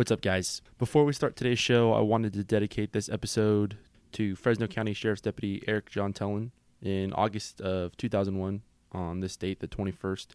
What's 0.00 0.10
up, 0.10 0.22
guys? 0.22 0.62
Before 0.78 1.04
we 1.04 1.12
start 1.12 1.36
today's 1.36 1.58
show, 1.58 1.92
I 1.92 2.00
wanted 2.00 2.32
to 2.32 2.42
dedicate 2.42 2.94
this 2.94 3.10
episode 3.10 3.76
to 4.12 4.34
Fresno 4.34 4.66
County 4.66 4.94
Sheriff's 4.94 5.20
Deputy 5.20 5.62
Eric 5.68 5.90
John 5.90 6.14
Tellen. 6.14 6.52
In 6.80 7.12
August 7.12 7.60
of 7.60 7.94
2001, 7.98 8.62
on 8.92 9.20
this 9.20 9.36
date, 9.36 9.60
the 9.60 9.68
21st, 9.68 10.28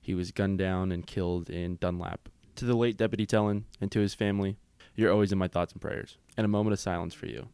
he 0.00 0.14
was 0.14 0.30
gunned 0.30 0.58
down 0.58 0.92
and 0.92 1.04
killed 1.04 1.50
in 1.50 1.74
Dunlap. 1.80 2.28
To 2.54 2.64
the 2.64 2.76
late 2.76 2.96
Deputy 2.96 3.26
Tellen 3.26 3.64
and 3.80 3.90
to 3.90 3.98
his 3.98 4.14
family, 4.14 4.58
you're 4.94 5.10
always 5.10 5.32
in 5.32 5.38
my 5.38 5.48
thoughts 5.48 5.72
and 5.72 5.82
prayers. 5.82 6.16
And 6.36 6.44
a 6.44 6.48
moment 6.48 6.74
of 6.74 6.78
silence 6.78 7.12
for 7.12 7.26
you. 7.26 7.48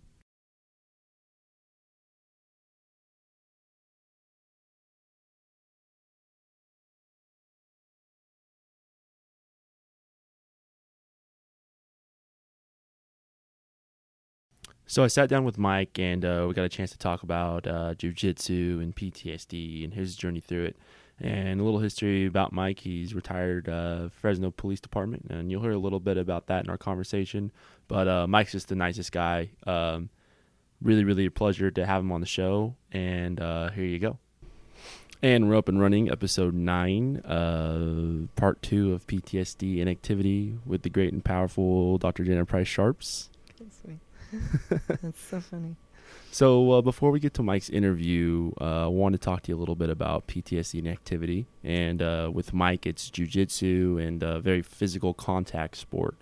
So 14.89 15.03
I 15.03 15.09
sat 15.09 15.29
down 15.29 15.45
with 15.45 15.59
Mike 15.59 15.99
and 15.99 16.25
uh, 16.25 16.45
we 16.47 16.55
got 16.55 16.65
a 16.65 16.69
chance 16.69 16.93
to 16.93 16.99
talk 16.99 17.25
about 17.25 17.67
uh, 17.67 17.95
jujitsu 17.95 18.81
and 18.81 18.95
PTSD 18.95 19.83
and 19.83 19.93
his 19.93 20.15
journey 20.15 20.41
through 20.41 20.67
it. 20.67 20.77
And 21.19 21.61
a 21.61 21.65
little 21.65 21.81
history 21.81 22.27
about 22.27 22.53
Mike. 22.53 22.79
He's 22.79 23.15
retired 23.15 23.69
uh, 23.69 24.11
Fresno 24.11 24.51
Police 24.51 24.81
Department, 24.81 25.27
and 25.31 25.51
you'll 25.51 25.63
hear 25.63 25.73
a 25.73 25.79
little 25.79 25.99
bit 25.99 26.19
about 26.19 26.49
that 26.49 26.65
in 26.65 26.71
our 26.71 26.77
conversation. 26.77 27.53
But 27.89 28.07
uh, 28.07 28.27
Mike's 28.27 28.53
just 28.53 28.69
the 28.69 28.75
nicest 28.75 29.13
guy. 29.13 29.49
Um, 29.67 30.11
really, 30.83 31.05
really 31.05 31.25
a 31.25 31.31
pleasure 31.31 31.71
to 31.71 31.87
have 31.87 32.03
him 32.03 32.13
on 32.13 32.21
the 32.21 32.27
show. 32.27 32.77
And 32.93 33.41
uh, 33.41 33.71
here 33.71 33.85
you 33.85 33.99
go. 33.99 34.19
And 35.23 35.49
we're 35.49 35.57
up 35.57 35.71
and 35.71 35.81
running, 35.81 36.11
episode 36.11 36.53
nine, 36.53 37.17
uh, 37.25 38.27
part 38.39 38.61
two 38.61 38.93
of 38.93 39.07
PTSD 39.07 39.81
and 39.81 39.89
activity 39.89 40.59
with 40.67 40.83
the 40.83 40.91
great 40.91 41.15
and 41.15 41.25
powerful 41.25 41.97
Dr. 41.97 42.25
Jana 42.25 42.45
Price 42.45 42.69
Sharps. 42.69 43.31
That's 43.59 43.83
me. 43.87 43.99
That's 45.03 45.23
so 45.23 45.41
funny. 45.41 45.77
So 46.31 46.73
uh, 46.73 46.83
before 46.83 47.11
we 47.11 47.21
get 47.21 47.35
to 47.35 47.43
Mike's 47.43 47.71
interview, 47.71 48.53
uh, 48.61 48.85
I 48.85 48.87
want 48.89 49.15
to 49.15 49.19
talk 49.19 49.43
to 49.45 49.53
you 49.53 49.57
a 49.57 49.61
little 49.61 49.75
bit 49.75 49.91
about 49.91 50.27
PTSD 50.27 50.81
and 50.81 50.89
activity. 50.89 51.47
And 51.65 52.03
uh, 52.03 52.31
with 52.33 52.53
Mike, 52.53 52.87
it's 52.87 53.11
jujitsu 53.11 54.05
and 54.07 54.23
a 54.23 54.41
very 54.41 54.63
physical 54.63 55.15
contact 55.15 55.77
sport. 55.77 56.17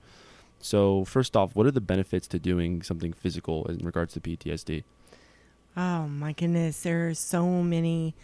So 0.61 1.05
first 1.05 1.37
off, 1.37 1.55
what 1.55 1.67
are 1.67 1.71
the 1.71 1.81
benefits 1.81 2.27
to 2.29 2.39
doing 2.39 2.83
something 2.83 3.13
physical 3.13 3.67
in 3.67 3.79
regards 3.79 4.15
to 4.15 4.21
PTSD? 4.21 4.85
Oh 5.77 6.07
my 6.07 6.33
goodness, 6.33 6.83
there 6.83 7.09
are 7.09 7.15
so 7.15 7.47
many 7.63 8.15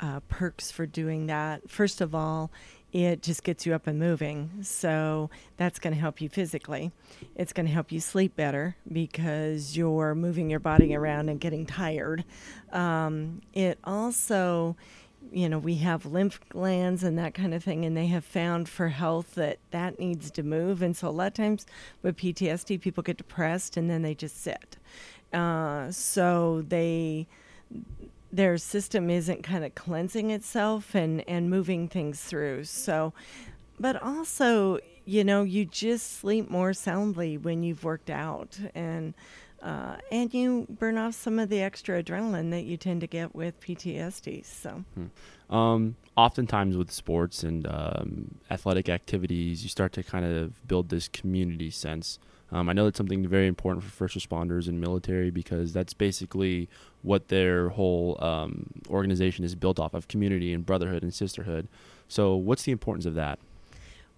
uh, 0.00 0.20
perks 0.28 0.70
for 0.70 0.86
doing 0.86 1.26
that. 1.26 1.68
First 1.68 2.00
of 2.00 2.14
all, 2.14 2.50
it 2.94 3.22
just 3.22 3.42
gets 3.42 3.66
you 3.66 3.74
up 3.74 3.88
and 3.88 3.98
moving. 3.98 4.50
So 4.62 5.28
that's 5.56 5.80
going 5.80 5.92
to 5.92 6.00
help 6.00 6.20
you 6.20 6.28
physically. 6.28 6.92
It's 7.34 7.52
going 7.52 7.66
to 7.66 7.72
help 7.72 7.90
you 7.90 7.98
sleep 7.98 8.36
better 8.36 8.76
because 8.90 9.76
you're 9.76 10.14
moving 10.14 10.48
your 10.48 10.60
body 10.60 10.94
around 10.94 11.28
and 11.28 11.40
getting 11.40 11.66
tired. 11.66 12.24
Um, 12.70 13.42
it 13.52 13.80
also, 13.82 14.76
you 15.32 15.48
know, 15.48 15.58
we 15.58 15.74
have 15.78 16.06
lymph 16.06 16.38
glands 16.48 17.02
and 17.02 17.18
that 17.18 17.34
kind 17.34 17.52
of 17.52 17.64
thing, 17.64 17.84
and 17.84 17.96
they 17.96 18.06
have 18.06 18.24
found 18.24 18.68
for 18.68 18.90
health 18.90 19.34
that 19.34 19.58
that 19.72 19.98
needs 19.98 20.30
to 20.30 20.44
move. 20.44 20.80
And 20.80 20.96
so 20.96 21.08
a 21.08 21.10
lot 21.10 21.26
of 21.26 21.34
times 21.34 21.66
with 22.00 22.16
PTSD, 22.16 22.80
people 22.80 23.02
get 23.02 23.16
depressed 23.16 23.76
and 23.76 23.90
then 23.90 24.02
they 24.02 24.14
just 24.14 24.40
sit. 24.40 24.76
Uh, 25.32 25.90
so 25.90 26.64
they 26.68 27.26
their 28.34 28.58
system 28.58 29.10
isn't 29.10 29.42
kind 29.42 29.64
of 29.64 29.74
cleansing 29.74 30.30
itself 30.30 30.94
and 30.94 31.26
and 31.28 31.48
moving 31.48 31.88
things 31.88 32.20
through 32.20 32.64
so 32.64 33.12
but 33.78 34.00
also 34.02 34.78
you 35.04 35.22
know 35.22 35.42
you 35.42 35.64
just 35.64 36.18
sleep 36.18 36.50
more 36.50 36.72
soundly 36.72 37.36
when 37.36 37.62
you've 37.62 37.84
worked 37.84 38.10
out 38.10 38.58
and 38.74 39.14
uh, 39.64 39.96
and 40.12 40.34
you 40.34 40.66
burn 40.68 40.98
off 40.98 41.14
some 41.14 41.38
of 41.38 41.48
the 41.48 41.62
extra 41.62 42.02
adrenaline 42.02 42.50
that 42.50 42.64
you 42.64 42.76
tend 42.76 43.00
to 43.00 43.06
get 43.06 43.34
with 43.34 43.58
PTSD. 43.60 44.44
So, 44.44 44.84
hmm. 44.94 45.54
um, 45.54 45.96
oftentimes 46.18 46.76
with 46.76 46.90
sports 46.90 47.42
and 47.42 47.66
um, 47.66 48.34
athletic 48.50 48.90
activities, 48.90 49.62
you 49.62 49.70
start 49.70 49.94
to 49.94 50.02
kind 50.02 50.26
of 50.26 50.68
build 50.68 50.90
this 50.90 51.08
community 51.08 51.70
sense. 51.70 52.18
Um, 52.54 52.68
I 52.68 52.72
know 52.72 52.84
that's 52.84 52.96
something 52.96 53.26
very 53.26 53.48
important 53.48 53.82
for 53.82 53.90
first 53.90 54.16
responders 54.16 54.68
and 54.68 54.80
military 54.80 55.30
because 55.30 55.72
that's 55.72 55.92
basically 55.92 56.68
what 57.02 57.26
their 57.26 57.70
whole 57.70 58.16
um, 58.22 58.70
organization 58.88 59.44
is 59.44 59.56
built 59.56 59.80
off 59.80 59.92
of 59.92 60.06
community 60.06 60.52
and 60.52 60.64
brotherhood 60.64 61.02
and 61.02 61.12
sisterhood. 61.12 61.66
So, 62.06 62.36
what's 62.36 62.62
the 62.62 62.70
importance 62.70 63.06
of 63.06 63.14
that? 63.16 63.40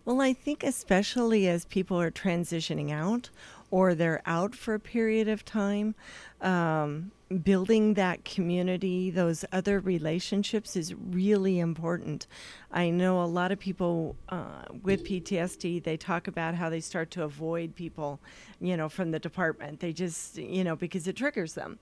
Well, 0.04 0.20
I 0.20 0.34
think 0.34 0.62
especially 0.62 1.48
as 1.48 1.64
people 1.64 1.98
are 1.98 2.10
transitioning 2.10 2.92
out 2.92 3.30
or 3.70 3.94
they're 3.94 4.20
out 4.26 4.54
for 4.54 4.74
a 4.74 4.80
period 4.80 5.28
of 5.28 5.42
time, 5.44 5.94
um, 6.42 7.12
building 7.42 7.94
that 7.94 8.25
community, 8.25 9.10
those 9.10 9.44
other 9.53 9.81
relationships 9.81 10.76
is 10.76 10.94
really 10.94 11.59
important. 11.59 12.26
I 12.70 12.91
know 12.91 13.22
a 13.22 13.26
lot 13.26 13.50
of 13.50 13.59
people 13.59 14.14
uh, 14.28 14.62
with 14.82 15.04
PTSD, 15.04 15.82
they 15.82 15.97
talk 15.97 16.28
about 16.28 16.54
how 16.54 16.70
they 16.70 16.81
start 16.81 17.10
to 17.12 17.25
avoid 17.25 17.75
people, 17.75 18.20
you 18.60 18.76
know, 18.76 18.88
from 18.88 19.10
the 19.10 19.19
department. 19.19 19.81
They 19.81 19.92
just, 19.92 20.38
you 20.38 20.62
know, 20.62 20.76
because 20.76 21.09
it 21.09 21.16
triggers 21.16 21.54
them. 21.54 21.81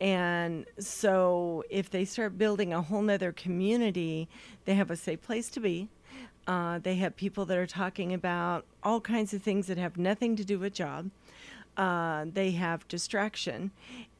And 0.00 0.64
so 0.78 1.62
if 1.68 1.90
they 1.90 2.06
start 2.06 2.38
building 2.38 2.72
a 2.72 2.80
whole 2.80 3.02
nother 3.02 3.32
community, 3.32 4.28
they 4.64 4.74
have 4.74 4.90
a 4.90 4.96
safe 4.96 5.20
place 5.20 5.50
to 5.50 5.60
be. 5.60 5.88
Uh, 6.46 6.78
they 6.78 6.94
have 6.94 7.16
people 7.16 7.44
that 7.44 7.58
are 7.58 7.66
talking 7.66 8.14
about 8.14 8.64
all 8.82 9.00
kinds 9.00 9.34
of 9.34 9.42
things 9.42 9.66
that 9.66 9.76
have 9.76 9.98
nothing 9.98 10.36
to 10.36 10.44
do 10.44 10.58
with 10.58 10.72
job 10.72 11.10
uh, 11.76 12.24
they 12.32 12.52
have 12.52 12.86
distraction, 12.88 13.70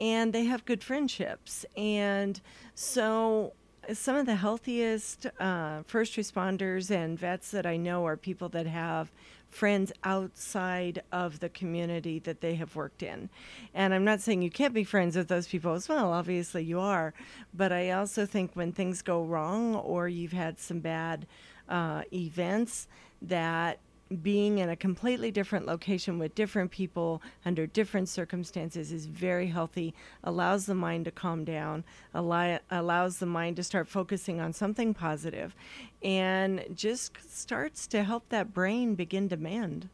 and 0.00 0.33
they 0.33 0.44
have 0.44 0.65
good 0.65 0.83
friendships. 0.83 1.65
And 1.77 2.41
so, 2.75 3.53
some 3.93 4.17
of 4.17 4.27
the 4.27 4.34
healthiest 4.34 5.27
uh, 5.39 5.83
first 5.87 6.16
responders 6.16 6.91
and 6.91 7.19
vets 7.19 7.50
that 7.53 7.66
I 7.66 7.77
know 7.77 8.05
are 8.06 8.16
people 8.16 8.49
that 8.50 8.66
have 8.66 9.12
friends 9.49 9.93
outside 10.05 11.03
of 11.12 11.41
the 11.41 11.49
community 11.49 12.19
that 12.19 12.41
they 12.41 12.56
have 12.56 12.75
worked 12.75 13.03
in. 13.03 13.31
And 13.75 13.95
I'm 13.95 14.05
not 14.05 14.21
saying 14.21 14.43
you 14.43 14.50
can't 14.50 14.75
be 14.75 14.84
friends 14.84 15.16
with 15.16 15.28
those 15.28 15.47
people 15.47 15.72
as 15.72 15.89
well, 15.89 16.12
obviously 16.12 16.65
you 16.65 16.81
are. 16.81 17.15
But 17.55 17.72
I 17.72 17.93
also 17.93 18.27
think 18.27 18.50
when 18.55 18.72
things 18.72 19.03
go 19.03 19.22
wrong 19.22 19.77
or 19.77 20.09
you've 20.09 20.33
had 20.33 20.59
some 20.59 20.81
bad 20.81 21.27
uh, 21.69 22.03
events, 22.12 22.89
that 23.22 23.78
being 24.22 24.59
in 24.59 24.69
a 24.69 24.77
completely 24.77 25.31
different 25.31 25.67
location 25.67 26.19
with 26.19 26.34
different 26.34 26.71
people 26.71 27.21
under 27.44 27.67
different 27.67 28.09
circumstances 28.09 28.93
is 28.93 29.06
very 29.06 29.49
healthy 29.49 29.94
allows 30.22 30.67
the 30.67 30.75
mind 30.75 31.05
to 31.05 31.11
calm 31.11 31.44
down 31.44 31.84
allow, 32.15 32.59
allows 32.71 33.19
the 33.19 33.27
mind 33.27 33.56
to 33.56 33.65
start 33.65 33.89
focusing 33.89 34.41
on 34.41 34.53
something 34.53 34.95
positive 34.95 35.56
and 36.03 36.65
just 36.72 37.12
starts 37.28 37.87
to 37.89 38.05
help 38.05 38.28
that 38.28 38.55
brain 38.55 38.95
begin 38.95 39.28
to 39.28 39.37
mend 39.37 39.89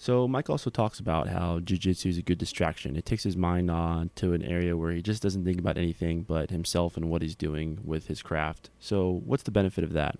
so 0.00 0.28
Mike 0.28 0.48
also 0.48 0.70
talks 0.70 1.00
about 1.00 1.26
how 1.26 1.58
jujitsu 1.58 2.06
is 2.06 2.18
a 2.18 2.22
good 2.22 2.38
distraction. 2.38 2.94
It 2.94 3.04
takes 3.04 3.24
his 3.24 3.36
mind 3.36 3.68
on 3.68 4.10
to 4.14 4.32
an 4.32 4.44
area 4.44 4.76
where 4.76 4.92
he 4.92 5.02
just 5.02 5.20
doesn't 5.20 5.44
think 5.44 5.58
about 5.58 5.76
anything 5.76 6.22
but 6.22 6.50
himself 6.50 6.96
and 6.96 7.10
what 7.10 7.20
he's 7.20 7.34
doing 7.34 7.80
with 7.82 8.06
his 8.06 8.22
craft. 8.22 8.70
So 8.78 9.20
what's 9.24 9.42
the 9.42 9.50
benefit 9.50 9.82
of 9.82 9.94
that? 9.94 10.16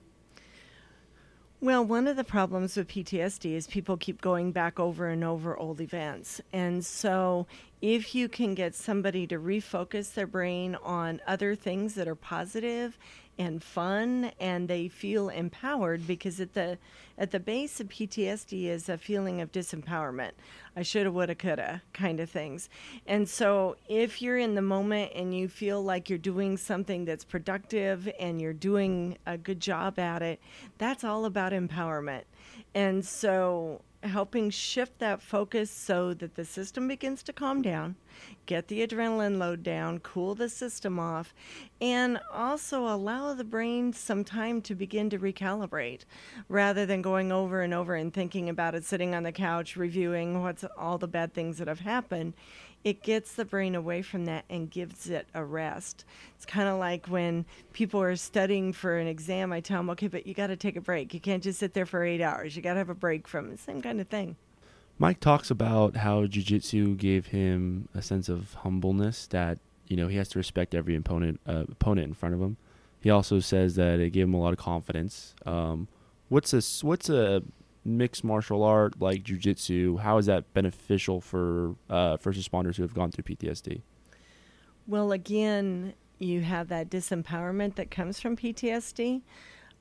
Well, 1.61 1.85
one 1.85 2.07
of 2.07 2.15
the 2.15 2.23
problems 2.23 2.77
with 2.77 2.87
PTSD 2.87 3.53
is 3.55 3.67
people 3.67 3.97
keep 3.97 4.21
going 4.21 4.53
back 4.53 4.79
over 4.79 5.09
and 5.09 5.25
over 5.25 5.57
old 5.57 5.81
events. 5.81 6.41
And 6.53 6.87
so, 6.87 7.49
if 7.83 8.15
you 8.15 8.29
can 8.29 8.55
get 8.55 8.77
somebody 8.77 9.27
to 9.27 9.41
refocus 9.41 10.15
their 10.15 10.29
brain 10.29 10.77
on 10.85 11.21
other 11.27 11.57
things 11.57 11.95
that 11.95 12.07
are 12.07 12.15
positive 12.15 12.97
and 13.39 13.63
fun 13.63 14.33
and 14.41 14.69
they 14.69 14.89
feel 14.89 15.29
empowered 15.29 16.07
because 16.07 16.41
at 16.41 16.55
the 16.55 16.79
at 17.17 17.31
the 17.33 17.41
base 17.41 17.81
of 17.81 17.89
PTSD 17.89 18.67
is 18.67 18.89
a 18.89 18.97
feeling 18.97 19.41
of 19.41 19.51
disempowerment. 19.51 20.31
I 20.77 20.83
shoulda, 20.83 21.11
woulda, 21.11 21.35
coulda 21.35 21.83
kind 21.93 22.21
of 22.21 22.31
things. 22.31 22.69
And 23.07 23.29
so 23.29 23.77
if 23.89 24.23
you're 24.23 24.39
in 24.39 24.55
the 24.55 24.63
moment 24.63 25.13
and 25.15 25.37
you 25.37 25.49
feel 25.49 25.83
like 25.83 26.09
you're 26.09 26.19
doing 26.19 26.57
something 26.57 27.05
that's 27.05 27.25
productive 27.25 28.09
and 28.21 28.41
you're 28.41 28.53
doing 28.53 29.19
a 29.27 29.37
good 29.37 29.61
job 29.61 29.99
at 29.99 30.23
it, 30.23 30.41
that's 30.79 31.03
all 31.03 31.25
about 31.25 31.53
empowerment. 31.53 32.23
And 32.75 33.05
so 33.05 33.83
helping 34.03 34.51
shift 34.51 34.99
that 34.99 35.21
focus 35.23 35.71
so 35.71 36.15
that 36.15 36.35
the 36.35 36.45
system 36.45 36.87
begins 36.87 37.23
to 37.25 37.33
calm 37.33 37.63
down, 37.63 37.97
get 38.47 38.69
the 38.69 38.87
adrenaline 38.87 39.39
load 39.39 39.63
down, 39.63 39.99
cool 39.99 40.35
the 40.35 40.49
system 40.49 40.99
off, 40.99 41.35
and 41.81 42.19
also 42.33 42.87
allow 42.87 43.35
the 43.35 43.45
brain 43.45 43.93
some 43.93 44.25
time 44.25 44.63
to 44.63 44.75
begin 44.75 45.11
to 45.11 45.19
recalibrate 45.19 46.03
rather 46.49 46.87
than 46.87 47.03
going 47.03 47.33
over 47.33 47.63
and 47.63 47.75
over 47.75 47.95
and 47.95 48.15
thinking 48.15 48.49
about 48.49 48.75
it, 48.75 48.85
sitting 48.85 49.15
on 49.15 49.25
the 49.25 49.33
couch, 49.33 49.77
reviewing 49.77 50.43
what's 50.43 50.65
all 50.77 50.99
the 50.99 51.09
bad 51.09 51.35
things 51.35 51.59
that 51.59 51.69
have 51.69 51.81
happened 51.81 52.35
it 52.85 53.03
gets 53.03 53.33
the 53.35 53.45
brain 53.45 53.75
away 53.75 54.03
from 54.03 54.25
that 54.27 54.45
and 54.49 54.71
gives 54.71 55.11
it 55.11 55.27
a 55.35 55.45
rest. 55.45 56.05
It's 56.37 56.47
kind 56.47 56.69
of 56.69 56.79
like 56.79 57.07
when 57.07 57.45
people 57.73 58.01
are 58.01 58.17
studying 58.17 58.73
for 58.73 58.99
an 58.99 59.07
exam, 59.07 59.53
I 59.53 59.61
tell 59.61 59.79
them, 59.79 59.91
okay, 59.91 60.09
but 60.09 60.27
you 60.27 60.35
got 60.35 60.47
to 60.49 60.57
take 60.57 60.77
a 60.77 60.81
break. 60.81 61.13
You 61.13 61.21
can't 61.21 61.43
just 61.43 61.59
sit 61.59 61.75
there 61.75 61.87
for 61.87 62.05
eight 62.05 62.21
hours. 62.21 62.57
You 62.57 62.63
got 62.63 62.75
to 62.75 62.79
have 62.79 62.89
a 62.89 62.95
break 62.95 63.27
from 63.27 63.51
it. 63.51 63.59
Same 63.59 63.83
kind 63.83 64.01
of 64.01 64.09
thing. 64.09 64.37
Mike 64.99 65.21
talks 65.21 65.51
about 65.51 65.97
how 65.97 66.27
jiu-jitsu 66.27 66.97
gave 66.97 67.27
him 67.27 67.89
a 67.95 68.03
sense 68.03 68.29
of 68.29 68.55
humbleness 68.55 69.27
that 69.29 69.59
you 69.87 69.97
know 69.97 70.09
he 70.09 70.17
has 70.17 70.29
to 70.29 70.39
respect 70.39 70.75
every 70.75 70.97
opponent 70.97 71.41
uh, 71.47 71.65
opponent 71.71 72.09
in 72.09 72.15
front 72.15 72.35
of 72.35 72.41
him. 72.41 72.57
He 73.01 73.11
also 73.11 73.39
says 73.39 73.77
that 73.77 74.01
it 74.01 74.11
gave 74.11 74.25
him 74.25 74.35
a 74.35 74.41
lot 74.41 74.53
of 74.53 74.59
confidence. 74.59 75.35
Um, 75.47 75.87
what's 76.29 76.53
a 76.53 76.85
what's 76.85 77.09
a 77.09 77.43
mixed 77.89 78.23
martial 78.23 78.63
art 78.63 79.01
like 79.01 79.23
jiu-jitsu? 79.23 79.99
How 79.99 80.19
is 80.19 80.27
that 80.27 80.53
beneficial 80.55 81.21
for 81.21 81.75
uh, 81.91 82.17
first 82.17 82.39
responders 82.41 82.77
who 82.77 82.83
have 82.83 82.95
gone 82.95 83.11
through 83.11 83.25
PTSD? 83.25 83.83
Well, 84.87 85.13
again, 85.13 85.95
you 86.19 86.41
have 86.43 86.69
that 86.69 86.91
disempowerment 86.91 87.75
that 87.77 87.91
comes 87.91 88.21
from 88.21 88.37
PTSD. 88.37 89.23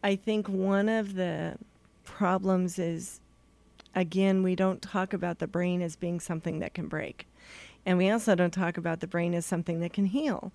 I 0.04 0.16
think 0.16 0.48
one 0.48 0.90
of 0.90 1.16
the 1.16 1.58
problems 2.04 2.78
is, 2.78 3.22
again, 3.96 4.44
we 4.44 4.56
don't 4.56 4.82
talk 4.82 5.14
about 5.14 5.40
the 5.40 5.48
brain 5.48 5.82
as 5.82 5.96
being 5.96 6.20
something 6.20 6.60
that 6.60 6.74
can 6.74 6.88
break. 6.88 7.28
And 7.86 7.98
we 7.98 8.10
also 8.10 8.36
don't 8.36 8.54
talk 8.54 8.78
about 8.78 9.00
the 9.00 9.08
brain 9.08 9.34
as 9.34 9.46
something 9.46 9.80
that 9.80 9.94
can 9.94 10.06
heal. 10.06 10.52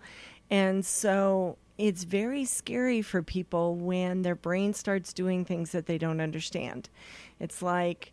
And 0.50 0.84
so 0.84 1.56
it's 1.78 2.04
very 2.04 2.44
scary 2.44 3.02
for 3.02 3.22
people 3.22 3.76
when 3.76 4.22
their 4.22 4.34
brain 4.34 4.74
starts 4.74 5.12
doing 5.12 5.44
things 5.44 5.72
that 5.72 5.86
they 5.86 5.98
don't 5.98 6.20
understand. 6.20 6.88
It's 7.40 7.62
like, 7.62 8.12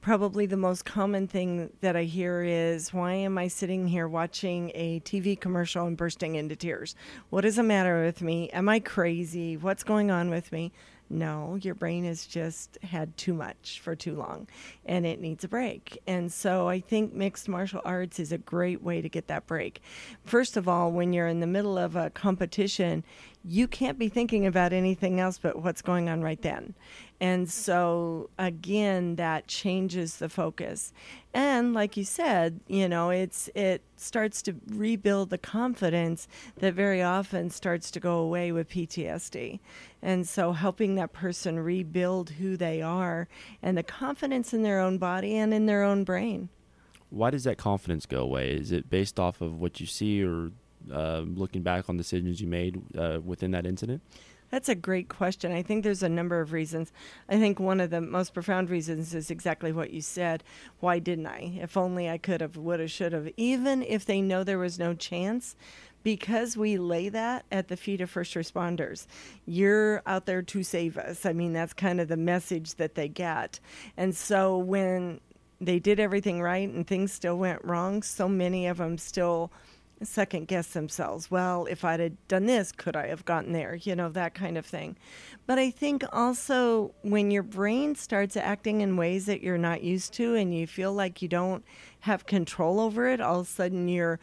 probably 0.00 0.46
the 0.46 0.56
most 0.56 0.84
common 0.84 1.26
thing 1.26 1.70
that 1.80 1.96
I 1.96 2.04
hear 2.04 2.42
is 2.42 2.92
why 2.92 3.14
am 3.14 3.36
I 3.36 3.48
sitting 3.48 3.88
here 3.88 4.08
watching 4.08 4.70
a 4.74 5.00
TV 5.00 5.38
commercial 5.38 5.86
and 5.86 5.96
bursting 5.96 6.36
into 6.36 6.56
tears? 6.56 6.94
What 7.30 7.44
is 7.44 7.56
the 7.56 7.62
matter 7.62 8.04
with 8.04 8.22
me? 8.22 8.48
Am 8.50 8.68
I 8.68 8.80
crazy? 8.80 9.56
What's 9.56 9.82
going 9.82 10.10
on 10.10 10.30
with 10.30 10.52
me? 10.52 10.72
No, 11.10 11.58
your 11.62 11.74
brain 11.74 12.04
has 12.04 12.26
just 12.26 12.78
had 12.82 13.16
too 13.16 13.32
much 13.32 13.80
for 13.82 13.96
too 13.96 14.14
long 14.14 14.46
and 14.84 15.06
it 15.06 15.20
needs 15.20 15.42
a 15.42 15.48
break. 15.48 15.98
And 16.06 16.30
so 16.32 16.68
I 16.68 16.80
think 16.80 17.14
mixed 17.14 17.48
martial 17.48 17.80
arts 17.84 18.20
is 18.20 18.30
a 18.30 18.38
great 18.38 18.82
way 18.82 19.00
to 19.00 19.08
get 19.08 19.26
that 19.28 19.46
break. 19.46 19.80
First 20.24 20.56
of 20.56 20.68
all, 20.68 20.92
when 20.92 21.12
you're 21.12 21.26
in 21.26 21.40
the 21.40 21.46
middle 21.46 21.78
of 21.78 21.96
a 21.96 22.10
competition, 22.10 23.04
you 23.44 23.68
can't 23.68 23.98
be 23.98 24.08
thinking 24.08 24.46
about 24.46 24.72
anything 24.72 25.20
else 25.20 25.38
but 25.38 25.62
what's 25.62 25.82
going 25.82 26.08
on 26.08 26.22
right 26.22 26.40
then. 26.42 26.74
And 27.20 27.50
so, 27.50 28.30
again, 28.38 29.16
that 29.16 29.48
changes 29.48 30.16
the 30.16 30.28
focus. 30.28 30.92
And 31.34 31.74
like 31.74 31.96
you 31.96 32.04
said, 32.04 32.60
you 32.68 32.88
know, 32.88 33.10
it's 33.10 33.48
it 33.54 33.82
starts 33.96 34.42
to 34.42 34.54
rebuild 34.68 35.30
the 35.30 35.38
confidence 35.38 36.28
that 36.58 36.74
very 36.74 37.02
often 37.02 37.50
starts 37.50 37.90
to 37.92 38.00
go 38.00 38.18
away 38.18 38.52
with 38.52 38.68
PTSD. 38.68 39.60
And 40.02 40.28
so 40.28 40.52
helping 40.52 40.94
that 40.94 41.12
person 41.12 41.58
rebuild 41.58 42.30
who 42.30 42.56
they 42.56 42.82
are 42.82 43.28
and 43.62 43.76
the 43.76 43.82
confidence 43.82 44.52
in 44.52 44.62
their 44.62 44.80
own 44.80 44.98
body 44.98 45.36
and 45.36 45.52
in 45.52 45.66
their 45.66 45.82
own 45.82 46.04
brain. 46.04 46.48
Why 47.10 47.30
does 47.30 47.44
that 47.44 47.56
confidence 47.56 48.06
go 48.06 48.20
away? 48.20 48.52
Is 48.52 48.70
it 48.70 48.90
based 48.90 49.18
off 49.18 49.40
of 49.40 49.58
what 49.58 49.80
you 49.80 49.86
see 49.86 50.22
or 50.22 50.52
uh, 50.92 51.20
looking 51.20 51.62
back 51.62 51.88
on 51.88 51.96
decisions 51.96 52.40
you 52.40 52.46
made 52.46 52.80
uh, 52.96 53.20
within 53.24 53.50
that 53.52 53.66
incident? 53.66 54.02
That's 54.50 54.68
a 54.68 54.74
great 54.74 55.08
question. 55.08 55.52
I 55.52 55.62
think 55.62 55.84
there's 55.84 56.02
a 56.02 56.08
number 56.08 56.40
of 56.40 56.52
reasons. 56.52 56.90
I 57.28 57.38
think 57.38 57.60
one 57.60 57.80
of 57.80 57.90
the 57.90 58.00
most 58.00 58.32
profound 58.32 58.70
reasons 58.70 59.14
is 59.14 59.30
exactly 59.30 59.72
what 59.72 59.90
you 59.90 60.00
said. 60.00 60.42
Why 60.80 61.00
didn't 61.00 61.26
I? 61.26 61.58
If 61.60 61.76
only 61.76 62.08
I 62.08 62.16
could 62.16 62.40
have, 62.40 62.56
would 62.56 62.80
have, 62.80 62.90
should 62.90 63.12
have. 63.12 63.28
Even 63.36 63.82
if 63.82 64.06
they 64.06 64.22
know 64.22 64.44
there 64.44 64.58
was 64.58 64.78
no 64.78 64.94
chance, 64.94 65.54
because 66.02 66.56
we 66.56 66.78
lay 66.78 67.08
that 67.10 67.44
at 67.52 67.68
the 67.68 67.76
feet 67.76 68.00
of 68.00 68.08
first 68.08 68.34
responders. 68.34 69.06
You're 69.44 70.02
out 70.06 70.24
there 70.24 70.42
to 70.42 70.62
save 70.62 70.96
us. 70.96 71.26
I 71.26 71.32
mean, 71.32 71.52
that's 71.52 71.74
kind 71.74 72.00
of 72.00 72.08
the 72.08 72.16
message 72.16 72.76
that 72.76 72.94
they 72.94 73.08
get. 73.08 73.60
And 73.96 74.16
so 74.16 74.56
when 74.56 75.20
they 75.60 75.78
did 75.78 76.00
everything 76.00 76.40
right 76.40 76.68
and 76.68 76.86
things 76.86 77.12
still 77.12 77.36
went 77.36 77.64
wrong, 77.64 78.02
so 78.02 78.28
many 78.28 78.66
of 78.68 78.78
them 78.78 78.96
still 78.96 79.52
second 80.02 80.48
guess 80.48 80.68
themselves. 80.68 81.30
Well, 81.30 81.66
if 81.66 81.84
I'd 81.84 82.00
have 82.00 82.28
done 82.28 82.46
this, 82.46 82.72
could 82.72 82.96
I 82.96 83.08
have 83.08 83.24
gotten 83.24 83.52
there? 83.52 83.74
You 83.74 83.96
know, 83.96 84.08
that 84.10 84.34
kind 84.34 84.56
of 84.56 84.66
thing. 84.66 84.96
But 85.46 85.58
I 85.58 85.70
think 85.70 86.04
also 86.12 86.92
when 87.02 87.30
your 87.30 87.42
brain 87.42 87.94
starts 87.94 88.36
acting 88.36 88.80
in 88.80 88.96
ways 88.96 89.26
that 89.26 89.42
you're 89.42 89.58
not 89.58 89.82
used 89.82 90.12
to 90.14 90.34
and 90.34 90.54
you 90.54 90.66
feel 90.66 90.92
like 90.92 91.22
you 91.22 91.28
don't 91.28 91.64
have 92.00 92.26
control 92.26 92.80
over 92.80 93.08
it, 93.08 93.20
all 93.20 93.40
of 93.40 93.46
a 93.46 93.50
sudden 93.50 93.88
you're 93.88 94.20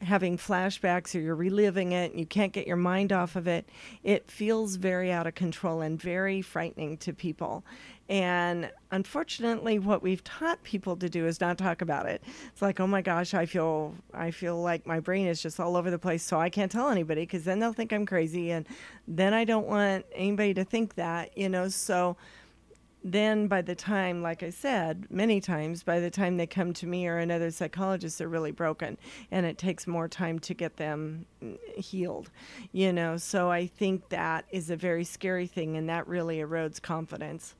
having 0.00 0.38
flashbacks 0.38 1.14
or 1.14 1.20
you're 1.20 1.34
reliving 1.34 1.92
it 1.92 2.10
and 2.10 2.20
you 2.20 2.26
can't 2.26 2.52
get 2.52 2.66
your 2.66 2.76
mind 2.76 3.12
off 3.12 3.36
of 3.36 3.46
it, 3.46 3.68
it 4.02 4.30
feels 4.30 4.76
very 4.76 5.12
out 5.12 5.26
of 5.26 5.34
control 5.34 5.80
and 5.80 6.00
very 6.00 6.40
frightening 6.40 6.96
to 6.96 7.12
people. 7.12 7.64
And 8.10 8.72
unfortunately, 8.90 9.78
what 9.78 10.02
we've 10.02 10.24
taught 10.24 10.60
people 10.64 10.96
to 10.96 11.08
do 11.08 11.28
is 11.28 11.40
not 11.40 11.56
talk 11.56 11.80
about 11.80 12.06
it. 12.06 12.24
It's 12.48 12.60
like, 12.60 12.80
oh 12.80 12.86
my 12.88 13.02
gosh, 13.02 13.34
I 13.34 13.46
feel 13.46 13.94
I 14.12 14.32
feel 14.32 14.60
like 14.60 14.84
my 14.84 14.98
brain 14.98 15.28
is 15.28 15.40
just 15.40 15.60
all 15.60 15.76
over 15.76 15.92
the 15.92 15.98
place, 15.98 16.24
so 16.24 16.40
I 16.40 16.50
can't 16.50 16.72
tell 16.72 16.90
anybody 16.90 17.22
because 17.22 17.44
then 17.44 17.60
they'll 17.60 17.72
think 17.72 17.92
I'm 17.92 18.04
crazy, 18.04 18.50
and 18.50 18.66
then 19.06 19.32
I 19.32 19.44
don't 19.44 19.68
want 19.68 20.06
anybody 20.12 20.54
to 20.54 20.64
think 20.64 20.96
that, 20.96 21.38
you 21.38 21.48
know. 21.48 21.68
So 21.68 22.16
then 23.02 23.46
by 23.48 23.62
the 23.62 23.74
time 23.74 24.20
like 24.20 24.42
i 24.42 24.50
said 24.50 25.06
many 25.08 25.40
times 25.40 25.82
by 25.82 26.00
the 26.00 26.10
time 26.10 26.36
they 26.36 26.46
come 26.46 26.74
to 26.74 26.86
me 26.86 27.06
or 27.06 27.16
another 27.16 27.50
psychologist 27.50 28.18
they're 28.18 28.28
really 28.28 28.50
broken 28.50 28.98
and 29.30 29.46
it 29.46 29.56
takes 29.56 29.86
more 29.86 30.06
time 30.06 30.38
to 30.38 30.52
get 30.52 30.76
them 30.76 31.24
mm, 31.42 31.56
healed 31.78 32.30
you 32.72 32.92
know 32.92 33.16
so 33.16 33.50
i 33.50 33.66
think 33.66 34.06
that 34.10 34.44
is 34.50 34.68
a 34.68 34.76
very 34.76 35.02
scary 35.02 35.46
thing 35.46 35.78
and 35.78 35.88
that 35.88 36.06
really 36.06 36.40
erodes 36.40 36.82
confidence 36.82 37.54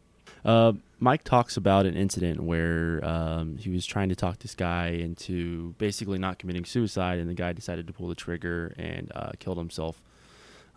uh, 0.44 0.72
Mike 0.98 1.24
talks 1.24 1.56
about 1.56 1.86
an 1.86 1.96
incident 1.96 2.40
where 2.40 3.04
um, 3.04 3.56
he 3.56 3.70
was 3.70 3.86
trying 3.86 4.08
to 4.10 4.16
talk 4.16 4.38
this 4.38 4.54
guy 4.54 4.88
into 4.88 5.74
basically 5.78 6.18
not 6.18 6.38
committing 6.38 6.64
suicide, 6.64 7.18
and 7.18 7.28
the 7.28 7.34
guy 7.34 7.52
decided 7.52 7.86
to 7.86 7.92
pull 7.92 8.08
the 8.08 8.14
trigger 8.14 8.74
and 8.78 9.10
uh, 9.14 9.32
killed 9.38 9.58
himself. 9.58 10.02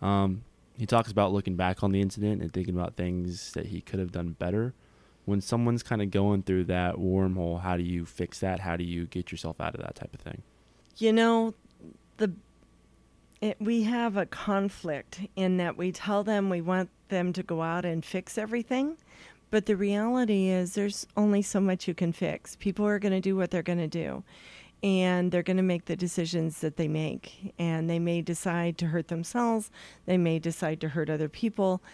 Um, 0.00 0.44
he 0.76 0.86
talks 0.86 1.10
about 1.10 1.32
looking 1.32 1.56
back 1.56 1.82
on 1.82 1.92
the 1.92 2.00
incident 2.00 2.42
and 2.42 2.52
thinking 2.52 2.74
about 2.74 2.96
things 2.96 3.52
that 3.52 3.66
he 3.66 3.80
could 3.80 4.00
have 4.00 4.12
done 4.12 4.30
better. 4.38 4.74
When 5.24 5.40
someone's 5.40 5.82
kind 5.82 6.02
of 6.02 6.10
going 6.10 6.42
through 6.42 6.64
that 6.64 6.96
wormhole, 6.96 7.60
how 7.60 7.76
do 7.76 7.82
you 7.82 8.04
fix 8.04 8.40
that? 8.40 8.60
How 8.60 8.76
do 8.76 8.84
you 8.84 9.06
get 9.06 9.32
yourself 9.32 9.60
out 9.60 9.74
of 9.74 9.80
that 9.80 9.94
type 9.94 10.12
of 10.12 10.20
thing? 10.20 10.42
You 10.96 11.12
know, 11.12 11.54
the 12.18 12.32
it, 13.40 13.56
we 13.60 13.82
have 13.82 14.16
a 14.16 14.26
conflict 14.26 15.20
in 15.36 15.58
that 15.58 15.76
we 15.76 15.92
tell 15.92 16.24
them 16.24 16.48
we 16.48 16.60
want 16.60 16.90
them 17.08 17.32
to 17.34 17.42
go 17.42 17.62
out 17.62 17.84
and 17.84 18.04
fix 18.04 18.38
everything, 18.38 18.96
but 19.54 19.66
the 19.66 19.76
reality 19.76 20.48
is, 20.48 20.74
there's 20.74 21.06
only 21.16 21.40
so 21.40 21.60
much 21.60 21.86
you 21.86 21.94
can 21.94 22.12
fix. 22.12 22.56
People 22.56 22.84
are 22.86 22.98
going 22.98 23.12
to 23.12 23.20
do 23.20 23.36
what 23.36 23.52
they're 23.52 23.62
going 23.62 23.78
to 23.78 23.86
do, 23.86 24.24
and 24.82 25.30
they're 25.30 25.44
going 25.44 25.58
to 25.58 25.62
make 25.62 25.84
the 25.84 25.94
decisions 25.94 26.58
that 26.58 26.76
they 26.76 26.88
make. 26.88 27.54
And 27.56 27.88
they 27.88 28.00
may 28.00 28.20
decide 28.20 28.76
to 28.78 28.86
hurt 28.88 29.06
themselves, 29.06 29.70
they 30.06 30.18
may 30.18 30.40
decide 30.40 30.80
to 30.80 30.88
hurt 30.88 31.08
other 31.08 31.28
people. 31.28 31.84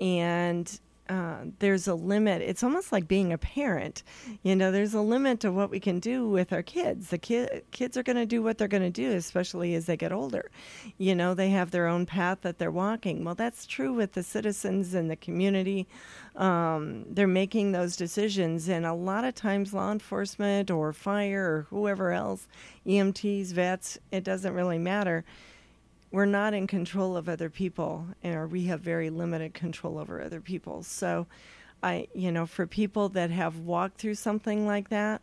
And 0.00 0.80
uh, 1.10 1.38
there's 1.58 1.88
a 1.88 1.94
limit. 1.94 2.40
It's 2.40 2.62
almost 2.62 2.92
like 2.92 3.08
being 3.08 3.32
a 3.32 3.38
parent. 3.38 4.04
You 4.44 4.54
know, 4.54 4.70
there's 4.70 4.94
a 4.94 5.00
limit 5.00 5.40
to 5.40 5.50
what 5.50 5.68
we 5.68 5.80
can 5.80 5.98
do 5.98 6.28
with 6.28 6.52
our 6.52 6.62
kids. 6.62 7.10
The 7.10 7.18
ki- 7.18 7.48
kids 7.72 7.96
are 7.96 8.04
going 8.04 8.16
to 8.16 8.26
do 8.26 8.44
what 8.44 8.58
they're 8.58 8.68
going 8.68 8.84
to 8.84 8.90
do, 8.90 9.10
especially 9.16 9.74
as 9.74 9.86
they 9.86 9.96
get 9.96 10.12
older. 10.12 10.52
You 10.98 11.16
know, 11.16 11.34
they 11.34 11.50
have 11.50 11.72
their 11.72 11.88
own 11.88 12.06
path 12.06 12.42
that 12.42 12.58
they're 12.58 12.70
walking. 12.70 13.24
Well, 13.24 13.34
that's 13.34 13.66
true 13.66 13.92
with 13.92 14.12
the 14.12 14.22
citizens 14.22 14.94
and 14.94 15.10
the 15.10 15.16
community. 15.16 15.88
Um, 16.36 17.06
they're 17.08 17.26
making 17.26 17.72
those 17.72 17.96
decisions, 17.96 18.68
and 18.68 18.86
a 18.86 18.94
lot 18.94 19.24
of 19.24 19.34
times, 19.34 19.74
law 19.74 19.90
enforcement 19.90 20.70
or 20.70 20.92
fire 20.92 21.44
or 21.44 21.66
whoever 21.70 22.12
else, 22.12 22.46
EMTs, 22.86 23.46
vets, 23.46 23.98
it 24.12 24.22
doesn't 24.22 24.54
really 24.54 24.78
matter 24.78 25.24
we're 26.10 26.24
not 26.24 26.54
in 26.54 26.66
control 26.66 27.16
of 27.16 27.28
other 27.28 27.48
people 27.48 28.06
or 28.24 28.46
we 28.46 28.64
have 28.64 28.80
very 28.80 29.10
limited 29.10 29.54
control 29.54 29.98
over 29.98 30.20
other 30.20 30.40
people. 30.40 30.82
So 30.82 31.26
i 31.82 32.06
you 32.14 32.30
know 32.30 32.46
for 32.46 32.66
people 32.66 33.08
that 33.08 33.30
have 33.30 33.58
walked 33.58 33.98
through 33.98 34.14
something 34.14 34.66
like 34.66 34.88
that 34.90 35.22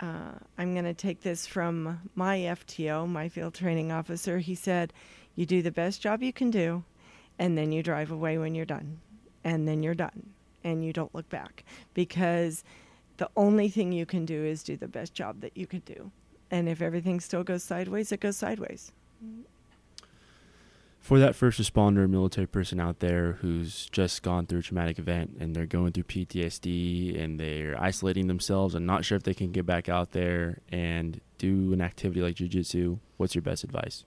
uh, 0.00 0.32
i'm 0.56 0.72
going 0.72 0.84
to 0.84 0.94
take 0.94 1.20
this 1.22 1.46
from 1.46 2.00
my 2.14 2.38
fto 2.38 3.08
my 3.08 3.28
field 3.28 3.54
training 3.54 3.92
officer. 3.92 4.38
He 4.38 4.54
said 4.54 4.92
you 5.36 5.46
do 5.46 5.62
the 5.62 5.70
best 5.70 6.00
job 6.00 6.22
you 6.22 6.32
can 6.32 6.50
do 6.50 6.82
and 7.38 7.56
then 7.56 7.70
you 7.72 7.82
drive 7.82 8.10
away 8.10 8.38
when 8.38 8.54
you're 8.54 8.64
done 8.64 8.98
and 9.44 9.68
then 9.68 9.82
you're 9.82 9.94
done 9.94 10.30
and 10.64 10.84
you 10.84 10.92
don't 10.92 11.14
look 11.14 11.28
back. 11.28 11.64
Because 11.94 12.64
the 13.18 13.30
only 13.36 13.68
thing 13.68 13.92
you 13.92 14.04
can 14.04 14.26
do 14.26 14.44
is 14.44 14.64
do 14.64 14.76
the 14.76 14.88
best 14.88 15.14
job 15.14 15.40
that 15.40 15.56
you 15.56 15.66
can 15.66 15.80
do. 15.80 16.10
And 16.50 16.68
if 16.68 16.82
everything 16.82 17.20
still 17.20 17.44
goes 17.44 17.62
sideways 17.62 18.10
it 18.10 18.20
goes 18.20 18.36
sideways 18.36 18.92
for 21.00 21.18
that 21.18 21.34
first 21.34 21.60
responder 21.60 22.08
military 22.08 22.46
person 22.46 22.80
out 22.80 23.00
there 23.00 23.34
who's 23.40 23.86
just 23.86 24.22
gone 24.22 24.46
through 24.46 24.58
a 24.58 24.62
traumatic 24.62 24.98
event 24.98 25.36
and 25.38 25.54
they're 25.54 25.66
going 25.66 25.92
through 25.92 26.04
PTSD 26.04 27.22
and 27.22 27.38
they're 27.38 27.80
isolating 27.80 28.26
themselves 28.26 28.74
and 28.74 28.86
not 28.86 29.04
sure 29.04 29.16
if 29.16 29.22
they 29.22 29.34
can 29.34 29.52
get 29.52 29.64
back 29.64 29.88
out 29.88 30.12
there 30.12 30.58
and 30.70 31.20
do 31.38 31.72
an 31.72 31.80
activity 31.80 32.20
like 32.20 32.34
jiu-jitsu, 32.34 32.98
what's 33.16 33.34
your 33.34 33.42
best 33.42 33.64
advice? 33.64 34.04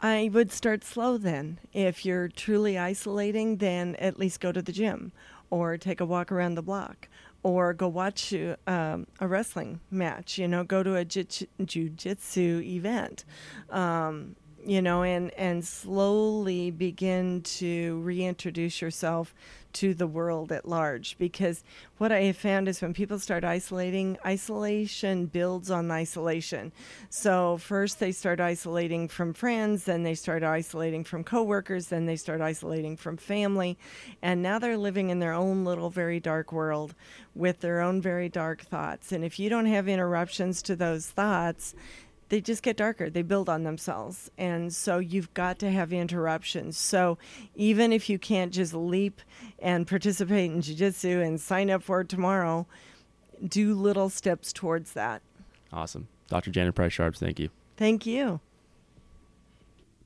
I 0.00 0.30
would 0.32 0.50
start 0.50 0.82
slow 0.82 1.16
then. 1.16 1.60
If 1.72 2.04
you're 2.04 2.26
truly 2.26 2.76
isolating, 2.76 3.58
then 3.58 3.94
at 3.96 4.18
least 4.18 4.40
go 4.40 4.50
to 4.50 4.60
the 4.60 4.72
gym 4.72 5.12
or 5.48 5.78
take 5.78 6.00
a 6.00 6.04
walk 6.04 6.32
around 6.32 6.56
the 6.56 6.62
block 6.62 7.08
or 7.44 7.72
go 7.72 7.86
watch 7.86 8.34
um, 8.66 9.06
a 9.20 9.28
wrestling 9.28 9.80
match. 9.90 10.38
You 10.38 10.48
know, 10.48 10.64
go 10.64 10.82
to 10.82 10.96
a 10.96 11.04
jiu-jitsu 11.04 12.62
event. 12.64 13.24
Um, 13.70 14.34
you 14.64 14.82
know, 14.82 15.02
and 15.02 15.30
and 15.34 15.64
slowly 15.64 16.70
begin 16.70 17.42
to 17.42 18.00
reintroduce 18.00 18.80
yourself 18.80 19.34
to 19.72 19.94
the 19.94 20.06
world 20.06 20.52
at 20.52 20.68
large. 20.68 21.16
Because 21.18 21.64
what 21.98 22.12
I 22.12 22.22
have 22.22 22.36
found 22.36 22.68
is 22.68 22.82
when 22.82 22.92
people 22.92 23.18
start 23.18 23.44
isolating, 23.44 24.18
isolation 24.24 25.26
builds 25.26 25.70
on 25.70 25.90
isolation. 25.90 26.72
So 27.08 27.56
first 27.56 27.98
they 27.98 28.12
start 28.12 28.40
isolating 28.40 29.08
from 29.08 29.32
friends, 29.32 29.84
then 29.84 30.02
they 30.02 30.14
start 30.14 30.42
isolating 30.42 31.04
from 31.04 31.24
coworkers, 31.24 31.86
then 31.86 32.06
they 32.06 32.16
start 32.16 32.40
isolating 32.40 32.96
from 32.96 33.16
family, 33.16 33.78
and 34.20 34.42
now 34.42 34.58
they're 34.58 34.76
living 34.76 35.10
in 35.10 35.20
their 35.20 35.32
own 35.32 35.64
little 35.64 35.90
very 35.90 36.20
dark 36.20 36.52
world 36.52 36.94
with 37.34 37.60
their 37.60 37.80
own 37.80 38.00
very 38.00 38.28
dark 38.28 38.62
thoughts. 38.62 39.12
And 39.12 39.24
if 39.24 39.38
you 39.38 39.48
don't 39.48 39.66
have 39.66 39.88
interruptions 39.88 40.60
to 40.62 40.76
those 40.76 41.06
thoughts, 41.06 41.74
they 42.32 42.40
just 42.40 42.62
get 42.62 42.78
darker. 42.78 43.10
They 43.10 43.20
build 43.20 43.50
on 43.50 43.62
themselves. 43.64 44.30
And 44.38 44.72
so 44.72 44.98
you've 44.98 45.34
got 45.34 45.58
to 45.58 45.70
have 45.70 45.92
interruptions. 45.92 46.78
So 46.78 47.18
even 47.54 47.92
if 47.92 48.08
you 48.08 48.18
can't 48.18 48.54
just 48.54 48.72
leap 48.72 49.20
and 49.58 49.86
participate 49.86 50.50
in 50.50 50.62
jiu-jitsu 50.62 51.20
and 51.20 51.38
sign 51.38 51.68
up 51.68 51.82
for 51.82 52.00
it 52.00 52.08
tomorrow, 52.08 52.66
do 53.46 53.74
little 53.74 54.08
steps 54.08 54.50
towards 54.50 54.94
that. 54.94 55.20
Awesome. 55.74 56.08
Dr. 56.28 56.50
Jana 56.50 56.72
Price 56.72 56.94
Sharps, 56.94 57.20
thank 57.20 57.38
you. 57.38 57.50
Thank 57.76 58.06
you. 58.06 58.40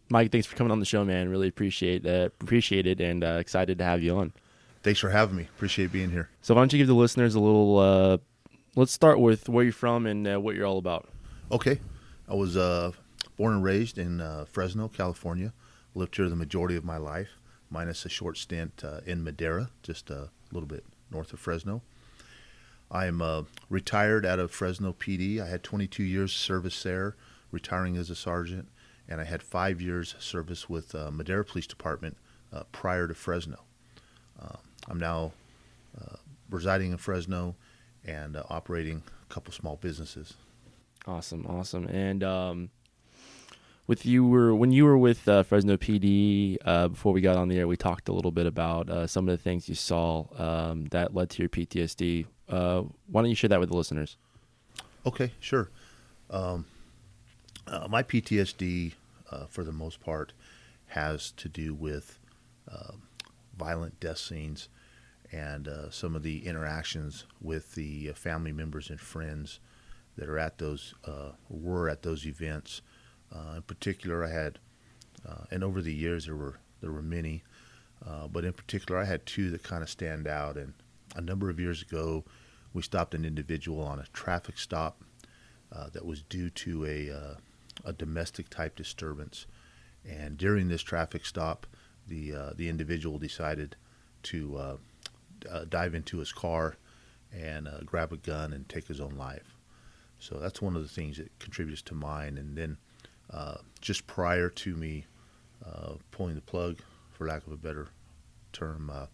Mike, 0.09 0.33
thanks 0.33 0.49
for 0.49 0.57
coming 0.57 0.73
on 0.73 0.81
the 0.81 0.85
show, 0.85 1.05
man. 1.05 1.29
Really 1.29 1.47
appreciate 1.47 2.03
that. 2.03 2.33
Appreciate 2.41 2.89
it 2.89 3.01
and 3.01 3.23
uh, 3.23 3.39
excited 3.39 3.79
to 3.79 3.85
have 3.85 4.03
you 4.03 4.17
on. 4.17 4.33
Thanks 4.83 4.99
for 4.99 5.11
having 5.11 5.37
me. 5.37 5.45
Appreciate 5.55 5.93
being 5.93 6.11
here. 6.11 6.29
So 6.43 6.57
why 6.57 6.61
don't 6.61 6.73
you 6.73 6.79
give 6.81 6.89
the 6.89 6.95
listeners 6.95 7.37
a 7.37 7.41
little 7.41 7.79
uh, 7.79 8.19
let's 8.75 8.91
start 8.91 9.21
with 9.21 9.49
where 9.49 9.63
you're 9.63 9.73
from 9.73 10.07
and 10.07 10.27
uh, 10.27 10.41
what 10.41 10.57
you're 10.57 10.67
all 10.67 10.79
about. 10.79 11.09
Okay. 11.53 11.79
I 12.29 12.35
was 12.35 12.57
uh, 12.57 12.91
born 13.37 13.55
and 13.55 13.65
raised 13.65 13.99
in 13.99 14.21
uh, 14.21 14.47
Fresno, 14.51 14.89
California. 14.89 15.53
Lived 15.95 16.17
here 16.17 16.29
the 16.29 16.37
majority 16.37 16.77
of 16.77 16.85
my 16.85 16.97
life, 16.97 17.39
minus 17.71 18.05
a 18.05 18.09
short 18.09 18.37
stint 18.37 18.83
uh, 18.85 19.01
in 19.07 19.23
Madera, 19.23 19.71
just 19.83 20.11
a 20.11 20.29
little 20.51 20.67
bit 20.67 20.85
north 21.11 21.33
of 21.33 21.41
Fresno. 21.41 21.83
I'm 22.91 23.23
uh, 23.23 23.45
retired 23.71 24.27
out 24.27 24.39
of 24.39 24.51
Fresno 24.51 24.93
PD. 24.93 25.41
I 25.41 25.47
had 25.47 25.63
22 25.63 26.03
years 26.03 26.33
service 26.33 26.83
there, 26.83 27.17
retiring 27.51 27.97
as 27.97 28.11
a 28.11 28.17
sergeant, 28.17 28.69
and 29.09 29.21
I 29.21 29.25
had 29.25 29.43
five 29.43 29.81
years 29.81 30.17
service 30.19 30.69
with 30.69 30.95
uh, 30.95 31.11
Madera 31.11 31.45
Police 31.45 31.67
Department 31.67 32.17
uh, 32.53 32.65
prior 32.73 33.09
to 33.09 33.15
Fresno. 33.15 33.61
I'm 34.89 35.01
now 35.01 35.33
residing 36.49 36.93
in 36.93 36.99
Fresno 36.99 37.57
and 38.05 38.37
operating 38.49 39.03
a 39.29 39.35
couple 39.35 39.53
small 39.53 39.77
businesses. 39.77 40.35
Awesome, 41.07 41.47
awesome. 41.47 41.87
And 41.87 42.25
um, 42.25 42.71
with 43.87 44.05
you 44.05 44.27
were 44.27 44.55
when 44.55 44.73
you 44.73 44.85
were 44.85 44.99
with 44.99 45.29
uh, 45.29 45.45
Fresno 45.45 45.77
PD 45.77 46.57
uh, 46.65 46.89
before 46.89 47.13
we 47.13 47.21
got 47.21 47.37
on 47.37 47.49
the 47.49 47.59
air, 47.59 47.69
we 47.69 47.77
talked 47.77 48.09
a 48.09 48.13
little 48.13 48.33
bit 48.33 48.47
about 48.47 48.91
uh, 48.91 49.07
some 49.07 49.29
of 49.29 49.37
the 49.37 49.43
things 49.43 49.69
you 49.69 49.77
saw 49.77 50.25
um, 50.37 50.87
that 50.87 51.15
led 51.15 51.31
to 51.31 51.43
your 51.43 51.49
PTSD. 51.49 52.27
Uh, 52.49 52.83
why 53.07 53.23
don't 53.23 53.31
you 53.31 53.37
share 53.37 53.49
that 53.49 53.61
with 53.61 53.71
the 53.71 53.77
listeners? 53.77 54.17
Okay, 55.05 55.31
sure. 55.39 55.71
Um, 56.29 56.67
uh, 57.69 57.87
my 57.89 58.03
PTSD, 58.03 58.95
uh, 59.31 59.47
for 59.47 59.63
the 59.63 59.73
most 59.73 60.01
part, 60.01 60.33
has 60.89 61.31
to 61.33 61.49
do 61.49 61.73
with 61.73 62.19
um, 62.69 63.03
violent 63.57 64.01
death 64.01 64.19
scenes 64.19 64.69
and 65.31 65.69
some 65.91 66.17
of 66.17 66.23
the 66.23 66.47
interactions 66.47 67.25
with 67.41 67.75
the 67.75 68.13
family 68.15 68.53
members 68.53 68.91
and 68.91 69.01
friends 69.01 69.61
that 70.17 70.29
are 70.29 70.39
at 70.39 70.59
those 70.59 70.95
uh, 71.05 71.33
were 71.49 71.89
at 71.89 72.03
those 72.03 72.27
events. 72.27 72.83
Uh, 73.35 73.57
in 73.57 73.63
particular, 73.63 74.25
I 74.25 74.31
had, 74.31 74.59
uh, 75.29 75.45
and 75.51 75.63
over 75.63 75.83
the 75.83 75.93
years 75.95 76.27
there 76.27 76.37
were 76.37 76.59
there 76.81 76.93
were 76.93 77.03
many, 77.03 77.43
uh, 78.07 78.29
but 78.29 78.45
in 78.45 78.53
particular, 78.53 79.01
I 79.01 79.05
had 79.05 79.27
two 79.27 79.51
that 79.51 79.63
kind 79.63 79.83
of 79.83 79.91
stand 79.91 80.27
out. 80.27 80.57
And 80.57 80.75
a 81.15 81.21
number 81.21 81.51
of 81.51 81.61
years 81.61 81.83
ago, 81.83 82.25
we 82.73 82.83
stopped 82.83 83.15
an 83.15 83.25
individual 83.25 83.83
on 83.83 83.99
a 83.99 84.07
traffic 84.13 84.59
stop 84.59 85.03
uh, 85.75 85.89
that 85.93 86.05
was 86.05 86.23
due 86.23 86.51
to 86.51 86.85
a 86.87 87.11
uh, 87.11 87.35
a 87.85 87.93
domestic 87.93 88.49
type 88.49 88.77
disturbance. 88.77 89.47
And 90.09 90.39
during 90.39 90.69
this 90.69 90.83
traffic 90.83 91.27
stop, 91.27 91.67
the 92.07 92.33
the 92.57 92.69
individual 92.69 93.19
decided 93.19 93.77
to 94.25 94.79
dive 95.69 95.95
into 95.95 96.19
his 96.19 96.33
car 96.33 96.77
and 97.33 97.69
grab 97.85 98.13
a 98.13 98.17
gun 98.17 98.53
and 98.53 98.67
take 98.69 98.87
his 98.87 99.01
own 99.01 99.17
life. 99.17 99.56
So 100.19 100.39
that's 100.39 100.63
one 100.63 100.77
of 100.77 100.83
the 100.83 100.89
things 100.89 101.19
that 101.19 101.37
contributes 101.39 101.83
to 101.83 101.95
mine. 101.95 102.39
And 102.39 102.57
then 102.57 102.79
uh, 103.31 103.57
just 103.81 104.07
prior 104.07 104.49
to 104.49 104.75
me 104.75 105.07
uh, 105.65 105.95
pulling 106.11 106.35
the 106.35 106.41
plug, 106.41 106.79
for 107.11 107.27
lack 107.27 107.47
of 107.47 107.53
a 107.53 107.57
better 107.57 107.89
term, 108.53 108.91
uh, 108.93 109.07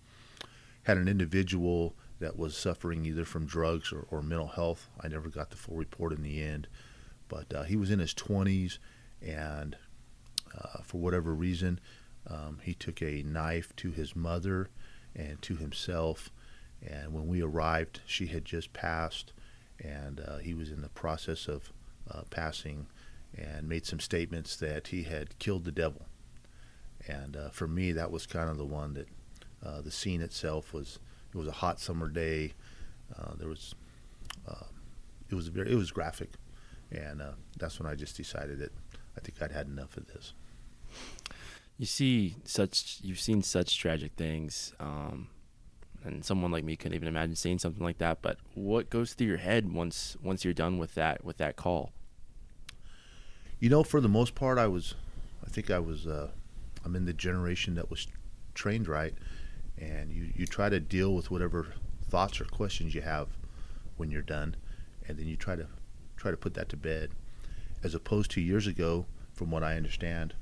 had 0.85 0.97
an 0.99 1.09
individual 1.09 1.95
that 2.19 2.37
was 2.37 2.57
suffering 2.57 3.05
either 3.05 3.25
from 3.25 3.47
drugs 3.47 3.93
or, 3.93 4.07
or, 4.11 4.23
mental 4.23 4.49
health. 4.49 4.89
I 5.01 5.09
never 5.09 5.29
got 5.29 5.51
the 5.51 5.57
full 5.57 5.77
report 5.77 6.13
in 6.13 6.23
the 6.23 6.43
end, 6.43 6.69
but 7.29 7.53
uh, 7.53 7.63
he 7.65 7.77
was 7.77 7.91
in 7.91 7.99
his 7.99 8.15
20s, 8.15 8.79
and 9.21 9.77
uh, 10.57 10.83
for 10.83 11.01
whatever 11.01 11.35
reason, 11.35 11.81
um, 12.29 12.61
he 12.63 12.75
took 12.75 13.03
a 13.03 13.23
knife 13.23 13.75
to 13.77 13.91
his 13.91 14.15
mother 14.15 14.69
and 15.15 15.41
to 15.43 15.57
himself. 15.57 16.31
And 16.85 17.13
when 17.13 17.27
we 17.27 17.43
arrived, 17.43 18.01
she 18.07 18.27
had 18.27 18.45
just 18.45 18.73
passed 18.73 19.33
and 19.83 20.21
uh, 20.21 20.39
he 20.39 20.55
was 20.55 20.71
in 20.71 20.81
the 20.81 20.89
process 20.89 21.49
of 21.49 21.73
uh, 22.11 22.23
passing 22.31 22.87
and 23.37 23.69
made 23.69 23.87
some 23.87 24.01
statements 24.01 24.57
that 24.57 24.89
he 24.89 25.03
had 25.03 25.39
killed 25.39 25.65
the 25.65 25.73
devil. 25.73 26.07
And 27.07 27.37
uh, 27.37 27.51
for 27.51 27.67
me, 27.67 27.93
that 27.93 28.11
was 28.11 28.27
kind 28.27 28.49
of 28.49 28.59
the 28.59 28.65
one 28.65 28.95
that 28.95 29.09
uh, 29.65 29.81
the 29.81 29.91
scene 29.91 30.23
itself 30.23 30.73
was. 30.73 30.99
It 31.35 31.39
was 31.39 31.49
a 31.49 31.53
hot 31.53 31.81
summer 31.81 32.09
day. 32.09 32.53
Uh, 33.19 33.35
there 33.39 33.49
was, 33.49 33.75
uh, 34.47 34.67
it 35.31 35.35
was 35.35 35.49
very, 35.49 35.73
it 35.73 35.77
was 35.77 35.91
graphic, 35.91 36.31
and 36.91 37.23
that's 37.59 37.81
when 37.81 37.91
I 37.91 37.95
just 37.95 38.17
decided 38.17 38.59
that 38.59 38.73
I 39.17 39.21
think 39.21 39.41
I'd 39.41 39.51
had 39.51 39.67
enough 39.67 39.97
of 39.97 40.07
this. 40.09 40.35
You 41.79 41.87
see 41.87 42.37
such, 42.45 42.99
you've 43.03 43.19
seen 43.19 43.43
such 43.43 43.79
tragic 43.79 44.13
things. 44.17 44.75
Um, 44.79 45.29
and 46.05 46.25
someone 46.25 46.51
like 46.51 46.65
me 46.65 46.77
couldn't 46.77 46.95
even 46.95 47.09
imagine 47.09 47.37
seeing 47.37 47.59
something 47.59 47.83
like 47.83 47.99
that. 47.99 48.23
But 48.23 48.39
what 48.55 48.91
goes 48.91 49.15
through 49.15 49.29
your 49.29 49.37
head 49.39 49.73
once 49.73 50.17
once 50.23 50.45
you're 50.45 50.55
done 50.55 50.79
with 50.79 50.95
that 50.95 51.25
with 51.25 51.39
that 51.39 51.57
call? 51.57 51.93
You 53.59 53.71
know, 53.71 53.85
for 53.85 54.01
the 54.01 54.09
most 54.09 54.35
part, 54.35 54.59
I 54.59 54.67
was, 54.67 54.95
I 55.47 55.49
think 55.49 55.71
I 55.71 55.79
was, 55.79 56.05
uh, 56.07 56.31
I'm 56.85 56.97
in 56.97 57.05
the 57.05 57.13
generation 57.13 57.77
that 57.77 57.91
was 57.91 58.09
trained 58.55 58.89
right, 58.89 59.15
and 59.79 60.11
you 60.13 60.33
you 60.35 60.47
try 60.47 60.69
to 60.69 60.81
deal 60.81 61.15
with 61.15 61.31
whatever 61.31 61.75
thoughts 62.03 62.41
or 62.41 62.45
questions 62.45 62.95
you 62.95 63.03
have 63.03 63.29
when 63.97 64.11
you're 64.11 64.23
done, 64.23 64.57
and 65.07 65.17
then 65.19 65.27
you 65.27 65.37
try 65.37 65.57
to 65.57 65.67
try 66.17 66.31
to 66.31 66.37
put 66.37 66.55
that 66.55 66.69
to 66.71 66.77
bed, 66.77 67.11
as 67.83 67.95
opposed 67.95 68.31
to 68.33 68.41
years 68.41 68.67
ago, 68.67 69.07
from 69.33 69.51
what 69.51 69.63
I 69.63 69.77
understand, 69.77 70.35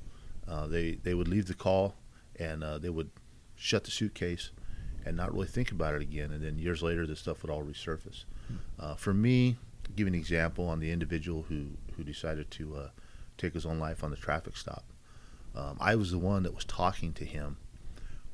uh, 0.48 0.66
they 0.66 0.92
they 0.92 1.14
would 1.14 1.28
leave 1.28 1.46
the 1.46 1.54
call 1.54 1.94
and 2.36 2.64
uh, 2.64 2.78
they 2.78 2.88
would 2.88 3.10
shut 3.54 3.84
the 3.84 3.90
suitcase 3.90 4.50
and 5.04 5.16
not 5.16 5.32
really 5.32 5.46
think 5.46 5.70
about 5.70 5.94
it 5.94 6.02
again. 6.02 6.30
And 6.32 6.42
then 6.42 6.58
years 6.58 6.82
later, 6.82 7.06
this 7.06 7.20
stuff 7.20 7.42
would 7.42 7.50
all 7.50 7.62
resurface. 7.62 8.24
Hmm. 8.48 8.56
Uh, 8.78 8.94
for 8.94 9.14
me, 9.14 9.56
give 9.96 10.06
an 10.06 10.14
example 10.14 10.68
on 10.68 10.80
the 10.80 10.90
individual 10.90 11.44
who, 11.48 11.68
who 11.96 12.04
decided 12.04 12.50
to 12.52 12.76
uh, 12.76 12.88
take 13.38 13.54
his 13.54 13.66
own 13.66 13.78
life 13.78 14.04
on 14.04 14.10
the 14.10 14.16
traffic 14.16 14.56
stop. 14.56 14.84
Um, 15.54 15.76
I 15.80 15.96
was 15.96 16.10
the 16.10 16.18
one 16.18 16.42
that 16.44 16.54
was 16.54 16.64
talking 16.64 17.12
to 17.14 17.24
him 17.24 17.56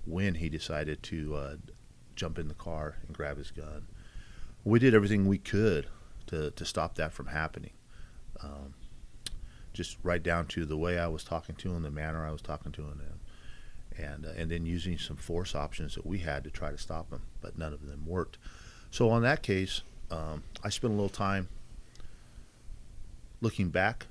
when 0.04 0.34
he 0.34 0.48
decided 0.48 1.02
to 1.04 1.34
uh, 1.34 1.56
jump 2.14 2.38
in 2.38 2.48
the 2.48 2.54
car 2.54 2.96
and 3.06 3.16
grab 3.16 3.38
his 3.38 3.50
gun. 3.50 3.86
We 4.64 4.78
did 4.78 4.94
everything 4.94 5.26
we 5.26 5.38
could 5.38 5.86
to, 6.26 6.50
to 6.50 6.64
stop 6.64 6.96
that 6.96 7.12
from 7.12 7.26
happening. 7.28 7.72
Um, 8.42 8.74
just 9.72 9.96
right 10.02 10.22
down 10.22 10.46
to 10.48 10.64
the 10.64 10.76
way 10.76 10.98
I 10.98 11.06
was 11.06 11.24
talking 11.24 11.54
to 11.56 11.72
him, 11.72 11.82
the 11.82 11.90
manner 11.90 12.26
I 12.26 12.32
was 12.32 12.42
talking 12.42 12.72
to 12.72 12.82
him, 12.82 13.00
and 13.98 14.26
uh, 14.26 14.30
and 14.36 14.50
then 14.50 14.66
using 14.66 14.98
some 14.98 15.16
force 15.16 15.54
options 15.54 15.94
that 15.94 16.06
we 16.06 16.18
had 16.18 16.44
to 16.44 16.50
try 16.50 16.70
to 16.70 16.78
stop 16.78 17.10
them, 17.10 17.22
but 17.40 17.58
none 17.58 17.72
of 17.72 17.86
them 17.86 18.04
worked. 18.06 18.38
So 18.90 19.10
on 19.10 19.22
that 19.22 19.42
case, 19.42 19.82
um, 20.10 20.42
I 20.62 20.68
spent 20.68 20.92
a 20.92 20.96
little 20.96 21.08
time 21.08 21.48
looking 23.40 23.68
back, 23.68 24.06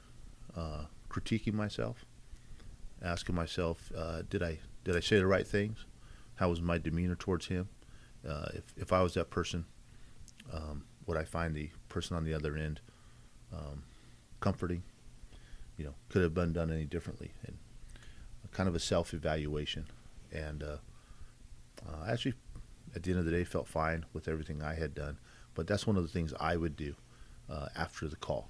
uh, 0.56 0.86
critiquing 1.10 1.54
myself, 1.54 2.06
asking 3.02 3.36
myself, 3.36 3.92
uh, 3.96 4.24
did 4.30 4.44
I 4.44 4.60
did 4.84 4.96
I 4.96 5.00
say 5.00 5.18
the 5.18 5.28
right 5.28 5.48
things? 5.48 5.86
How 6.36 6.50
was 6.50 6.62
my 6.62 6.78
demeanor 6.78 7.16
towards 7.16 7.48
him? 7.48 7.70
Uh, 8.28 8.50
if 8.54 8.64
if 8.78 8.94
I 8.94 9.02
was 9.02 9.14
that 9.14 9.30
person, 9.30 9.66
um, 10.52 10.84
would 11.06 11.18
I 11.18 11.24
find 11.24 11.56
the 11.56 11.70
person 11.90 12.16
on 12.16 12.24
the 12.24 12.34
other 12.34 12.56
end 12.56 12.82
um, 13.54 13.84
comforting? 14.40 14.84
You 15.78 15.86
know, 15.86 15.94
could 16.10 16.22
have 16.22 16.34
been 16.34 16.54
done 16.54 16.72
any 16.72 16.86
differently? 16.86 17.32
And 17.46 17.58
kind 18.56 18.70
of 18.70 18.76
a 18.76 18.80
self 18.80 19.14
evaluation, 19.14 19.86
and 20.32 20.64
uh, 20.64 20.78
uh, 21.86 22.10
actually, 22.10 22.34
at 22.96 23.04
the 23.04 23.12
end 23.12 23.20
of 23.20 23.26
the 23.26 23.32
day, 23.32 23.44
felt 23.44 23.68
fine 23.68 24.06
with 24.14 24.28
everything 24.28 24.64
I 24.64 24.76
had 24.76 24.96
done. 24.96 25.18
but 25.54 25.68
that's 25.68 25.86
one 25.88 25.98
of 25.98 26.04
the 26.04 26.10
things 26.10 26.34
I 26.40 26.56
would 26.56 26.76
do 26.76 26.96
uh, 27.50 27.68
after 27.76 28.08
the 28.08 28.16
call. 28.16 28.50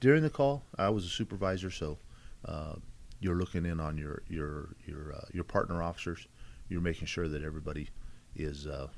During 0.00 0.22
the 0.22 0.30
call, 0.30 0.62
I 0.78 0.88
was 0.88 1.04
a 1.04 1.08
supervisor, 1.08 1.70
so 1.70 1.98
uh, 2.44 2.74
you're 3.20 3.36
looking 3.36 3.64
in 3.64 3.80
on 3.80 3.96
your 3.96 4.22
your 4.28 4.70
your 4.86 5.14
uh, 5.14 5.26
your 5.32 5.44
partner 5.44 5.82
officers. 5.82 6.26
You're 6.68 6.80
making 6.80 7.06
sure 7.06 7.28
that 7.28 7.42
everybody 7.42 7.88
is 8.36 8.66
uh, 8.66 8.88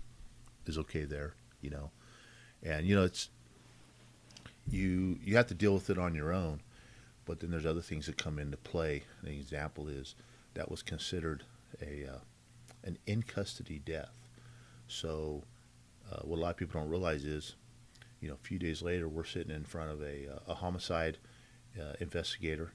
is 0.67 0.77
okay 0.79 1.05
there, 1.05 1.35
you 1.61 1.71
know, 1.71 1.91
and 2.63 2.87
you 2.87 2.97
know 2.97 3.05
it's 3.05 3.29
you 4.69 5.19
you 5.23 5.37
have 5.37 5.47
to 5.49 5.55
deal 5.55 5.75
with 5.75 5.91
it 5.91 5.99
on 5.99 6.15
your 6.15 6.33
own, 6.33 6.61
but 7.27 7.41
then 7.41 7.51
there's 7.51 7.67
other 7.67 7.81
things 7.81 8.07
that 8.07 8.17
come 8.17 8.39
into 8.39 8.57
play. 8.57 9.03
An 9.23 9.29
example 9.29 9.89
is 9.89 10.15
that 10.55 10.71
was 10.71 10.83
considered 10.83 11.45
a 11.81 12.07
uh, 12.07 12.19
an 12.85 12.99
in 13.07 13.23
custody 13.23 13.79
death. 13.79 14.17
So 14.89 15.45
uh, 16.11 16.21
what 16.23 16.37
a 16.37 16.41
lot 16.41 16.51
of 16.51 16.57
people 16.57 16.81
don't 16.81 16.91
realize 16.91 17.25
is, 17.25 17.55
you 18.21 18.29
know, 18.29 18.35
a 18.35 18.47
few 18.47 18.59
days 18.59 18.83
later 18.83 19.09
we're 19.09 19.25
sitting 19.25 19.55
in 19.55 19.65
front 19.65 19.91
of 19.91 20.03
a, 20.03 20.29
uh, 20.29 20.39
a 20.53 20.55
homicide 20.55 21.19
uh, 21.81 21.95
investigator 22.01 22.73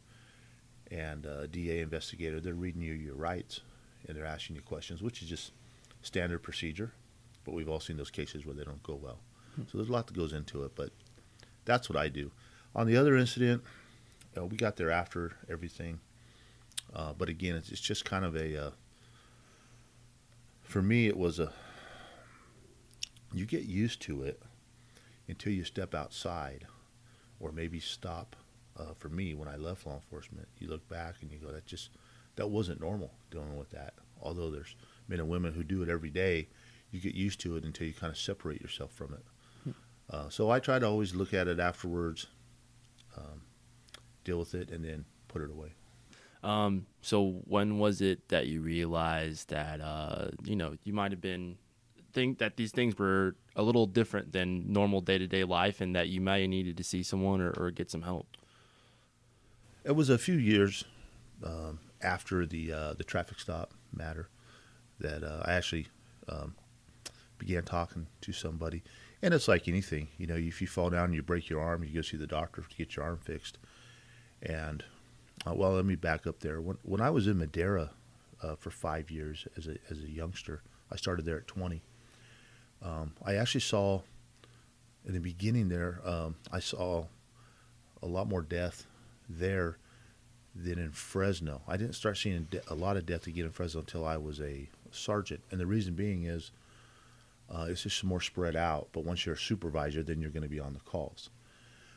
and 0.90 1.26
a 1.26 1.48
DA 1.48 1.82
investigator. 1.82 2.40
They're 2.40 2.54
reading 2.54 2.82
you 2.82 2.94
your 2.94 3.16
rights 3.16 3.62
and 4.08 4.18
they're 4.18 4.26
asking 4.26 4.56
you 4.56 4.62
questions, 4.62 5.02
which 5.02 5.22
is 5.22 5.30
just 5.30 5.52
standard 6.02 6.40
procedure. 6.40 6.94
But 7.44 7.54
we've 7.54 7.70
all 7.70 7.80
seen 7.80 7.98
those 7.98 8.12
cases 8.12 8.46
where 8.46 8.56
they 8.56 8.64
don't 8.64 8.84
go 8.84 8.96
well. 8.96 9.20
So 9.58 9.78
there's 9.78 9.90
a 9.90 9.92
lot 9.92 10.08
that 10.08 10.16
goes 10.16 10.34
into 10.34 10.64
it, 10.64 10.74
but 10.76 10.92
that's 11.66 11.90
what 11.90 11.98
I 11.98 12.10
do. 12.10 12.32
On 12.76 12.86
the 12.86 12.98
other 12.98 13.18
incident, 13.18 13.64
uh, 14.38 14.46
we 14.46 14.56
got 14.56 14.76
there 14.76 14.92
after 14.92 15.34
everything. 15.50 16.00
Uh, 16.94 17.14
but 17.14 17.30
again, 17.30 17.56
it's, 17.56 17.70
it's 17.70 17.82
just 17.82 18.06
kind 18.06 18.26
of 18.26 18.36
a. 18.36 18.68
Uh, 18.68 18.72
for 20.64 20.82
me, 20.82 21.08
it 21.08 21.18
was 21.18 21.40
a. 21.40 21.52
You 23.34 23.46
get 23.46 23.64
used 23.64 24.02
to 24.04 24.24
it 24.24 24.42
until 25.28 25.54
you 25.54 25.64
step 25.64 25.94
outside, 25.94 26.66
or 27.40 27.52
maybe 27.52 27.80
stop. 27.80 28.36
Uh, 28.78 28.94
for 28.98 29.10
me, 29.10 29.34
when 29.34 29.48
I 29.48 29.56
left 29.56 29.86
law 29.88 29.96
enforcement, 29.96 30.48
you 30.60 30.68
look 30.68 30.88
back 30.88 31.16
and 31.22 31.32
you 31.32 31.38
go, 31.40 31.52
"That 31.52 31.66
just 31.66 31.90
that 32.36 32.50
wasn't 32.50 32.80
normal 32.80 33.12
dealing 33.32 33.58
with 33.58 33.70
that." 33.72 33.94
Although 34.22 34.50
there's 34.50 34.76
men 35.08 35.20
and 35.20 35.30
women 35.30 35.54
who 35.54 35.64
do 35.64 35.84
it 35.84 35.90
every 35.90 36.10
day, 36.10 36.48
you 36.92 37.00
get 37.00 37.14
used 37.16 37.40
to 37.42 37.56
it 37.58 37.64
until 37.64 37.88
you 37.88 37.94
kind 37.94 38.12
of 38.12 38.18
separate 38.18 38.62
yourself 38.62 38.92
from 38.92 39.14
it. 39.14 39.26
Uh, 40.10 40.30
so 40.30 40.50
I 40.50 40.60
try 40.60 40.80
to 40.80 40.86
always 40.86 41.14
look 41.14 41.34
at 41.34 41.48
it 41.48 41.60
afterwards, 41.60 42.28
um, 43.18 43.42
deal 44.24 44.40
with 44.40 44.56
it, 44.56 44.72
and 44.72 44.84
then 44.84 45.06
put 45.28 45.42
it 45.42 45.50
away. 45.50 45.74
Um, 46.44 46.86
so 47.02 47.42
when 47.46 47.80
was 47.80 48.02
it 48.02 48.30
that 48.30 48.48
you 48.48 48.62
realized 48.62 49.50
that 49.50 49.82
uh, 49.82 50.30
you 50.44 50.56
know 50.56 50.76
you 50.84 50.94
might 50.94 51.12
have 51.12 51.22
been 51.22 51.58
think 52.14 52.40
that 52.40 52.58
these 52.58 52.72
things 52.72 52.98
were 52.98 53.36
a 53.56 53.62
little 53.62 53.86
different 53.86 54.32
than 54.32 54.72
normal 54.72 55.02
day 55.02 55.18
to 55.18 55.28
day 55.28 55.44
life, 55.44 55.82
and 55.82 55.96
that 55.96 56.10
you 56.10 56.22
might 56.22 56.40
have 56.40 56.50
needed 56.50 56.78
to 56.78 56.84
see 56.84 57.04
someone 57.04 57.42
or, 57.42 57.52
or 57.52 57.72
get 57.72 57.92
some 57.92 58.02
help? 58.02 58.28
It 59.84 59.96
was 59.96 60.10
a 60.10 60.18
few 60.18 60.36
years 60.36 60.84
um, 61.44 61.80
after 62.02 62.46
the 62.46 62.72
uh, 62.72 62.94
the 62.94 63.04
traffic 63.04 63.40
stop 63.40 63.74
matter 63.94 64.30
that 65.00 65.24
uh, 65.24 65.44
I 65.46 65.54
actually 65.54 65.88
um, 66.28 66.56
began 67.38 67.64
talking 67.64 68.08
to 68.22 68.32
somebody. 68.32 68.84
And 69.22 69.34
it's 69.34 69.48
like 69.48 69.68
anything, 69.68 70.10
you 70.18 70.28
know, 70.28 70.36
if 70.36 70.62
you 70.62 70.68
fall 70.68 70.90
down 70.90 71.06
and 71.06 71.16
you 71.16 71.24
break 71.24 71.50
your 71.50 71.62
arm, 71.62 71.84
you 71.84 71.94
go 71.94 72.02
see 72.02 72.18
the 72.18 72.28
doctor 72.28 72.62
to 72.62 72.76
get 72.76 72.96
your 72.96 73.06
arm 73.06 73.18
fixed. 73.18 73.58
And 74.42 74.84
uh, 75.46 75.54
well, 75.54 75.74
let 75.74 75.86
me 75.86 75.96
back 75.96 76.26
up 76.26 76.40
there. 76.40 76.62
When 76.62 76.78
when 76.84 77.02
I 77.02 77.10
was 77.10 77.28
in 77.28 77.38
Madera 77.38 77.92
uh, 78.42 78.56
for 78.56 78.70
five 78.70 79.12
years 79.12 79.48
as 79.58 79.68
a 79.68 79.78
as 79.90 80.00
a 80.00 80.10
youngster, 80.10 80.62
I 80.92 80.96
started 80.96 81.26
there 81.26 81.38
at 81.38 81.48
20. 81.48 81.82
Um, 82.82 83.14
I 83.26 83.36
actually 83.36 83.62
saw 83.62 84.02
in 85.06 85.14
the 85.14 85.20
beginning 85.20 85.70
there, 85.70 86.02
um, 86.04 86.36
I 86.52 86.60
saw 86.60 87.06
a 88.04 88.06
lot 88.06 88.28
more 88.28 88.42
death 88.42 88.86
there 89.30 89.78
than 90.54 90.78
in 90.78 90.92
Fresno. 90.92 91.62
I 91.68 91.78
didn't 91.78 91.96
start 91.96 92.18
seeing 92.18 92.48
a 92.68 92.76
lot 92.76 92.98
of 92.98 93.06
death 93.06 93.26
again 93.26 93.46
in 93.46 93.52
Fresno 93.52 93.80
until 93.80 94.06
I 94.06 94.18
was 94.18 94.42
a 94.42 94.70
sergeant, 94.92 95.42
and 95.50 95.60
the 95.60 95.66
reason 95.66 95.94
being 95.94 96.26
is 96.26 96.52
uh, 97.50 97.68
it's 97.70 97.84
just 97.84 98.04
more 98.04 98.20
spread 98.22 98.56
out. 98.56 98.90
But 98.92 99.06
once 99.06 99.26
you're 99.26 99.36
a 99.36 99.40
supervisor, 99.40 100.04
then 100.04 100.22
you're 100.22 100.32
going 100.32 100.44
to 100.44 100.50
be 100.50 100.60
on 100.60 100.74
the 100.74 100.80
calls. 100.82 101.30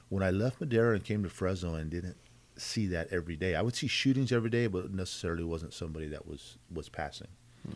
When 0.09 0.23
I 0.23 0.31
left 0.31 0.61
Madera 0.61 0.95
and 0.95 1.05
came 1.05 1.23
to 1.23 1.29
Fresno 1.29 1.75
and 1.75 1.91
didn't 1.91 2.17
see 2.61 2.87
that 2.89 3.09
every 3.11 3.37
day, 3.37 3.55
I 3.55 3.63
would 3.63 3.75
see 3.75 3.87
shootings 3.87 4.33
every 4.33 4.51
day, 4.51 4.67
but 4.67 4.93
necessarily 4.93 5.45
wasn't 5.45 5.75
somebody 5.75 6.07
that 6.09 6.27
was 6.27 6.59
was 6.73 6.89
passing. 6.89 7.29
Hmm. 7.67 7.75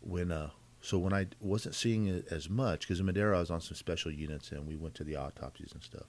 When 0.00 0.32
uh, 0.32 0.50
so 0.80 0.98
when 0.98 1.12
I 1.12 1.26
wasn't 1.40 1.74
seeing 1.74 2.08
it 2.08 2.26
as 2.30 2.50
much, 2.50 2.80
because 2.80 3.00
in 3.00 3.06
Madera 3.06 3.36
I 3.36 3.40
was 3.40 3.50
on 3.50 3.60
some 3.60 3.76
special 3.76 4.10
units 4.10 4.52
and 4.52 4.66
we 4.66 4.76
went 4.76 4.94
to 4.96 5.04
the 5.04 5.16
autopsies 5.16 5.72
and 5.72 5.82
stuff. 5.82 6.06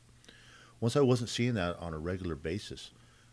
Once 0.81 0.97
I 0.97 1.01
wasn't 1.01 1.29
seeing 1.29 1.53
that 1.53 1.77
on 1.79 1.93
a 1.93 1.97
regular 1.97 2.35
basis, 2.35 2.91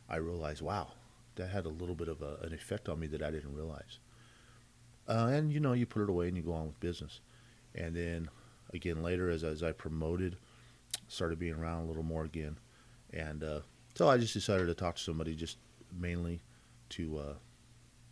I 0.08 0.16
realized, 0.16 0.62
wow, 0.62 0.92
that 1.35 1.48
had 1.48 1.66
a 1.66 1.70
little 1.70 1.96
bit 1.96 2.06
of 2.06 2.22
a, 2.22 2.37
an 2.42 2.52
effect 2.52 2.88
on 2.88 3.00
me 3.00 3.08
that 3.08 3.22
I 3.22 3.32
didn't 3.32 3.56
realize. 3.56 3.98
Uh, 5.08 5.30
and 5.32 5.52
you 5.52 5.58
know, 5.58 5.72
you 5.72 5.85
put 5.85 6.02
it 6.02 6.08
away 6.08 6.28
and 6.28 6.37
you 6.37 6.44
go 6.44 6.52
on 6.52 6.66
with 6.66 6.78
business. 6.78 7.20
And 7.74 7.96
then 7.96 8.28
again 8.72 9.02
later, 9.02 9.28
as 9.28 9.42
as 9.42 9.62
I 9.62 9.72
promoted, 9.72 10.37
started 11.08 11.38
being 11.38 11.54
around 11.54 11.82
a 11.82 11.87
little 11.87 12.02
more 12.02 12.24
again, 12.24 12.58
and 13.12 13.42
uh, 13.42 13.61
so 13.94 14.09
I 14.09 14.18
just 14.18 14.35
decided 14.35 14.66
to 14.66 14.74
talk 14.74 14.96
to 14.96 15.02
somebody 15.02 15.35
just 15.35 15.59
mainly 15.98 16.42
to 16.90 17.18
uh, 17.18 17.35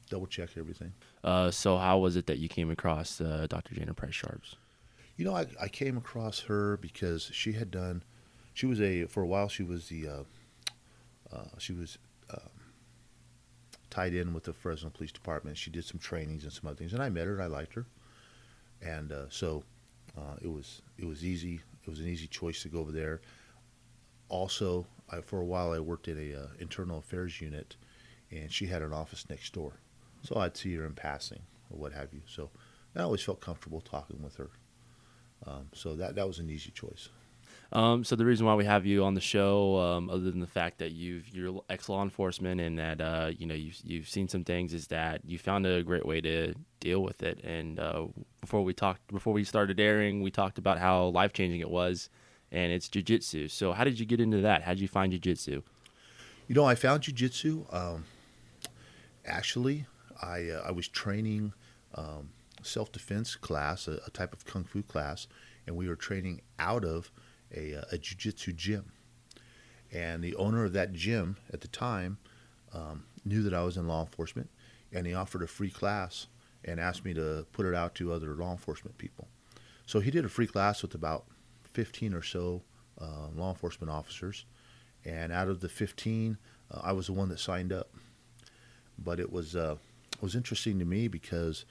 double 0.08 0.26
check 0.26 0.50
everything. 0.56 0.92
Uh, 1.24 1.50
so 1.50 1.76
how 1.78 1.98
was 1.98 2.16
it 2.16 2.26
that 2.26 2.38
you 2.38 2.48
came 2.48 2.70
across 2.70 3.20
uh, 3.20 3.46
Dr. 3.48 3.74
Jana 3.74 3.94
Price 3.94 4.14
Sharps? 4.14 4.56
You 5.16 5.24
know, 5.24 5.34
I, 5.34 5.46
I 5.60 5.68
came 5.68 5.96
across 5.96 6.40
her 6.40 6.78
because 6.78 7.30
she 7.32 7.52
had 7.52 7.70
done, 7.70 8.02
she 8.54 8.66
was 8.66 8.80
a 8.80 9.06
for 9.06 9.22
a 9.22 9.26
while 9.26 9.48
she 9.48 9.62
was 9.62 9.88
the, 9.88 10.08
uh, 10.08 10.22
uh, 11.32 11.44
she 11.58 11.72
was 11.72 11.98
um, 12.32 12.50
tied 13.90 14.14
in 14.14 14.32
with 14.32 14.44
the 14.44 14.52
Fresno 14.52 14.90
Police 14.90 15.12
Department. 15.12 15.56
She 15.56 15.70
did 15.70 15.84
some 15.84 15.98
trainings 15.98 16.44
and 16.44 16.52
some 16.52 16.66
other 16.66 16.76
things, 16.76 16.92
and 16.92 17.02
I 17.02 17.08
met 17.10 17.26
her. 17.26 17.34
and 17.34 17.42
I 17.42 17.46
liked 17.46 17.74
her, 17.74 17.86
and 18.80 19.12
uh, 19.12 19.26
so 19.28 19.62
uh, 20.16 20.36
it 20.40 20.48
was 20.50 20.82
it 20.98 21.04
was 21.04 21.24
easy. 21.24 21.60
It 21.84 21.90
was 21.90 22.00
an 22.00 22.08
easy 22.08 22.26
choice 22.26 22.62
to 22.62 22.68
go 22.68 22.78
over 22.78 22.92
there. 22.92 23.20
Also, 24.28 24.86
I, 25.12 25.20
for 25.20 25.40
a 25.40 25.44
while, 25.44 25.72
I 25.72 25.78
worked 25.78 26.08
at 26.08 26.16
a 26.16 26.42
uh, 26.42 26.46
internal 26.58 26.98
affairs 26.98 27.40
unit, 27.40 27.76
and 28.30 28.52
she 28.52 28.66
had 28.66 28.82
an 28.82 28.92
office 28.92 29.26
next 29.28 29.52
door, 29.52 29.80
so 30.22 30.36
I'd 30.36 30.56
see 30.56 30.74
her 30.76 30.84
in 30.84 30.94
passing 30.94 31.40
or 31.70 31.78
what 31.78 31.92
have 31.92 32.12
you. 32.12 32.22
So 32.26 32.50
I 32.94 33.02
always 33.02 33.22
felt 33.22 33.40
comfortable 33.40 33.80
talking 33.80 34.22
with 34.22 34.36
her. 34.36 34.50
Um, 35.46 35.68
so 35.72 35.96
that 35.96 36.16
that 36.16 36.26
was 36.26 36.38
an 36.38 36.50
easy 36.50 36.70
choice. 36.70 37.08
Um, 37.72 38.02
so 38.02 38.16
the 38.16 38.24
reason 38.24 38.46
why 38.46 38.54
we 38.54 38.64
have 38.64 38.84
you 38.84 39.04
on 39.04 39.14
the 39.14 39.20
show, 39.20 39.76
um, 39.76 40.10
other 40.10 40.30
than 40.30 40.40
the 40.40 40.46
fact 40.46 40.78
that 40.78 40.90
you've 40.90 41.28
you're 41.28 41.62
ex 41.70 41.88
law 41.88 42.02
enforcement 42.02 42.60
and 42.60 42.78
that 42.78 43.00
uh, 43.00 43.30
you 43.36 43.46
know 43.46 43.54
you've 43.54 43.78
you've 43.84 44.08
seen 44.08 44.28
some 44.28 44.44
things, 44.44 44.74
is 44.74 44.88
that 44.88 45.20
you 45.24 45.38
found 45.38 45.66
a 45.66 45.82
great 45.82 46.04
way 46.04 46.20
to 46.20 46.54
deal 46.80 47.02
with 47.02 47.22
it. 47.22 47.42
And 47.44 47.78
uh, 47.78 48.06
before 48.40 48.62
we 48.64 48.74
talked, 48.74 49.06
before 49.12 49.32
we 49.32 49.44
started 49.44 49.78
airing, 49.78 50.20
we 50.22 50.30
talked 50.30 50.58
about 50.58 50.78
how 50.78 51.06
life 51.06 51.32
changing 51.32 51.60
it 51.60 51.70
was, 51.70 52.10
and 52.52 52.72
it's 52.72 52.88
jujitsu. 52.88 53.50
So 53.50 53.72
how 53.72 53.84
did 53.84 53.98
you 53.98 54.06
get 54.06 54.20
into 54.20 54.40
that? 54.40 54.62
How 54.62 54.72
did 54.72 54.80
you 54.80 54.88
find 54.88 55.12
jujitsu? 55.12 55.62
You 56.48 56.54
know, 56.54 56.64
I 56.64 56.74
found 56.74 57.02
jujitsu. 57.02 57.72
Um, 57.72 58.04
actually, 59.24 59.86
I 60.22 60.48
uh, 60.48 60.64
I 60.66 60.72
was 60.72 60.88
training 60.88 61.52
um, 61.94 62.30
self 62.62 62.92
defense 62.92 63.36
class, 63.36 63.88
a, 63.88 64.00
a 64.06 64.10
type 64.10 64.32
of 64.32 64.44
kung 64.44 64.64
fu 64.64 64.82
class, 64.82 65.26
and 65.66 65.76
we 65.76 65.88
were 65.88 65.96
training 65.96 66.40
out 66.58 66.84
of 66.84 67.10
a, 67.54 67.74
uh, 67.76 67.84
a 67.92 67.98
jiu-jitsu 67.98 68.52
gym. 68.52 68.92
And 69.92 70.22
the 70.22 70.36
owner 70.36 70.64
of 70.64 70.72
that 70.74 70.92
gym 70.92 71.36
at 71.52 71.60
the 71.62 71.68
time 71.68 72.18
um, 72.72 73.04
knew 73.24 73.42
that 73.42 73.54
I 73.54 73.62
was 73.64 73.76
in 73.76 73.88
law 73.88 74.02
enforcement, 74.02 74.50
and 74.92 75.06
he 75.06 75.14
offered 75.14 75.42
a 75.42 75.48
free 75.48 75.70
class 75.70 76.26
and 76.64 76.78
asked 76.78 77.04
me 77.04 77.14
to 77.14 77.46
put 77.52 77.66
it 77.66 77.74
out 77.74 77.94
to 77.96 78.12
other 78.12 78.34
law 78.34 78.52
enforcement 78.52 78.98
people. 78.98 79.28
So 79.86 79.98
he 80.00 80.10
did 80.10 80.24
a 80.24 80.28
free 80.28 80.46
class 80.46 80.82
with 80.82 80.94
about 80.94 81.24
15 81.72 82.14
or 82.14 82.22
so 82.22 82.62
uh, 83.00 83.28
law 83.34 83.50
enforcement 83.50 83.90
officers, 83.90 84.44
and 85.04 85.32
out 85.32 85.48
of 85.48 85.60
the 85.60 85.68
15, 85.68 86.36
uh, 86.70 86.80
I 86.82 86.92
was 86.92 87.06
the 87.06 87.12
one 87.12 87.28
that 87.30 87.40
signed 87.40 87.72
up. 87.72 87.90
But 89.02 89.18
it 89.18 89.32
was 89.32 89.56
uh, 89.56 89.76
it 90.12 90.22
was 90.22 90.34
interesting 90.34 90.78
to 90.78 90.84
me 90.84 91.08
because 91.08 91.64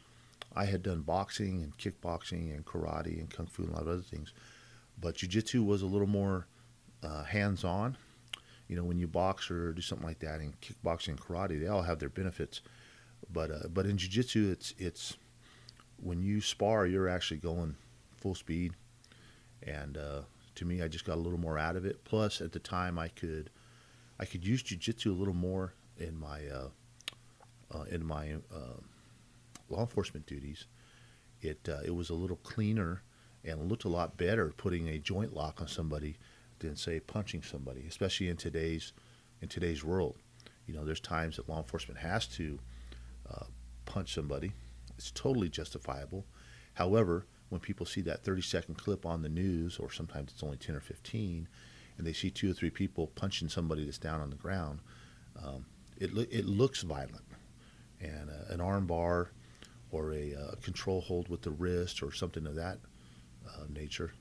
I 0.56 0.66
had 0.66 0.82
done 0.82 1.02
boxing 1.02 1.62
and 1.62 1.78
kickboxing 1.78 2.56
and 2.56 2.66
karate 2.66 3.20
and 3.20 3.30
kung 3.30 3.46
fu 3.46 3.64
and 3.64 3.72
a 3.72 3.76
lot 3.76 3.84
of 3.84 3.90
other 3.90 4.02
things, 4.02 4.34
but 5.00 5.16
jujitsu 5.16 5.64
was 5.64 5.84
a 5.84 5.86
little 5.86 6.08
more 6.08 6.48
uh, 7.04 7.24
hands-on. 7.24 7.98
You 8.68 8.76
know, 8.76 8.84
when 8.84 9.00
you 9.00 9.08
box 9.08 9.50
or 9.50 9.74
do 9.74 9.82
something 9.82 10.08
like 10.08 10.20
that, 10.20 10.40
and 10.40 10.60
kickboxing 10.62 11.10
and 11.10 11.22
karate, 11.22 11.60
they 11.60 11.68
all 11.68 11.84
have 11.84 12.00
their 12.00 12.10
benefits. 12.10 12.62
But 13.32 13.52
uh, 13.52 13.68
but 13.72 13.86
in 13.86 13.98
jujitsu, 13.98 14.52
it's 14.52 14.74
it's 14.80 15.18
when 16.02 16.22
you 16.22 16.42
spar, 16.42 16.86
you're 16.86 17.10
actually 17.10 17.40
going 17.40 17.76
full 18.18 18.36
speed, 18.36 18.74
and 19.64 19.98
uh, 19.98 20.22
to 20.56 20.66
me, 20.66 20.82
I 20.82 20.88
just 20.88 21.06
got 21.06 21.16
a 21.16 21.22
little 21.22 21.40
more 21.40 21.58
out 21.58 21.76
of 21.76 21.86
it. 21.86 22.04
Plus, 22.04 22.42
at 22.42 22.52
the 22.52 22.60
time, 22.60 22.98
I 23.00 23.08
could 23.08 23.50
I 24.20 24.26
could 24.26 24.46
use 24.46 24.62
jujitsu 24.64 25.08
a 25.08 25.18
little 25.18 25.34
more 25.34 25.74
in 25.98 26.20
my 26.20 26.42
uh, 26.48 26.70
uh, 27.74 27.84
in 27.84 28.06
my 28.06 28.34
uh, 28.54 28.80
law 29.70 29.82
enforcement 29.82 30.26
duties. 30.26 30.66
It 31.42 31.68
uh, 31.70 31.80
it 31.86 31.96
was 31.96 32.10
a 32.10 32.16
little 32.16 32.38
cleaner 32.38 33.04
and 33.46 33.70
looked 33.70 33.86
a 33.86 33.90
lot 33.90 34.18
better 34.18 34.54
putting 34.58 34.90
a 34.90 34.98
joint 34.98 35.34
lock 35.34 35.62
on 35.62 35.68
somebody 35.68 36.18
than 36.60 36.76
say 36.76 37.00
punching 37.00 37.42
somebody, 37.44 37.86
especially 37.88 38.28
in 38.28 38.38
today's 38.38 38.94
in 39.42 39.48
today's 39.48 39.84
world. 39.84 40.18
You 40.66 40.76
know, 40.76 40.86
there's 40.86 41.00
times 41.00 41.38
that 41.38 41.50
law 41.50 41.58
enforcement 41.58 42.00
has 42.00 42.28
to 42.28 42.60
uh, 43.32 43.46
punch 43.86 44.14
somebody. 44.14 44.52
It's 44.98 45.12
totally 45.12 45.50
justifiable. 45.50 46.26
However, 46.74 47.26
when 47.50 47.60
people 47.62 47.86
see 47.86 48.02
that 48.02 48.24
30 48.24 48.42
second 48.42 48.76
clip 48.78 49.06
on 49.06 49.22
the 49.22 49.30
news, 49.30 49.78
or 49.78 49.92
sometimes 49.92 50.32
it's 50.32 50.44
only 50.44 50.58
10 50.58 50.76
or 50.76 50.80
15, 50.80 51.48
and 51.98 52.08
they 52.08 52.14
see 52.14 52.30
two 52.30 52.52
or 52.52 52.54
three 52.54 52.70
people 52.70 53.08
punching 53.08 53.50
somebody 53.50 53.84
that's 53.86 53.98
down 53.98 54.22
on 54.22 54.30
the 54.30 54.36
ground, 54.36 54.80
um, 55.44 55.66
it, 55.98 56.14
lo- 56.14 56.26
it 56.32 56.46
looks 56.46 56.82
violent. 56.84 57.26
And 58.02 58.30
uh, 58.30 58.54
an 58.54 58.62
arm 58.62 58.86
bar 58.88 59.32
or 59.92 60.14
a 60.14 60.34
uh, 60.36 60.56
control 60.62 61.02
hold 61.02 61.28
with 61.28 61.42
the 61.42 61.52
wrist 61.52 62.02
or 62.04 62.14
something 62.14 62.46
of 62.48 62.56
that 62.56 62.78
uh, 63.48 63.64
nature 63.74 64.14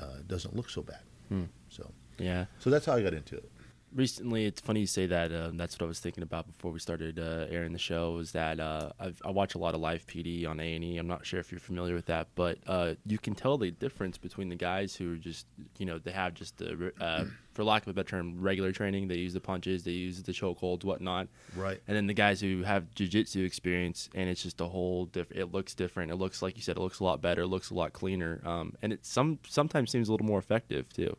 uh, 0.00 0.18
doesn't 0.26 0.54
look 0.56 0.70
so 0.70 0.82
bad. 0.82 1.02
Hmm. 1.28 1.44
So, 1.68 1.90
Yeah. 2.18 2.46
so 2.60 2.70
that's 2.70 2.86
how 2.86 2.94
I 2.94 3.02
got 3.02 3.12
into 3.14 3.36
it. 3.36 3.50
Recently 3.94 4.46
it's 4.46 4.60
funny 4.60 4.80
you 4.80 4.86
say 4.86 5.06
that 5.06 5.32
um, 5.32 5.56
that's 5.56 5.78
what 5.78 5.84
i 5.84 5.88
was 5.88 5.98
thinking 5.98 6.22
about 6.22 6.46
before 6.46 6.70
we 6.70 6.78
started 6.78 7.18
uh, 7.18 7.46
airing 7.50 7.72
the 7.72 7.78
show 7.78 8.18
is 8.18 8.32
that 8.32 8.60
uh, 8.60 8.90
I've, 8.98 9.20
i 9.24 9.30
watch 9.30 9.54
a 9.54 9.58
lot 9.58 9.74
of 9.74 9.80
live 9.80 10.06
pd 10.06 10.46
on 10.46 10.60
a&e 10.60 10.96
i'm 10.96 11.08
not 11.08 11.26
sure 11.26 11.40
if 11.40 11.50
you're 11.50 11.60
familiar 11.60 11.94
with 11.94 12.06
that 12.06 12.28
but 12.34 12.58
uh, 12.66 12.94
you 13.06 13.18
can 13.18 13.34
tell 13.34 13.58
the 13.58 13.70
difference 13.70 14.18
between 14.18 14.48
the 14.48 14.56
guys 14.56 14.94
who 14.94 15.14
are 15.14 15.16
just 15.16 15.46
you 15.78 15.86
know 15.86 15.98
they 15.98 16.12
have 16.12 16.34
just 16.34 16.58
the 16.58 16.92
uh, 17.00 17.24
for 17.52 17.64
lack 17.64 17.82
of 17.82 17.88
a 17.88 17.92
better 17.92 18.10
term 18.10 18.40
regular 18.40 18.72
training. 18.72 19.08
They 19.08 19.16
use 19.16 19.34
the 19.34 19.40
punches 19.40 19.84
they 19.84 19.90
use 19.90 20.22
the 20.22 20.32
chokeholds 20.32 20.84
whatnot. 20.84 21.28
Right. 21.56 21.80
and 21.86 21.96
then 21.96 22.06
the 22.06 22.14
guys 22.14 22.40
who 22.40 22.62
have 22.62 22.94
jiu-jitsu 22.94 23.44
experience 23.44 24.08
and 24.14 24.28
it's 24.28 24.42
just 24.42 24.60
a 24.60 24.66
whole 24.66 25.06
different 25.06 25.42
it 25.42 25.46
looks 25.52 25.74
different. 25.74 26.10
It 26.10 26.16
looks 26.16 26.42
like 26.42 26.56
you 26.56 26.62
said 26.62 26.76
it 26.76 26.80
looks 26.80 27.00
a 27.00 27.04
lot 27.04 27.20
better 27.20 27.42
it 27.42 27.48
looks 27.48 27.70
a 27.70 27.74
lot 27.74 27.92
cleaner 27.92 28.40
um, 28.44 28.74
and 28.82 28.92
it 28.92 29.04
some 29.04 29.38
sometimes 29.48 29.90
seems 29.90 30.08
a 30.08 30.12
little 30.12 30.26
more 30.26 30.38
effective 30.38 30.92
too 30.92 31.16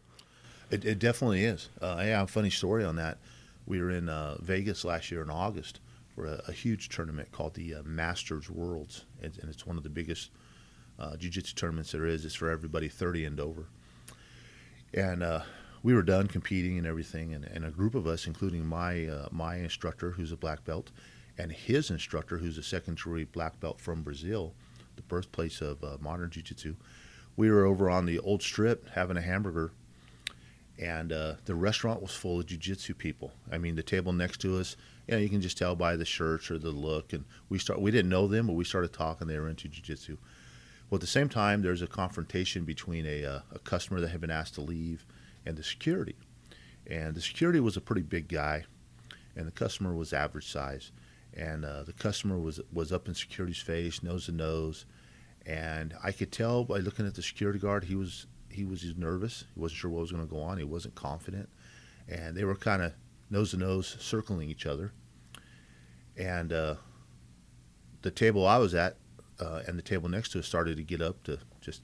It, 0.72 0.86
it 0.86 1.00
definitely 1.00 1.44
is. 1.44 1.68
Uh, 1.82 1.98
have 1.98 2.30
a 2.30 2.32
funny 2.32 2.50
story 2.50 2.86
on 2.86 2.96
that. 2.96 3.18
We 3.68 3.82
were 3.82 3.92
in 3.92 4.08
uh, 4.08 4.38
Vegas 4.42 4.86
last 4.86 5.12
year 5.12 5.22
in 5.22 5.30
August 5.30 5.82
for 6.16 6.26
a, 6.26 6.42
a 6.48 6.54
huge 6.54 6.88
tournament 6.88 7.32
called 7.34 7.54
the 7.56 7.76
uh, 7.76 7.84
Masters 7.84 8.50
Worlds, 8.50 9.06
and, 9.22 9.38
and 9.40 9.50
it's 9.50 9.68
one 9.68 9.76
of 9.76 9.84
the 9.84 9.90
biggest 9.90 10.32
uh, 10.98 11.18
jiu-jitsu 11.18 11.56
tournaments 11.56 11.92
there 11.92 12.06
is. 12.06 12.24
It's 12.24 12.36
for 12.36 12.50
everybody 12.50 12.88
30 12.88 13.26
and 13.26 13.40
over. 13.40 13.66
And 14.94 15.24
uh, 15.24 15.42
we 15.84 15.94
were 15.94 16.04
done 16.04 16.28
competing 16.28 16.78
and 16.78 16.88
everything, 16.88 17.34
and, 17.34 17.44
and 17.46 17.66
a 17.66 17.72
group 17.72 17.94
of 17.94 18.08
us, 18.08 18.26
including 18.26 18.66
my 18.66 19.08
uh, 19.08 19.28
my 19.32 19.56
instructor, 19.56 20.12
who's 20.12 20.32
a 20.32 20.38
black 20.38 20.64
belt, 20.64 20.92
and 21.38 21.52
his 21.52 21.90
instructor, 21.90 22.38
who's 22.38 22.58
a 22.58 22.64
second 22.64 22.96
degree 22.96 23.26
black 23.26 23.60
belt 23.60 23.82
from 23.82 24.04
Brazil, 24.04 24.54
the 24.96 25.02
birthplace 25.02 25.60
of 25.60 25.84
uh, 25.84 25.98
modern 26.00 26.30
jiu-jitsu. 26.30 26.76
We 27.36 27.50
were 27.50 27.66
over 27.66 27.90
on 27.90 28.06
the 28.06 28.20
old 28.20 28.42
strip 28.42 28.90
having 28.90 29.18
a 29.18 29.22
hamburger 29.22 29.72
and 30.80 31.12
uh, 31.12 31.36
the 31.46 31.56
restaurant 31.56 32.02
was 32.02 32.12
full 32.12 32.40
of 32.40 32.46
jiu-jitsu 32.46 32.96
people. 32.96 33.32
I 33.52 33.58
mean, 33.58 33.76
the 33.76 33.84
table 33.84 34.14
next 34.14 34.42
to 34.42 34.60
us, 34.60 34.76
you 35.08 35.14
know, 35.14 35.20
you 35.20 35.30
can 35.30 35.42
just 35.42 35.58
tell 35.58 35.76
by 35.76 35.96
the 35.96 36.06
shirts 36.06 36.50
or 36.50 36.58
the 36.58 36.72
look. 36.72 37.14
And 37.14 37.26
we 37.50 37.60
start, 37.60 37.82
we 37.82 37.92
didn't 37.92 38.10
know 38.10 38.28
them, 38.28 38.48
but 38.48 38.54
we 38.54 38.64
started 38.64 38.94
talking. 38.94 39.28
They 39.28 39.40
were 39.40 39.50
into 39.50 39.68
jiu-jitsu. 39.68 40.18
Well, 40.90 40.98
at 40.98 41.02
the 41.02 41.08
same 41.08 41.30
time, 41.30 41.62
there's 41.62 41.82
a 41.82 41.88
confrontation 41.88 42.66
between 42.66 43.06
a, 43.06 43.26
uh, 43.26 43.40
a 43.54 43.60
customer 43.60 44.02
that 44.02 44.10
had 44.10 44.22
been 44.22 44.32
asked 44.32 44.56
to 44.56 44.62
leave 44.62 45.06
and 45.46 45.56
the 45.56 45.64
security. 45.64 46.16
And 46.88 47.16
the 47.16 47.22
security 47.22 47.60
was 47.60 47.78
a 47.78 47.82
pretty 47.82 48.02
big 48.02 48.28
guy, 48.28 48.66
and 49.36 49.48
the 49.48 49.52
customer 49.52 49.94
was 49.94 50.14
average 50.14 50.52
size. 50.52 50.92
And 51.34 51.64
uh, 51.64 51.84
the 51.84 51.94
customer 51.94 52.38
was 52.38 52.60
was 52.74 52.92
up 52.92 53.08
in 53.08 53.16
security's 53.16 53.60
face, 53.60 54.04
nose 54.04 54.26
to 54.26 54.34
nose, 54.34 54.86
and 55.46 55.94
I 56.04 56.12
could 56.12 56.32
tell 56.32 56.66
by 56.66 56.80
looking 56.80 57.08
at 57.08 57.16
the 57.16 57.22
security 57.22 57.58
guard 57.58 57.86
he 57.86 57.96
was 57.96 58.28
he 58.52 58.66
was 58.66 58.82
just 58.82 58.98
nervous. 58.98 59.46
He 59.54 59.60
wasn't 59.60 59.80
sure 59.80 59.92
what 59.92 60.02
was 60.02 60.12
going 60.12 60.28
to 60.28 60.34
go 60.34 60.42
on. 60.42 60.58
He 60.58 60.64
wasn't 60.64 60.96
confident, 60.96 61.50
and 62.08 62.36
they 62.36 62.44
were 62.44 62.56
kind 62.56 62.82
of 62.82 62.94
nose 63.30 63.52
to 63.52 63.58
nose, 63.58 63.98
circling 64.00 64.50
each 64.50 64.66
other. 64.66 64.92
And 66.18 66.52
uh, 66.52 66.76
the 68.02 68.12
table 68.12 68.46
I 68.46 68.58
was 68.58 68.76
at 68.76 68.98
uh, 69.40 69.62
and 69.68 69.78
the 69.78 69.84
table 69.84 70.10
next 70.10 70.30
to 70.30 70.40
us 70.40 70.48
started 70.48 70.78
to 70.78 70.84
get 70.84 71.02
up 71.02 71.24
to 71.24 71.40
just 71.62 71.82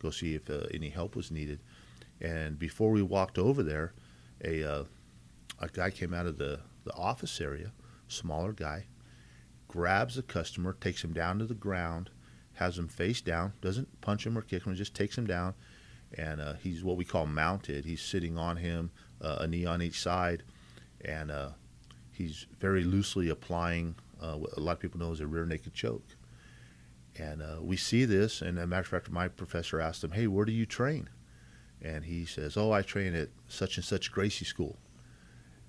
go 0.00 0.10
see 0.10 0.34
if 0.34 0.48
uh, 0.48 0.66
any 0.72 0.88
help 0.88 1.16
was 1.16 1.30
needed. 1.30 1.60
And 2.20 2.58
before 2.58 2.90
we 2.90 3.02
walked 3.02 3.38
over 3.38 3.62
there, 3.62 3.92
a 4.42 4.64
uh, 4.64 4.84
a 5.60 5.68
guy 5.68 5.90
came 5.90 6.14
out 6.14 6.26
of 6.26 6.38
the 6.38 6.60
the 6.84 6.94
office 6.94 7.40
area, 7.40 7.72
smaller 8.08 8.52
guy, 8.52 8.86
grabs 9.68 10.16
the 10.16 10.22
customer, 10.22 10.72
takes 10.72 11.02
him 11.02 11.12
down 11.12 11.38
to 11.38 11.46
the 11.46 11.54
ground, 11.54 12.10
has 12.54 12.78
him 12.78 12.88
face 12.88 13.20
down, 13.20 13.52
doesn't 13.60 14.00
punch 14.00 14.26
him 14.26 14.36
or 14.36 14.42
kick 14.42 14.64
him, 14.64 14.74
just 14.74 14.94
takes 14.94 15.16
him 15.16 15.26
down, 15.26 15.54
and 16.16 16.40
uh, 16.40 16.54
he's 16.54 16.84
what 16.84 16.96
we 16.96 17.04
call 17.04 17.26
mounted. 17.26 17.84
He's 17.84 18.02
sitting 18.02 18.38
on 18.38 18.56
him, 18.56 18.90
uh, 19.20 19.38
a 19.40 19.46
knee 19.46 19.66
on 19.66 19.82
each 19.82 20.00
side, 20.00 20.42
and 21.04 21.30
uh, 21.30 21.50
he's 22.12 22.46
very 22.60 22.84
loosely 22.84 23.28
applying 23.28 23.96
uh, 24.20 24.34
what 24.34 24.56
a 24.56 24.60
lot 24.60 24.72
of 24.72 24.80
people 24.80 25.00
know 25.00 25.12
as 25.12 25.20
a 25.20 25.26
rear 25.26 25.44
naked 25.44 25.74
choke. 25.74 26.16
And 27.16 27.42
uh, 27.42 27.58
we 27.60 27.76
see 27.76 28.04
this, 28.04 28.42
and 28.42 28.58
as 28.58 28.64
a 28.64 28.66
matter 28.66 28.80
of 28.80 28.88
fact, 28.88 29.10
my 29.10 29.28
professor 29.28 29.80
asked 29.80 30.02
him, 30.02 30.12
"Hey, 30.12 30.26
where 30.26 30.44
do 30.44 30.52
you 30.52 30.66
train?" 30.66 31.08
And 31.80 32.04
he 32.04 32.24
says, 32.24 32.56
"Oh, 32.56 32.72
I 32.72 32.82
train 32.82 33.14
at 33.14 33.28
such 33.46 33.76
and 33.76 33.84
such 33.84 34.10
Gracie 34.10 34.44
School." 34.44 34.78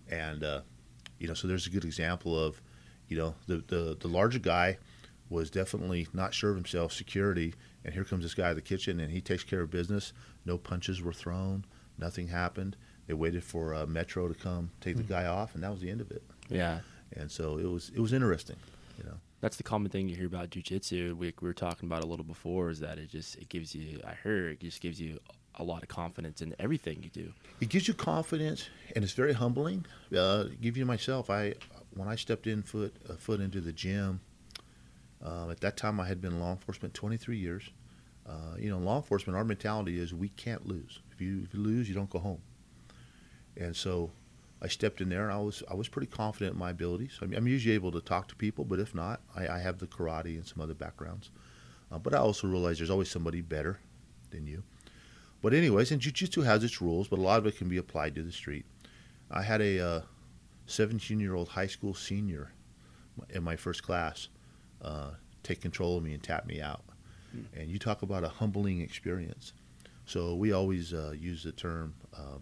And 0.09 0.43
uh, 0.43 0.61
you 1.19 1.27
know, 1.27 1.33
so 1.33 1.47
there's 1.47 1.67
a 1.67 1.69
good 1.69 1.85
example 1.85 2.37
of, 2.39 2.61
you 3.07 3.17
know, 3.17 3.35
the 3.47 3.63
the, 3.67 3.97
the 3.99 4.07
larger 4.07 4.39
guy 4.39 4.77
was 5.29 5.49
definitely 5.49 6.07
not 6.13 6.33
sure 6.33 6.51
of 6.51 6.55
himself, 6.55 6.93
security, 6.93 7.53
and 7.83 7.93
here 7.93 8.03
comes 8.03 8.23
this 8.23 8.33
guy 8.33 8.49
in 8.49 8.55
the 8.55 8.61
kitchen, 8.61 8.99
and 8.99 9.11
he 9.11 9.21
takes 9.21 9.43
care 9.43 9.61
of 9.61 9.71
business. 9.71 10.13
No 10.45 10.57
punches 10.57 11.01
were 11.01 11.13
thrown, 11.13 11.65
nothing 11.97 12.27
happened. 12.27 12.75
They 13.07 13.13
waited 13.13 13.43
for 13.43 13.73
uh, 13.73 13.85
Metro 13.85 14.27
to 14.27 14.33
come 14.33 14.71
take 14.81 14.97
the 14.97 15.03
guy 15.03 15.25
off, 15.25 15.53
and 15.55 15.63
that 15.63 15.71
was 15.71 15.81
the 15.81 15.89
end 15.89 16.01
of 16.01 16.11
it. 16.11 16.23
yeah 16.49 16.79
And 17.15 17.29
so 17.31 17.57
it 17.57 17.69
was 17.69 17.91
it 17.95 17.99
was 17.99 18.13
interesting, 18.13 18.57
you 18.97 19.03
know. 19.03 19.17
that's 19.41 19.57
the 19.57 19.63
common 19.63 19.91
thing 19.91 20.09
you 20.09 20.15
hear 20.15 20.27
about 20.27 20.49
jujitsu. 20.49 21.15
We, 21.15 21.33
we 21.41 21.47
were 21.47 21.53
talking 21.53 21.87
about 21.87 22.03
a 22.03 22.07
little 22.07 22.25
before 22.25 22.69
is 22.69 22.79
that 22.79 22.97
it 22.97 23.09
just 23.09 23.35
it 23.37 23.49
gives 23.49 23.75
you. 23.75 23.99
I 24.05 24.13
heard 24.13 24.53
it 24.53 24.59
just 24.61 24.81
gives 24.81 24.99
you 24.99 25.19
a 25.57 25.63
lot 25.63 25.83
of 25.83 25.87
confidence 25.87 26.41
in 26.41 26.53
everything 26.59 27.01
you 27.03 27.09
do. 27.09 27.31
It 27.61 27.69
gives 27.69 27.87
you 27.87 27.93
confidence, 27.93 28.67
and 28.95 29.03
it's 29.05 29.13
very 29.13 29.33
humbling. 29.33 29.85
Uh, 30.15 30.45
give 30.61 30.75
you 30.77 30.85
myself, 30.85 31.29
I 31.29 31.53
when 31.95 32.07
I 32.07 32.15
stepped 32.15 32.47
in 32.47 32.61
foot 32.63 32.95
a 33.09 33.13
foot 33.13 33.39
into 33.39 33.61
the 33.61 33.71
gym. 33.71 34.19
Uh, 35.23 35.49
at 35.49 35.61
that 35.61 35.77
time, 35.77 35.99
I 35.99 36.07
had 36.07 36.21
been 36.21 36.33
in 36.33 36.39
law 36.39 36.51
enforcement 36.51 36.93
23 36.93 37.37
years. 37.37 37.69
Uh, 38.27 38.55
you 38.57 38.69
know, 38.69 38.79
law 38.79 38.97
enforcement, 38.97 39.37
our 39.37 39.43
mentality 39.43 39.99
is 39.99 40.13
we 40.13 40.29
can't 40.29 40.67
lose. 40.67 40.99
If 41.11 41.21
you 41.21 41.43
if 41.43 41.53
you 41.53 41.59
lose, 41.59 41.87
you 41.87 41.95
don't 41.95 42.09
go 42.09 42.19
home. 42.19 42.41
And 43.57 43.75
so, 43.75 44.11
I 44.61 44.67
stepped 44.67 44.99
in 44.99 45.09
there, 45.09 45.23
and 45.23 45.31
I 45.31 45.39
was 45.39 45.63
I 45.69 45.75
was 45.75 45.87
pretty 45.87 46.07
confident 46.07 46.53
in 46.53 46.59
my 46.59 46.71
abilities. 46.71 47.19
I 47.21 47.25
mean, 47.25 47.37
I'm 47.37 47.47
usually 47.47 47.75
able 47.75 47.91
to 47.91 48.01
talk 48.01 48.27
to 48.29 48.35
people, 48.35 48.65
but 48.65 48.79
if 48.79 48.95
not, 48.95 49.21
I, 49.35 49.47
I 49.47 49.59
have 49.59 49.77
the 49.77 49.87
karate 49.87 50.35
and 50.35 50.45
some 50.45 50.61
other 50.61 50.73
backgrounds. 50.73 51.29
Uh, 51.91 51.99
but 51.99 52.13
I 52.13 52.17
also 52.17 52.47
realize 52.47 52.77
there's 52.77 52.89
always 52.89 53.11
somebody 53.11 53.41
better 53.41 53.79
than 54.31 54.47
you. 54.47 54.63
But 55.41 55.53
anyways, 55.53 55.91
and 55.91 56.01
jiu-jitsu 56.01 56.41
has 56.41 56.63
its 56.63 56.81
rules, 56.81 57.07
but 57.07 57.19
a 57.19 57.21
lot 57.21 57.37
of 57.37 57.45
it 57.45 57.57
can 57.57 57.69
be 57.69 57.77
applied 57.77 58.15
to 58.15 58.23
the 58.23 58.31
street. 58.31 58.65
I 59.29 59.43
had 59.43 59.61
a 59.61 59.79
uh, 59.79 60.01
17-year-old 60.67 61.49
high 61.49 61.67
school 61.67 61.93
senior 61.93 62.51
in 63.29 63.43
my 63.43 63.55
first 63.55 63.83
class 63.83 64.29
uh, 64.81 65.11
take 65.43 65.61
control 65.61 65.97
of 65.97 66.03
me 66.03 66.13
and 66.13 66.23
tap 66.23 66.47
me 66.47 66.61
out. 66.61 66.83
And 67.55 67.69
you 67.69 67.79
talk 67.79 68.01
about 68.01 68.23
a 68.23 68.29
humbling 68.29 68.81
experience. 68.81 69.53
So 70.05 70.35
we 70.35 70.51
always 70.51 70.93
uh, 70.93 71.13
use 71.17 71.43
the 71.43 71.51
term, 71.51 71.95
uh, 72.15 72.39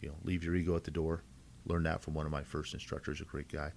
you 0.00 0.08
know, 0.08 0.14
leave 0.24 0.44
your 0.44 0.54
ego 0.54 0.76
at 0.76 0.84
the 0.84 0.90
door. 0.90 1.22
Learned 1.64 1.86
that 1.86 2.02
from 2.02 2.14
one 2.14 2.26
of 2.26 2.32
my 2.32 2.42
first 2.42 2.74
instructors, 2.74 3.20
a 3.20 3.24
great 3.24 3.48
guy. 3.48 3.72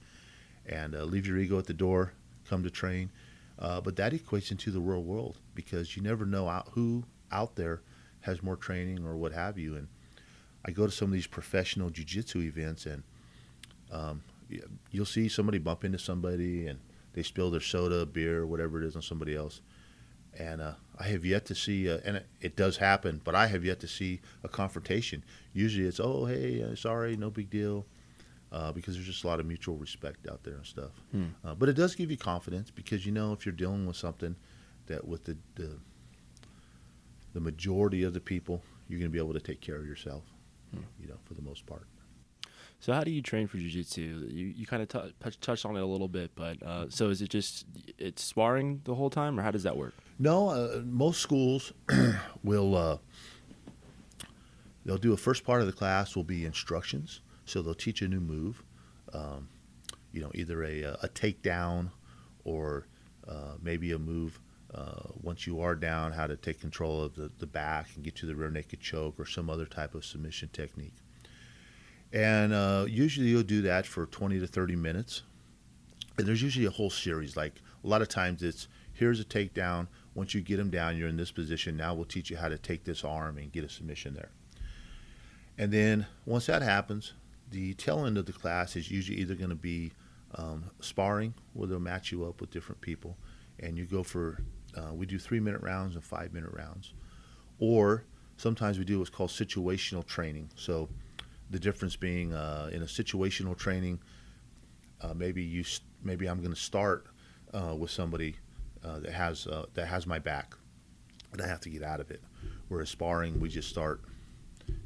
And 0.65 0.95
uh, 0.95 1.03
leave 1.03 1.25
your 1.25 1.37
ego 1.37 1.57
at 1.57 1.65
the 1.65 1.73
door, 1.73 2.13
come 2.49 2.63
to 2.63 2.69
train. 2.69 3.09
Uh, 3.57 3.81
but 3.81 3.95
that 3.95 4.13
equates 4.13 4.51
into 4.51 4.71
the 4.71 4.79
real 4.79 5.03
world 5.03 5.37
because 5.55 5.95
you 5.95 6.03
never 6.03 6.25
know 6.25 6.47
out, 6.47 6.69
who 6.73 7.03
out 7.31 7.55
there 7.55 7.81
has 8.21 8.43
more 8.43 8.55
training 8.55 9.05
or 9.05 9.15
what 9.15 9.33
have 9.33 9.57
you. 9.57 9.75
And 9.75 9.87
I 10.65 10.71
go 10.71 10.85
to 10.85 10.91
some 10.91 11.07
of 11.07 11.13
these 11.13 11.27
professional 11.27 11.89
jiu-jitsu 11.89 12.39
events, 12.41 12.85
and 12.85 13.03
um, 13.91 14.21
you'll 14.91 15.05
see 15.05 15.29
somebody 15.29 15.57
bump 15.57 15.83
into 15.83 15.99
somebody, 15.99 16.67
and 16.67 16.79
they 17.13 17.23
spill 17.23 17.49
their 17.49 17.61
soda, 17.61 18.05
beer, 18.05 18.45
whatever 18.45 18.81
it 18.81 18.85
is, 18.85 18.95
on 18.95 19.01
somebody 19.01 19.35
else. 19.35 19.61
And 20.39 20.61
uh, 20.61 20.73
I 20.97 21.03
have 21.03 21.25
yet 21.25 21.45
to 21.47 21.55
see, 21.55 21.91
uh, 21.91 21.99
and 22.05 22.17
it, 22.17 22.25
it 22.39 22.55
does 22.55 22.77
happen, 22.77 23.19
but 23.23 23.35
I 23.35 23.47
have 23.47 23.65
yet 23.65 23.81
to 23.81 23.87
see 23.87 24.21
a 24.43 24.47
confrontation. 24.47 25.23
Usually, 25.53 25.85
it's 25.85 25.99
oh 25.99 26.25
hey, 26.25 26.63
uh, 26.63 26.75
sorry, 26.75 27.17
no 27.17 27.29
big 27.29 27.49
deal, 27.49 27.85
uh, 28.51 28.71
because 28.71 28.95
there's 28.95 29.05
just 29.05 29.23
a 29.25 29.27
lot 29.27 29.41
of 29.41 29.45
mutual 29.45 29.75
respect 29.75 30.27
out 30.29 30.43
there 30.43 30.55
and 30.55 30.65
stuff. 30.65 30.91
Hmm. 31.11 31.25
Uh, 31.43 31.55
but 31.55 31.67
it 31.67 31.73
does 31.73 31.93
give 31.93 32.09
you 32.09 32.17
confidence 32.17 32.71
because 32.71 33.05
you 33.05 33.11
know 33.11 33.33
if 33.33 33.45
you're 33.45 33.53
dealing 33.53 33.85
with 33.85 33.97
something 33.97 34.35
that 34.87 35.05
with 35.05 35.25
the 35.25 35.37
the, 35.55 35.77
the 37.33 37.41
majority 37.41 38.03
of 38.03 38.13
the 38.13 38.21
people, 38.21 38.63
you're 38.87 38.99
going 38.99 39.11
to 39.11 39.13
be 39.13 39.19
able 39.19 39.33
to 39.33 39.41
take 39.41 39.59
care 39.59 39.75
of 39.75 39.85
yourself. 39.85 40.23
Hmm. 40.73 40.83
You 41.01 41.09
know, 41.09 41.17
for 41.25 41.33
the 41.33 41.41
most 41.41 41.65
part. 41.65 41.85
So 42.79 42.93
how 42.93 43.03
do 43.03 43.11
you 43.11 43.21
train 43.21 43.47
for 43.47 43.57
jujitsu? 43.57 44.31
You 44.33 44.45
you 44.45 44.65
kind 44.65 44.81
of 44.81 44.87
t- 44.87 45.31
touched 45.41 45.65
on 45.65 45.75
it 45.75 45.81
a 45.81 45.85
little 45.85 46.07
bit, 46.07 46.31
but 46.35 46.63
uh, 46.63 46.85
so 46.89 47.09
is 47.09 47.21
it 47.21 47.29
just 47.29 47.65
it's 47.97 48.23
sparring 48.23 48.81
the 48.85 48.95
whole 48.95 49.09
time, 49.09 49.37
or 49.37 49.43
how 49.43 49.51
does 49.51 49.63
that 49.63 49.75
work? 49.75 49.93
No, 50.19 50.49
uh, 50.49 50.81
most 50.85 51.21
schools 51.21 51.71
will 52.43 52.75
uh, 52.75 52.97
they'll 54.85 54.97
do 54.97 55.13
a 55.13 55.17
first 55.17 55.45
part 55.45 55.61
of 55.61 55.67
the 55.67 55.73
class 55.73 56.15
will 56.15 56.25
be 56.25 56.45
instructions, 56.45 57.21
so 57.45 57.61
they'll 57.61 57.73
teach 57.73 58.01
a 58.01 58.07
new 58.07 58.19
move, 58.19 58.61
um, 59.13 59.47
you 60.11 60.21
know, 60.21 60.31
either 60.35 60.63
a 60.63 60.83
a 60.83 61.07
takedown 61.07 61.91
or 62.43 62.85
uh, 63.27 63.53
maybe 63.61 63.93
a 63.93 63.99
move 63.99 64.39
uh, 64.73 65.03
once 65.21 65.47
you 65.47 65.61
are 65.61 65.75
down, 65.75 66.11
how 66.11 66.27
to 66.27 66.35
take 66.35 66.59
control 66.59 67.01
of 67.01 67.15
the, 67.15 67.31
the 67.39 67.47
back 67.47 67.87
and 67.95 68.03
get 68.03 68.15
to 68.15 68.25
the 68.25 68.35
rear 68.35 68.51
naked 68.51 68.79
choke 68.79 69.19
or 69.19 69.25
some 69.25 69.49
other 69.49 69.65
type 69.65 69.95
of 69.95 70.05
submission 70.05 70.49
technique. 70.51 70.95
And 72.11 72.53
uh, 72.53 72.85
usually 72.87 73.27
you'll 73.27 73.43
do 73.43 73.61
that 73.63 73.85
for 73.85 74.05
20 74.05 74.39
to 74.39 74.47
30 74.47 74.75
minutes. 74.75 75.23
And 76.17 76.27
there's 76.27 76.41
usually 76.41 76.65
a 76.65 76.71
whole 76.71 76.89
series. 76.89 77.37
Like 77.37 77.53
a 77.83 77.87
lot 77.87 78.01
of 78.01 78.09
times 78.09 78.43
it's 78.43 78.67
here's 78.93 79.19
a 79.19 79.25
takedown. 79.25 79.87
Once 80.19 80.33
you 80.33 80.41
get 80.41 80.57
them 80.57 80.69
down, 80.69 80.97
you're 80.97 81.07
in 81.07 81.15
this 81.15 81.31
position. 81.31 81.77
Now 81.77 81.93
we'll 81.93 82.03
teach 82.03 82.29
you 82.29 82.35
how 82.35 82.49
to 82.49 82.57
take 82.57 82.83
this 82.83 83.05
arm 83.05 83.37
and 83.37 83.49
get 83.53 83.63
a 83.63 83.69
submission 83.69 84.13
there. 84.13 84.31
And 85.57 85.71
then 85.71 86.07
once 86.25 86.47
that 86.47 86.61
happens, 86.61 87.13
the 87.51 87.73
tail 87.75 88.05
end 88.05 88.17
of 88.17 88.25
the 88.25 88.33
class 88.33 88.75
is 88.75 88.91
usually 88.91 89.17
either 89.19 89.33
going 89.33 89.49
to 89.49 89.55
be 89.55 89.93
um, 90.35 90.71
sparring, 90.81 91.35
where 91.53 91.69
they'll 91.69 91.79
match 91.79 92.11
you 92.11 92.25
up 92.25 92.41
with 92.41 92.51
different 92.51 92.81
people, 92.81 93.15
and 93.61 93.77
you 93.77 93.85
go 93.85 94.03
for. 94.03 94.43
Uh, 94.75 94.93
we 94.93 95.05
do 95.05 95.17
three 95.17 95.39
minute 95.39 95.61
rounds 95.61 95.95
and 95.95 96.03
five 96.03 96.33
minute 96.33 96.51
rounds, 96.51 96.91
or 97.57 98.03
sometimes 98.35 98.77
we 98.77 98.83
do 98.83 98.99
what's 98.99 99.09
called 99.09 99.29
situational 99.29 100.05
training. 100.05 100.49
So 100.55 100.89
the 101.49 101.59
difference 101.59 101.95
being 101.95 102.33
uh, 102.33 102.69
in 102.73 102.81
a 102.81 102.87
situational 102.87 103.57
training, 103.57 104.01
uh, 104.99 105.13
maybe 105.13 105.41
you 105.41 105.63
maybe 106.03 106.27
I'm 106.27 106.39
going 106.39 106.53
to 106.53 106.59
start 106.59 107.07
uh, 107.53 107.73
with 107.73 107.89
somebody 107.89 108.35
uh, 108.83 108.99
that 108.99 109.13
has 109.13 109.47
uh, 109.47 109.65
that 109.73 109.87
has 109.87 110.07
my 110.07 110.19
back, 110.19 110.55
and 111.31 111.41
I 111.41 111.47
have 111.47 111.59
to 111.61 111.69
get 111.69 111.83
out 111.83 111.99
of 111.99 112.11
it. 112.11 112.21
Whereas 112.67 112.89
sparring, 112.89 113.39
we 113.39 113.49
just 113.49 113.69
start, 113.69 114.01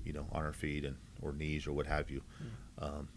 you 0.05 0.13
know, 0.13 0.25
on 0.31 0.43
our 0.43 0.53
feet 0.53 0.85
and 0.85 0.95
or 1.21 1.33
knees 1.33 1.67
or 1.67 1.73
what 1.73 1.85
have 1.87 2.09
you, 2.09 2.21
mm. 2.41 2.85
um, 2.85 3.07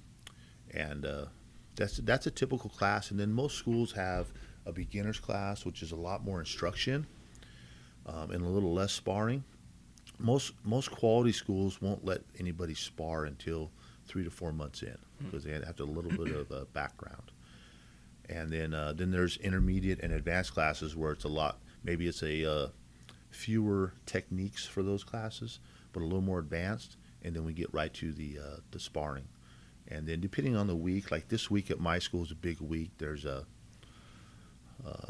and 0.73 1.07
uh, 1.07 1.27
that's 1.75 1.99
that's 1.99 2.27
a 2.27 2.31
typical 2.31 2.71
class. 2.71 3.11
And 3.11 3.19
then 3.19 3.33
most 3.33 3.57
schools 3.57 3.93
have 3.93 4.33
a 4.65 4.73
beginners 4.73 5.21
class, 5.21 5.65
which 5.65 5.83
is 5.83 5.93
a 5.93 5.97
lot 5.97 6.25
more 6.25 6.41
instruction 6.41 7.07
um, 8.07 8.31
and 8.33 8.45
a 8.45 8.49
little 8.49 8.73
less 8.73 8.93
sparring 8.93 9.45
most 10.19 10.53
most 10.65 10.91
quality 10.91 11.33
schools 11.33 11.81
won't 11.83 12.05
let 12.05 12.23
anybody 12.39 12.75
spar 12.75 13.25
until 13.25 13.71
three 14.07 14.25
to 14.25 14.31
four 14.31 14.53
months 14.53 14.83
in 14.83 14.97
because 15.19 15.43
hmm. 15.43 15.51
they 15.51 15.55
have 15.55 15.63
to 15.63 15.67
have 15.67 15.81
a 15.81 15.85
little 15.85 16.25
bit 16.25 16.35
of 16.35 16.51
a 16.51 16.65
background. 16.67 17.33
And 18.29 18.51
then 18.51 18.75
uh, 18.75 18.93
then 18.93 19.11
there's 19.11 19.37
intermediate 19.39 20.01
and 20.01 20.13
advanced 20.13 20.55
classes 20.55 20.97
where 20.97 21.13
it's 21.13 21.25
a 21.25 21.29
lot. 21.29 21.59
Maybe 21.85 22.09
it's 22.09 22.23
a 22.23 22.51
uh, 22.51 22.69
fewer 23.31 23.93
techniques 24.05 24.67
for 24.67 24.83
those 24.83 25.05
classes, 25.05 25.61
but 25.93 26.01
a 26.01 26.05
little 26.05 26.21
more 26.21 26.41
advanced. 26.41 26.97
And 27.23 27.35
then 27.35 27.45
we 27.45 27.53
get 27.53 27.73
right 27.73 27.93
to 27.95 28.13
the 28.13 28.39
uh, 28.39 28.57
the 28.71 28.81
sparring. 28.81 29.29
And 29.89 30.07
then 30.07 30.21
depending 30.21 30.57
on 30.57 30.67
the 30.67 30.75
week, 30.77 31.11
like 31.13 31.29
this 31.29 31.51
week 31.51 31.71
at 31.71 31.79
my 31.79 32.01
school 32.01 32.25
is 32.25 32.33
a 32.33 32.37
big 32.37 32.61
week. 32.61 32.91
There's 32.99 33.25
a 33.25 33.47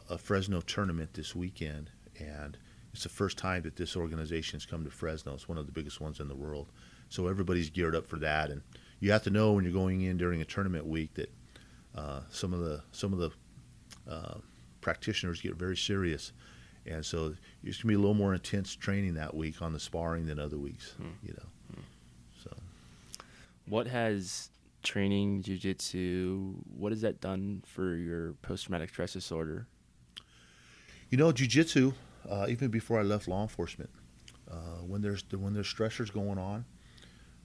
a 0.09 0.19
Fresno 0.19 0.61
tournament 0.61 1.15
this 1.15 1.35
weekend, 1.35 1.91
and 2.19 2.57
it's 2.93 3.03
the 3.03 3.09
first 3.09 3.37
time 3.37 3.63
that 3.63 3.77
this 3.77 3.97
organization 3.97 4.57
has 4.57 4.67
come 4.67 4.85
to 4.85 4.91
Fresno. 4.91 5.35
It's 5.35 5.49
one 5.49 5.59
of 5.59 5.67
the 5.67 5.73
biggest 5.73 6.01
ones 6.01 6.21
in 6.21 6.29
the 6.29 6.35
world. 6.35 6.71
So 7.09 7.27
everybody's 7.29 7.71
geared 7.71 7.95
up 7.95 8.07
for 8.07 8.19
that, 8.21 8.51
and 8.51 8.63
you 9.01 9.13
have 9.13 9.23
to 9.25 9.31
know 9.31 9.53
when 9.53 9.65
you're 9.65 9.73
going 9.73 10.03
in 10.03 10.17
during 10.17 10.41
a 10.41 10.45
tournament 10.45 10.87
week 10.87 11.15
that 11.15 11.33
uh, 11.97 12.21
some 12.31 12.53
of 12.53 12.61
the 12.61 12.83
some 12.93 13.13
of 13.13 13.19
the 13.19 13.31
uh, 14.11 14.39
practitioners 14.81 15.41
get 15.41 15.55
very 15.55 15.77
serious, 15.77 16.33
and 16.85 17.05
so 17.05 17.35
it's 17.65 17.83
gonna 17.83 17.93
be 17.93 17.95
a 17.95 17.99
little 17.99 18.15
more 18.15 18.35
intense 18.35 18.75
training 18.77 19.15
that 19.15 19.35
week 19.35 19.63
on 19.63 19.73
the 19.73 19.81
sparring 19.81 20.27
than 20.27 20.39
other 20.39 20.59
weeks. 20.59 20.93
Hmm. 20.93 21.09
You 21.23 21.35
know, 21.35 21.75
hmm. 21.75 21.83
so 22.43 22.51
what 23.67 23.87
has 23.87 24.51
training 24.83 25.43
jujitsu? 25.43 26.55
What 26.77 26.93
has 26.93 27.01
that 27.01 27.21
done 27.21 27.63
for 27.67 27.97
your 27.97 28.35
post 28.43 28.65
traumatic 28.67 28.91
stress 28.91 29.15
disorder? 29.15 29.67
You 31.11 31.19
know, 31.19 31.33
jujitsu 31.33 31.95
uh, 32.29 32.47
even 32.49 32.69
before 32.69 32.99
I 32.99 33.03
left 33.03 33.29
law 33.29 33.43
enforcement. 33.43 33.91
Uh, 34.51 34.83
when 34.87 35.03
there's 35.03 35.25
when 35.33 35.55
there's 35.55 35.73
stressors 35.73 36.13
going 36.13 36.39
on, 36.39 36.65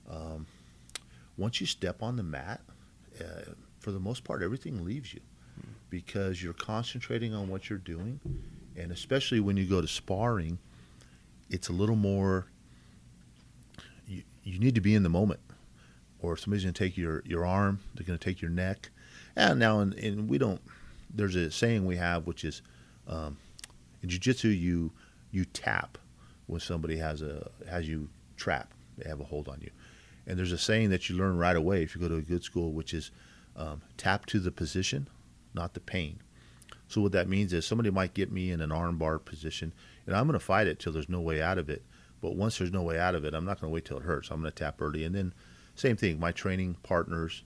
um, 0.09 0.45
once 1.37 1.59
you 1.59 1.65
step 1.65 2.03
on 2.03 2.15
the 2.15 2.23
mat, 2.23 2.61
uh, 3.19 3.53
for 3.81 3.91
the 3.91 3.99
most 3.99 4.23
part, 4.23 4.41
everything 4.41 4.85
leaves 4.85 5.13
you 5.13 5.19
because 5.89 6.41
you're 6.41 6.53
concentrating 6.53 7.33
on 7.33 7.49
what 7.49 7.69
you're 7.69 7.79
doing, 7.79 8.19
and 8.77 8.91
especially 8.91 9.41
when 9.41 9.57
you 9.57 9.65
go 9.65 9.81
to 9.81 9.87
sparring, 9.87 10.57
it's 11.49 11.67
a 11.67 11.73
little 11.73 11.97
more. 11.97 12.45
You, 14.07 14.23
you 14.43 14.59
need 14.59 14.75
to 14.75 14.81
be 14.81 14.95
in 14.95 15.03
the 15.03 15.09
moment, 15.09 15.41
or 16.21 16.37
somebody's 16.37 16.63
going 16.63 16.73
to 16.73 16.83
take 16.83 16.97
your, 16.97 17.21
your 17.25 17.45
arm, 17.45 17.79
they're 17.93 18.05
going 18.05 18.17
to 18.17 18.23
take 18.23 18.41
your 18.41 18.51
neck, 18.51 18.89
and 19.35 19.59
now 19.59 19.81
and, 19.81 19.93
and 19.95 20.29
we 20.29 20.37
don't. 20.37 20.61
There's 21.13 21.35
a 21.35 21.51
saying 21.51 21.85
we 21.85 21.97
have 21.97 22.25
which 22.25 22.45
is. 22.45 22.61
Um, 23.07 23.37
in 24.01 24.09
jiu-jitsu 24.09 24.49
you 24.49 24.91
you 25.31 25.45
tap 25.45 25.97
when 26.47 26.59
somebody 26.59 26.97
has 26.97 27.21
a 27.21 27.49
has 27.69 27.87
you 27.87 28.09
trapped. 28.35 28.75
they 28.97 29.07
have 29.07 29.19
a 29.19 29.23
hold 29.23 29.47
on 29.47 29.59
you 29.61 29.69
and 30.27 30.37
there's 30.37 30.51
a 30.51 30.57
saying 30.57 30.89
that 30.89 31.09
you 31.09 31.15
learn 31.15 31.37
right 31.37 31.55
away 31.55 31.83
if 31.83 31.95
you 31.95 32.01
go 32.01 32.07
to 32.07 32.15
a 32.15 32.21
good 32.21 32.43
school 32.43 32.71
which 32.71 32.93
is 32.93 33.11
um, 33.55 33.81
tap 33.97 34.25
to 34.27 34.39
the 34.39 34.51
position 34.51 35.07
not 35.53 35.73
the 35.73 35.79
pain. 35.79 36.21
So 36.87 37.01
what 37.01 37.11
that 37.13 37.29
means 37.29 37.53
is 37.53 37.65
somebody 37.65 37.89
might 37.89 38.13
get 38.13 38.31
me 38.31 38.51
in 38.51 38.61
an 38.61 38.69
armbar 38.69 39.23
position 39.23 39.73
and 40.05 40.15
i'm 40.15 40.27
going 40.27 40.37
to 40.37 40.45
fight 40.45 40.67
it 40.67 40.79
till 40.79 40.91
there's 40.91 41.09
no 41.09 41.21
way 41.21 41.41
out 41.41 41.57
of 41.57 41.69
it. 41.69 41.83
But 42.21 42.35
once 42.35 42.57
there's 42.57 42.71
no 42.71 42.83
way 42.83 42.99
out 42.99 43.15
of 43.15 43.25
it 43.25 43.33
i'm 43.33 43.45
not 43.45 43.59
going 43.59 43.69
to 43.69 43.73
wait 43.73 43.85
till 43.85 43.97
it 43.97 44.03
hurts. 44.03 44.29
I'm 44.29 44.41
going 44.41 44.51
to 44.51 44.55
tap 44.55 44.81
early. 44.81 45.03
And 45.03 45.15
then 45.15 45.33
same 45.75 45.95
thing 45.95 46.19
my 46.19 46.31
training 46.31 46.77
partners 46.83 47.43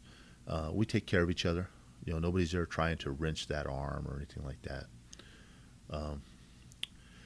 uh, 0.47 0.69
we 0.71 0.85
take 0.85 1.07
care 1.07 1.23
of 1.23 1.31
each 1.31 1.45
other. 1.45 1.69
You 2.05 2.13
know 2.13 2.19
nobody's 2.19 2.51
there 2.51 2.65
trying 2.65 2.97
to 2.99 3.11
wrench 3.11 3.47
that 3.47 3.67
arm 3.67 4.07
or 4.07 4.15
anything 4.15 4.43
like 4.43 4.61
that. 4.63 4.85
Um, 5.89 6.21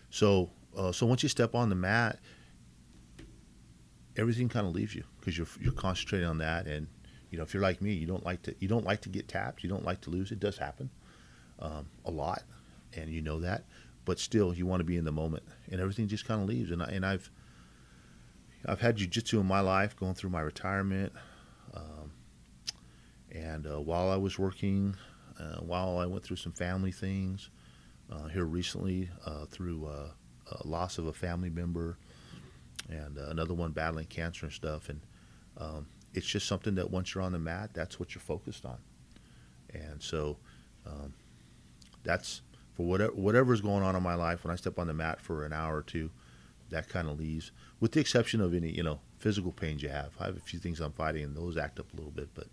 so 0.09 0.49
uh, 0.77 0.91
so 0.91 1.05
once 1.05 1.23
you 1.23 1.29
step 1.29 1.55
on 1.55 1.69
the 1.69 1.75
mat, 1.75 2.19
everything 4.15 4.49
kind 4.49 4.67
of 4.67 4.73
leaves 4.73 4.95
you 4.95 5.03
because 5.19 5.37
you're 5.37 5.47
you're 5.59 5.73
concentrating 5.73 6.27
on 6.27 6.37
that. 6.39 6.67
And 6.67 6.87
you 7.29 7.37
know, 7.37 7.43
if 7.43 7.53
you're 7.53 7.63
like 7.63 7.81
me, 7.81 7.93
you 7.93 8.07
don't 8.07 8.25
like 8.25 8.41
to 8.43 8.55
you 8.59 8.67
don't 8.67 8.85
like 8.85 9.01
to 9.01 9.09
get 9.09 9.27
tapped. 9.27 9.63
You 9.63 9.69
don't 9.69 9.85
like 9.85 10.01
to 10.01 10.09
lose. 10.09 10.31
It 10.31 10.39
does 10.39 10.57
happen 10.57 10.89
um, 11.59 11.87
a 12.05 12.11
lot, 12.11 12.43
and 12.93 13.09
you 13.09 13.21
know 13.21 13.39
that. 13.39 13.65
But 14.05 14.19
still, 14.19 14.53
you 14.53 14.65
want 14.65 14.79
to 14.79 14.85
be 14.85 14.97
in 14.97 15.05
the 15.05 15.11
moment, 15.11 15.43
and 15.71 15.79
everything 15.79 16.07
just 16.07 16.25
kind 16.25 16.41
of 16.41 16.47
leaves. 16.47 16.71
And 16.71 16.81
I, 16.81 16.87
and 16.87 17.05
I've 17.05 17.29
I've 18.65 18.81
had 18.81 18.97
jujitsu 18.97 19.39
in 19.39 19.45
my 19.45 19.59
life, 19.59 19.95
going 19.95 20.15
through 20.15 20.31
my 20.31 20.41
retirement, 20.41 21.13
um, 21.73 22.11
and 23.31 23.67
uh, 23.67 23.79
while 23.79 24.09
I 24.09 24.17
was 24.17 24.39
working, 24.39 24.95
uh, 25.39 25.57
while 25.57 25.99
I 25.99 26.07
went 26.07 26.23
through 26.23 26.37
some 26.37 26.53
family 26.53 26.91
things, 26.91 27.49
uh, 28.11 28.27
here 28.27 28.45
recently 28.45 29.09
uh, 29.25 29.45
through 29.45 29.85
uh, 29.85 30.09
loss 30.65 30.97
of 30.97 31.05
a 31.05 31.13
family 31.13 31.49
member 31.49 31.97
and 32.89 33.17
another 33.17 33.53
one 33.53 33.71
battling 33.71 34.07
cancer 34.07 34.47
and 34.47 34.53
stuff. 34.53 34.89
And 34.89 34.99
um, 35.57 35.85
it's 36.13 36.25
just 36.25 36.47
something 36.47 36.75
that 36.75 36.89
once 36.89 37.13
you're 37.13 37.23
on 37.23 37.31
the 37.31 37.39
mat, 37.39 37.71
that's 37.73 37.99
what 37.99 38.15
you're 38.15 38.21
focused 38.21 38.65
on. 38.65 38.77
And 39.73 40.01
so 40.01 40.37
um, 40.85 41.13
that's 42.03 42.41
for 42.73 42.85
whatever 42.85 43.13
whatever's 43.13 43.61
going 43.61 43.83
on 43.83 43.95
in 43.95 44.03
my 44.03 44.15
life. 44.15 44.43
When 44.43 44.51
I 44.51 44.55
step 44.55 44.79
on 44.79 44.87
the 44.87 44.93
mat 44.93 45.21
for 45.21 45.45
an 45.45 45.53
hour 45.53 45.77
or 45.77 45.83
two, 45.83 46.09
that 46.69 46.89
kind 46.89 47.07
of 47.07 47.19
leaves, 47.19 47.51
with 47.79 47.91
the 47.91 47.99
exception 47.99 48.41
of 48.41 48.53
any 48.53 48.71
you 48.71 48.83
know 48.83 48.99
physical 49.19 49.51
pains 49.51 49.83
you 49.83 49.89
have. 49.89 50.11
I 50.19 50.25
have 50.25 50.37
a 50.37 50.41
few 50.41 50.59
things 50.59 50.79
I'm 50.79 50.93
fighting, 50.93 51.23
and 51.23 51.35
those 51.35 51.57
act 51.57 51.79
up 51.79 51.93
a 51.93 51.95
little 51.95 52.11
bit, 52.11 52.29
but 52.33 52.47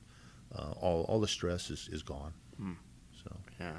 uh, 0.55 0.73
all 0.81 1.05
all 1.05 1.21
the 1.21 1.29
stress 1.29 1.71
is 1.71 1.89
is 1.91 2.03
gone. 2.03 2.35
Hmm. 2.59 2.73
So 3.25 3.37
yeah 3.59 3.79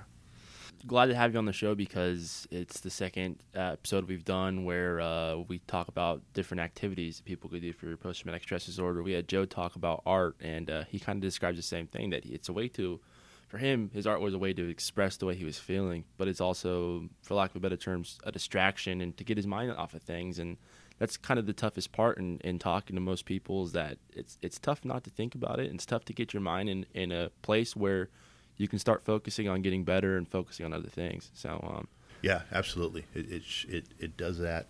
glad 0.85 1.07
to 1.07 1.15
have 1.15 1.33
you 1.33 1.39
on 1.39 1.45
the 1.45 1.53
show 1.53 1.75
because 1.75 2.47
it's 2.51 2.79
the 2.81 2.89
second 2.89 3.41
uh, 3.55 3.73
episode 3.73 4.07
we've 4.07 4.25
done 4.25 4.65
where 4.65 4.99
uh, 5.01 5.37
we 5.47 5.59
talk 5.59 5.87
about 5.87 6.21
different 6.33 6.61
activities 6.61 7.17
that 7.17 7.25
people 7.25 7.49
could 7.49 7.61
do 7.61 7.73
for 7.73 7.95
post 7.97 8.21
traumatic 8.21 8.43
stress 8.43 8.65
disorder. 8.65 9.01
We 9.01 9.13
had 9.13 9.27
Joe 9.27 9.45
talk 9.45 9.75
about 9.75 10.03
art, 10.05 10.35
and 10.41 10.69
uh, 10.69 10.83
he 10.89 10.99
kind 10.99 11.17
of 11.17 11.21
describes 11.21 11.57
the 11.57 11.63
same 11.63 11.87
thing 11.87 12.11
that 12.11 12.25
it's 12.25 12.49
a 12.49 12.53
way 12.53 12.67
to, 12.69 12.99
for 13.47 13.57
him, 13.57 13.89
his 13.93 14.05
art 14.05 14.21
was 14.21 14.33
a 14.33 14.37
way 14.37 14.53
to 14.53 14.69
express 14.69 15.17
the 15.17 15.25
way 15.25 15.35
he 15.35 15.45
was 15.45 15.57
feeling, 15.57 16.03
but 16.17 16.27
it's 16.27 16.41
also, 16.41 17.09
for 17.21 17.35
lack 17.35 17.55
of 17.55 17.61
better 17.61 17.77
terms, 17.77 18.19
a 18.23 18.31
distraction 18.31 19.01
and 19.01 19.15
to 19.17 19.23
get 19.23 19.37
his 19.37 19.47
mind 19.47 19.71
off 19.71 19.93
of 19.93 20.01
things. 20.01 20.37
And 20.37 20.57
that's 20.99 21.17
kind 21.17 21.39
of 21.39 21.45
the 21.45 21.53
toughest 21.53 21.91
part 21.91 22.17
in, 22.17 22.39
in 22.39 22.59
talking 22.59 22.95
to 22.95 23.01
most 23.01 23.25
people 23.25 23.63
is 23.63 23.71
that 23.73 23.97
it's 24.13 24.37
it's 24.41 24.59
tough 24.59 24.83
not 24.83 25.03
to 25.03 25.09
think 25.09 25.35
about 25.35 25.59
it. 25.59 25.67
And 25.67 25.75
it's 25.75 25.85
tough 25.85 26.05
to 26.05 26.13
get 26.13 26.33
your 26.33 26.41
mind 26.41 26.69
in, 26.69 26.85
in 26.93 27.11
a 27.11 27.29
place 27.41 27.75
where 27.75 28.09
you 28.57 28.67
can 28.67 28.79
start 28.79 29.05
focusing 29.05 29.47
on 29.47 29.61
getting 29.61 29.83
better 29.83 30.17
and 30.17 30.27
focusing 30.27 30.65
on 30.65 30.73
other 30.73 30.89
things. 30.89 31.31
So, 31.33 31.59
um, 31.63 31.87
yeah, 32.21 32.41
absolutely, 32.51 33.05
it, 33.13 33.31
it 33.31 33.43
it 33.69 33.85
it, 33.99 34.17
does 34.17 34.39
that, 34.39 34.67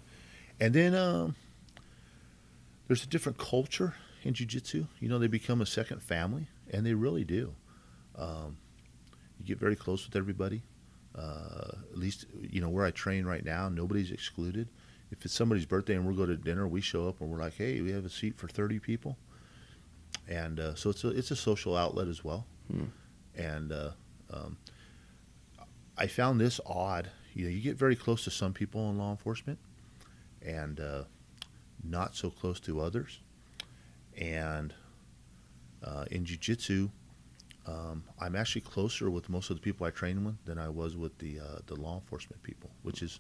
and 0.60 0.74
then 0.74 0.94
um, 0.94 1.36
there's 2.88 3.04
a 3.04 3.08
different 3.08 3.38
culture 3.38 3.96
in 4.24 4.34
jiu-jitsu. 4.34 4.86
You 5.00 5.10
know, 5.10 5.18
they 5.18 5.28
become 5.28 5.62
a 5.62 5.66
second 5.66 6.02
family, 6.02 6.48
and 6.72 6.86
they 6.86 6.94
really 6.94 7.24
do. 7.24 7.54
Um, 8.18 8.58
you 9.40 9.46
get 9.46 9.60
very 9.60 9.76
close 9.76 10.06
with 10.06 10.16
everybody. 10.16 10.64
Uh, 11.16 11.72
at 11.92 11.98
least, 11.98 12.26
you 12.40 12.62
know, 12.62 12.70
where 12.70 12.86
I 12.86 12.92
train 12.92 13.26
right 13.26 13.44
now, 13.44 13.70
nobody's 13.70 14.12
excluded. 14.12 14.68
If 15.10 15.24
it's 15.24 15.34
somebody's 15.34 15.66
birthday 15.66 15.96
and 15.96 16.06
we're 16.06 16.14
going 16.14 16.30
to 16.30 16.36
dinner, 16.36 16.68
we 16.68 16.82
show 16.82 17.08
up 17.08 17.22
and 17.22 17.30
we're 17.30 17.40
like, 17.40 17.56
"Hey, 17.56 17.82
we 17.82 17.92
have 17.92 18.06
a 18.06 18.10
seat 18.10 18.38
for 18.38 18.50
30 18.50 18.80
people," 18.80 19.18
and 20.28 20.60
uh, 20.60 20.76
so 20.76 20.90
it's 20.90 21.04
a 21.06 21.10
it's 21.10 21.32
a 21.32 21.36
social 21.36 21.78
outlet 21.78 22.10
as 22.10 22.26
well. 22.26 22.46
Hmm. 22.70 22.86
And 23.38 23.72
uh, 23.72 23.92
um, 24.34 24.58
I 25.98 26.08
found 26.08 26.42
this 26.42 26.60
odd. 26.66 27.10
You 27.34 27.46
know, 27.46 27.52
you 27.52 27.62
get 27.62 27.78
very 27.78 27.96
close 27.96 28.24
to 28.24 28.32
some 28.32 28.52
people 28.52 28.90
in 28.90 28.98
law 28.98 29.12
enforcement, 29.12 29.60
and 30.42 30.80
uh, 30.80 31.04
not 31.84 32.16
so 32.16 32.30
close 32.30 32.60
to 32.62 32.80
others. 32.82 33.20
And 34.18 34.74
uh, 35.84 36.06
in 36.10 36.26
jiu-jitsu, 36.26 36.90
um, 37.68 38.04
I'm 38.20 38.36
actually 38.36 38.62
closer 38.62 39.12
with 39.12 39.30
most 39.30 39.52
of 39.52 39.58
the 39.58 39.62
people 39.62 39.86
I 39.86 39.92
train 39.92 40.24
with 40.24 40.44
than 40.46 40.58
I 40.58 40.70
was 40.70 40.98
with 40.98 41.18
the 41.20 41.40
uh, 41.40 41.60
the 41.68 41.76
law 41.76 41.96
enforcement 41.96 42.42
people, 42.42 42.72
which 42.82 43.04
is 43.04 43.20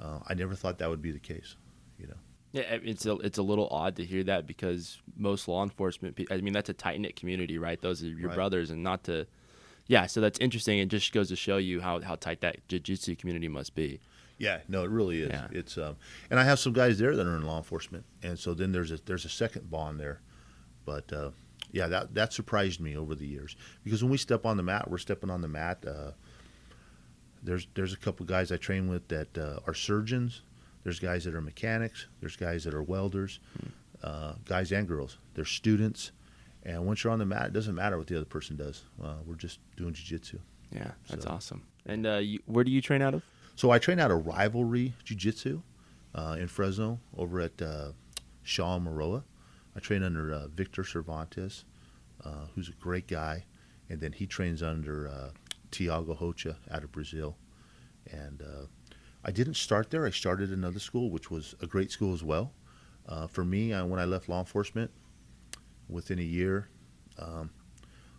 uh, 0.00 0.18
I 0.26 0.34
never 0.34 0.54
thought 0.54 0.78
that 0.78 0.90
would 0.90 1.02
be 1.02 1.12
the 1.12 1.20
case. 1.20 1.54
You 1.98 2.08
know. 2.08 2.18
Yeah, 2.52 2.62
it's 2.82 3.06
a 3.06 3.16
it's 3.16 3.38
a 3.38 3.42
little 3.42 3.68
odd 3.70 3.96
to 3.96 4.04
hear 4.04 4.22
that 4.24 4.46
because 4.46 5.00
most 5.16 5.48
law 5.48 5.62
enforcement, 5.62 6.18
I 6.30 6.36
mean, 6.38 6.52
that's 6.52 6.68
a 6.68 6.74
tight 6.74 7.00
knit 7.00 7.16
community, 7.16 7.56
right? 7.58 7.80
Those 7.80 8.02
are 8.02 8.06
your 8.08 8.28
Right. 8.28 8.34
brothers, 8.34 8.70
and 8.70 8.82
not 8.82 9.04
to, 9.04 9.26
yeah. 9.86 10.06
So 10.06 10.20
that's 10.20 10.38
interesting. 10.38 10.78
It 10.78 10.88
just 10.88 11.12
goes 11.12 11.28
to 11.30 11.36
show 11.36 11.56
you 11.56 11.80
how 11.80 12.00
how 12.00 12.14
tight 12.16 12.42
that 12.42 12.66
jiu-jitsu 12.68 13.16
community 13.16 13.48
must 13.48 13.74
be. 13.74 14.00
Yeah, 14.38 14.60
no, 14.68 14.82
it 14.84 14.90
really 14.90 15.22
is. 15.22 15.30
Yeah. 15.30 15.48
It's 15.50 15.78
um, 15.78 15.96
and 16.30 16.38
I 16.38 16.44
have 16.44 16.58
some 16.58 16.72
guys 16.74 16.98
there 16.98 17.16
that 17.16 17.26
are 17.26 17.36
in 17.36 17.42
law 17.42 17.56
enforcement, 17.56 18.04
and 18.22 18.38
so 18.38 18.52
then 18.54 18.70
there's 18.72 18.90
a 18.92 18.98
there's 19.06 19.24
a 19.24 19.28
second 19.30 19.70
bond 19.70 19.98
there, 19.98 20.20
but 20.84 21.10
uh, 21.12 21.30
yeah, 21.70 21.86
that 21.86 22.12
that 22.14 22.34
surprised 22.34 22.80
me 22.80 22.96
over 22.98 23.14
the 23.14 23.26
years 23.26 23.56
because 23.82 24.02
when 24.04 24.10
we 24.10 24.18
step 24.18 24.44
on 24.44 24.58
the 24.58 24.62
mat, 24.62 24.90
we're 24.90 24.98
stepping 24.98 25.30
on 25.30 25.40
the 25.40 25.48
mat. 25.48 25.82
Uh, 25.86 26.10
there's 27.42 27.66
there's 27.74 27.92
a 27.94 27.96
couple 27.98 28.26
guys 28.26 28.52
I 28.52 28.56
train 28.58 28.88
with 28.88 29.08
that 29.08 29.38
uh, 29.38 29.60
are 29.66 29.74
surgeons. 29.74 30.42
There's 30.84 30.98
guys 30.98 31.24
that 31.24 31.34
are 31.34 31.40
mechanics. 31.40 32.06
There's 32.20 32.36
guys 32.36 32.64
that 32.64 32.74
are 32.74 32.82
welders. 32.82 33.40
Uh, 34.02 34.34
guys 34.44 34.72
and 34.72 34.88
girls. 34.88 35.18
They're 35.34 35.44
students, 35.44 36.10
and 36.64 36.84
once 36.86 37.04
you're 37.04 37.12
on 37.12 37.20
the 37.20 37.26
mat, 37.26 37.46
it 37.46 37.52
doesn't 37.52 37.74
matter 37.76 37.96
what 37.96 38.08
the 38.08 38.16
other 38.16 38.24
person 38.24 38.56
does. 38.56 38.82
Uh, 39.02 39.14
we're 39.24 39.36
just 39.36 39.60
doing 39.76 39.92
jujitsu. 39.94 40.40
Yeah, 40.72 40.90
that's 41.08 41.22
So- 41.24 41.30
awesome. 41.30 41.62
And 41.86 42.06
uh, 42.06 42.16
you, 42.16 42.40
where 42.46 42.64
do 42.64 42.70
you 42.72 42.80
train 42.80 43.00
out 43.02 43.14
of? 43.14 43.22
So 43.54 43.70
I 43.70 43.78
train 43.78 43.98
out 44.00 44.10
of 44.10 44.26
Rivalry 44.26 44.94
Jiu 45.04 45.16
Jitsu 45.16 45.62
uh, 46.14 46.36
in 46.38 46.46
Fresno 46.48 46.98
over 47.16 47.40
at 47.40 47.60
uh, 47.62 47.92
Shaw 48.42 48.78
Maroa. 48.80 49.22
I 49.76 49.80
train 49.80 50.02
under 50.02 50.32
uh, 50.32 50.46
Victor 50.48 50.82
Cervantes, 50.84 51.64
uh, 52.24 52.46
who's 52.54 52.68
a 52.68 52.72
great 52.72 53.06
guy, 53.06 53.44
and 53.88 54.00
then 54.00 54.12
he 54.12 54.26
trains 54.26 54.62
under 54.62 55.08
uh, 55.08 55.30
Tiago 55.70 56.16
Rocha 56.20 56.56
out 56.70 56.82
of 56.84 56.90
Brazil. 56.92 57.36
And 58.10 58.42
uh, 58.42 58.66
I 59.24 59.30
didn't 59.30 59.54
start 59.54 59.90
there. 59.90 60.04
I 60.04 60.10
started 60.10 60.50
another 60.50 60.80
school, 60.80 61.10
which 61.10 61.30
was 61.30 61.54
a 61.60 61.66
great 61.66 61.90
school 61.90 62.12
as 62.12 62.22
well. 62.22 62.52
Uh, 63.06 63.26
for 63.26 63.44
me, 63.44 63.72
I, 63.72 63.82
when 63.82 64.00
I 64.00 64.04
left 64.04 64.28
law 64.28 64.40
enforcement, 64.40 64.90
within 65.88 66.18
a 66.18 66.22
year, 66.22 66.68
um, 67.18 67.50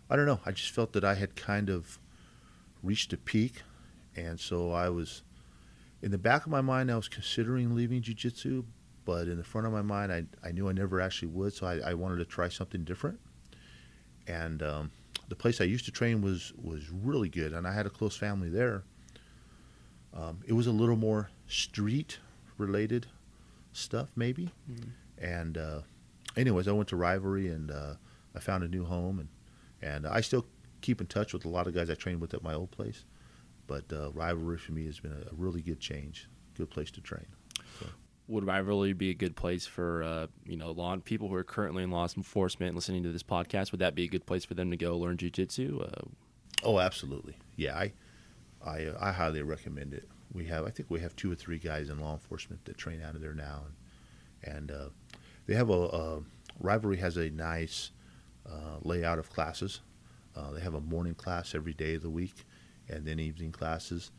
I 0.08 0.16
don't 0.16 0.26
know. 0.26 0.40
I 0.46 0.52
just 0.52 0.70
felt 0.70 0.92
that 0.92 1.04
I 1.04 1.14
had 1.14 1.36
kind 1.36 1.68
of 1.68 1.98
reached 2.82 3.12
a 3.12 3.16
peak, 3.16 3.62
and 4.16 4.38
so 4.38 4.72
I 4.72 4.88
was 4.88 5.22
in 6.02 6.10
the 6.10 6.18
back 6.18 6.44
of 6.44 6.50
my 6.50 6.60
mind. 6.60 6.90
I 6.90 6.96
was 6.96 7.08
considering 7.08 7.74
leaving 7.74 8.02
jiu-jitsu, 8.02 8.64
but 9.04 9.28
in 9.28 9.36
the 9.36 9.44
front 9.44 9.66
of 9.66 9.72
my 9.72 9.82
mind, 9.82 10.12
I 10.12 10.24
I 10.46 10.52
knew 10.52 10.68
I 10.68 10.72
never 10.72 11.00
actually 11.00 11.28
would. 11.28 11.52
So 11.52 11.66
I, 11.66 11.90
I 11.90 11.94
wanted 11.94 12.16
to 12.18 12.24
try 12.24 12.48
something 12.48 12.84
different. 12.84 13.18
And 14.26 14.62
um, 14.62 14.90
the 15.28 15.36
place 15.36 15.60
I 15.60 15.64
used 15.64 15.84
to 15.86 15.90
train 15.90 16.22
was 16.22 16.52
was 16.62 16.90
really 16.90 17.28
good, 17.28 17.52
and 17.52 17.66
I 17.66 17.72
had 17.72 17.86
a 17.86 17.90
close 17.90 18.16
family 18.16 18.48
there. 18.48 18.84
Um, 20.14 20.40
it 20.46 20.52
was 20.52 20.66
a 20.66 20.72
little 20.72 20.96
more 20.96 21.30
street 21.46 22.18
related 22.58 23.06
stuff, 23.72 24.08
maybe. 24.16 24.50
And 25.18 25.58
uh, 25.58 25.80
anyways, 26.36 26.68
I 26.68 26.72
went 26.72 26.88
to 26.90 26.96
Rivalry 26.96 27.48
and 27.48 27.70
uh, 27.70 27.94
I 28.34 28.40
found 28.40 28.62
a 28.64 28.68
new 28.68 28.84
home, 28.84 29.18
and 29.18 29.28
and 29.82 30.06
I 30.06 30.20
still 30.20 30.46
keep 30.80 31.00
in 31.00 31.06
touch 31.06 31.32
with 31.32 31.44
a 31.44 31.48
lot 31.48 31.66
of 31.66 31.74
guys 31.74 31.90
I 31.90 31.94
trained 31.94 32.20
with 32.20 32.34
at 32.34 32.42
my 32.42 32.54
old 32.54 32.70
place. 32.70 33.04
But 33.66 33.84
uh, 33.92 34.10
Rivalry 34.12 34.58
for 34.58 34.72
me 34.72 34.86
has 34.86 35.00
been 35.00 35.12
a, 35.12 35.30
a 35.30 35.34
really 35.34 35.62
good 35.62 35.80
change, 35.80 36.28
good 36.56 36.70
place 36.70 36.90
to 36.92 37.00
train. 37.00 37.26
Would 38.26 38.46
rivalry 38.46 38.94
be 38.94 39.10
a 39.10 39.14
good 39.14 39.36
place 39.36 39.66
for 39.66 40.02
uh, 40.02 40.26
you 40.46 40.56
know 40.56 40.70
law 40.70 40.96
people 40.96 41.28
who 41.28 41.34
are 41.34 41.44
currently 41.44 41.82
in 41.82 41.90
law 41.90 42.08
enforcement 42.16 42.74
listening 42.74 43.02
to 43.02 43.12
this 43.12 43.22
podcast? 43.22 43.70
Would 43.72 43.80
that 43.80 43.94
be 43.94 44.04
a 44.04 44.08
good 44.08 44.24
place 44.24 44.46
for 44.46 44.54
them 44.54 44.70
to 44.70 44.78
go 44.78 44.96
learn 44.96 45.16
jujitsu? 45.18 45.82
Uh, 45.82 46.08
Oh, 46.62 46.78
absolutely. 46.80 47.36
Yeah, 47.56 47.76
I 47.76 47.92
I, 48.64 48.88
I 48.98 49.12
highly 49.12 49.42
recommend 49.42 49.94
it. 49.94 50.08
We 50.32 50.46
have 50.46 50.64
I 50.66 50.70
think 50.70 50.90
we 50.90 51.00
have 51.00 51.14
two 51.16 51.30
or 51.30 51.34
three 51.34 51.58
guys 51.58 51.90
in 51.90 52.00
law 52.00 52.12
enforcement 52.12 52.64
that 52.64 52.76
train 52.76 53.02
out 53.02 53.14
of 53.14 53.20
there 53.20 53.34
now, 53.34 53.62
and 54.42 54.56
and 54.56 54.70
uh, 54.70 54.88
they 55.46 55.54
have 55.54 55.70
a, 55.70 55.72
a 55.72 56.20
Rivalry 56.60 56.96
has 56.98 57.16
a 57.16 57.30
nice 57.30 57.90
uh, 58.48 58.78
layout 58.82 59.18
of 59.18 59.30
classes. 59.30 59.80
Uh, 60.36 60.50
they 60.52 60.60
have 60.60 60.74
a 60.74 60.80
morning 60.80 61.14
class 61.14 61.54
every 61.54 61.74
day 61.74 61.94
of 61.94 62.02
the 62.02 62.10
week, 62.10 62.44
and 62.88 63.04
then 63.06 63.18
evening 63.20 63.52
classes, 63.52 64.10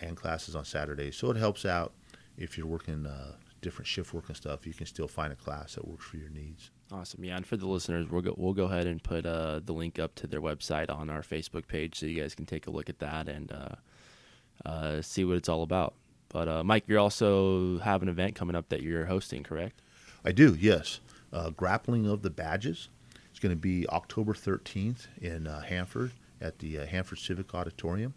and 0.00 0.16
classes 0.16 0.54
on 0.54 0.64
Saturdays. 0.64 1.16
So 1.16 1.30
it 1.30 1.36
helps 1.36 1.64
out 1.64 1.92
if 2.36 2.56
you're 2.56 2.66
working 2.66 3.06
uh, 3.06 3.32
different 3.60 3.86
shift 3.86 4.14
work 4.14 4.28
and 4.28 4.36
stuff. 4.36 4.66
You 4.66 4.74
can 4.74 4.86
still 4.86 5.08
find 5.08 5.32
a 5.32 5.36
class 5.36 5.74
that 5.74 5.86
works 5.86 6.04
for 6.06 6.16
your 6.16 6.30
needs. 6.30 6.70
Awesome, 6.92 7.24
yeah. 7.24 7.36
And 7.36 7.46
for 7.46 7.56
the 7.56 7.66
listeners, 7.66 8.08
we'll 8.08 8.22
go 8.22 8.34
we'll 8.36 8.52
go 8.52 8.64
ahead 8.64 8.86
and 8.86 9.02
put 9.02 9.26
uh, 9.26 9.60
the 9.64 9.72
link 9.72 9.98
up 9.98 10.14
to 10.16 10.26
their 10.26 10.40
website 10.40 10.88
on 10.88 11.10
our 11.10 11.22
Facebook 11.22 11.66
page, 11.66 11.98
so 11.98 12.06
you 12.06 12.20
guys 12.20 12.34
can 12.34 12.46
take 12.46 12.66
a 12.68 12.70
look 12.70 12.88
at 12.88 13.00
that 13.00 13.28
and 13.28 13.50
uh, 13.50 14.68
uh, 14.68 15.02
see 15.02 15.24
what 15.24 15.36
it's 15.36 15.48
all 15.48 15.62
about. 15.62 15.94
But 16.28 16.48
uh, 16.48 16.64
Mike, 16.64 16.84
you 16.86 16.98
also 16.98 17.78
have 17.78 18.02
an 18.02 18.08
event 18.08 18.34
coming 18.36 18.54
up 18.54 18.68
that 18.68 18.82
you're 18.82 19.06
hosting, 19.06 19.42
correct? 19.42 19.80
I 20.24 20.32
do, 20.32 20.56
yes. 20.58 21.00
Uh, 21.32 21.50
Grappling 21.50 22.06
of 22.06 22.22
the 22.22 22.30
Badges. 22.30 22.88
It's 23.30 23.38
going 23.38 23.54
to 23.54 23.60
be 23.60 23.86
October 23.88 24.32
13th 24.32 25.08
in 25.20 25.46
uh, 25.46 25.60
Hanford 25.62 26.12
at 26.40 26.58
the 26.58 26.76
Hanford 26.86 27.18
Civic 27.18 27.54
Auditorium. 27.54 28.14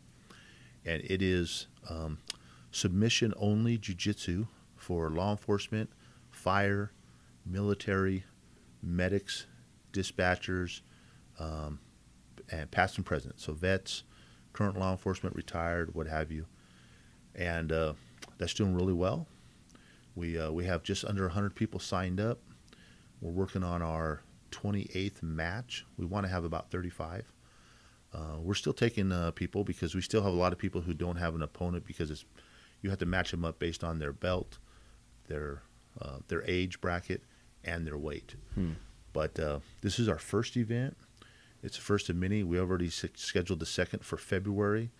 And 0.86 1.01
it 1.03 1.21
is 1.21 1.67
um, 1.89 2.19
submission 2.71 3.34
only 3.38 3.77
jiu-jitsu 3.77 4.47
for 4.75 5.10
law 5.10 5.32
enforcement, 5.32 5.89
fire, 6.32 6.91
military, 7.45 8.23
medics, 8.81 9.45
dispatchers, 9.93 10.81
um, 11.39 11.79
and 12.51 12.69
past 12.71 12.97
and 12.97 13.05
present. 13.05 13.39
So 13.39 13.53
vets, 13.53 14.03
current 14.53 14.77
law 14.77 14.91
enforcement, 14.91 15.35
retired, 15.35 15.93
what 15.93 16.07
have 16.07 16.31
you. 16.31 16.45
And 17.35 17.71
uh, 17.71 17.93
that's 18.37 18.53
doing 18.53 18.73
really 18.73 18.93
well. 18.93 19.27
We 20.15 20.37
uh, 20.37 20.51
we 20.51 20.65
have 20.65 20.83
just 20.83 21.05
under 21.05 21.23
100 21.23 21.55
people 21.55 21.79
signed 21.79 22.19
up. 22.19 22.39
We're 23.21 23.31
working 23.31 23.63
on 23.63 23.81
our 23.81 24.21
28th 24.51 25.21
match. 25.21 25.85
We 25.97 26.05
want 26.05 26.25
to 26.25 26.31
have 26.31 26.43
about 26.43 26.71
35. 26.71 27.31
Uh, 28.11 28.17
we're 28.39 28.55
still 28.55 28.73
taking 28.73 29.11
uh, 29.11 29.31
people 29.31 29.63
because 29.63 29.93
we 29.93 30.01
still 30.01 30.23
have 30.23 30.33
a 30.33 30.37
lot 30.37 30.51
of 30.51 30.57
people 30.57 30.81
who 30.81 30.93
don't 30.93 31.17
have 31.17 31.35
an 31.35 31.43
opponent 31.43 31.85
because 31.85 32.09
it's 32.09 32.25
you 32.81 32.89
have 32.89 32.99
to 32.99 33.05
match 33.05 33.31
them 33.31 33.45
up 33.45 33.59
based 33.59 33.83
on 33.83 33.99
their 33.99 34.13
belt, 34.13 34.57
their 35.27 35.61
uh, 36.01 36.17
their 36.27 36.43
age 36.47 36.81
bracket, 36.81 37.23
and 37.63 37.86
their 37.86 37.98
weight. 37.98 38.36
Hmm. 38.56 38.74
But 39.13 39.39
uh, 39.39 39.60
this 39.82 40.00
is 40.00 40.08
our 40.08 40.17
first 40.19 40.56
event. 40.58 40.98
It's 41.63 41.76
the 41.78 41.84
first 41.84 42.10
of 42.10 42.15
many. 42.15 42.43
We 42.43 42.60
already 42.60 42.88
s- 42.88 43.06
scheduled 43.15 43.60
the 43.60 43.65
second 43.65 44.06
for 44.06 44.17
February, 44.17 44.91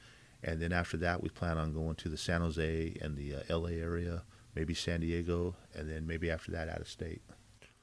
and 0.44 0.62
then 0.62 0.74
after 0.74 0.98
that, 0.98 1.22
we 1.24 1.30
plan 1.30 1.58
on 1.58 1.74
going 1.74 1.96
to 1.96 2.10
the 2.10 2.18
San 2.18 2.42
Jose 2.42 2.98
and 3.02 3.16
the 3.16 3.36
uh, 3.36 3.58
LA 3.58 3.70
area, 3.70 4.24
maybe 4.56 4.74
San 4.74 5.00
Diego, 5.02 5.56
and 5.74 5.90
then 5.90 6.06
maybe 6.06 6.30
after 6.30 6.52
that, 6.52 6.68
out 6.68 6.82
of 6.82 6.90
state. 6.90 7.22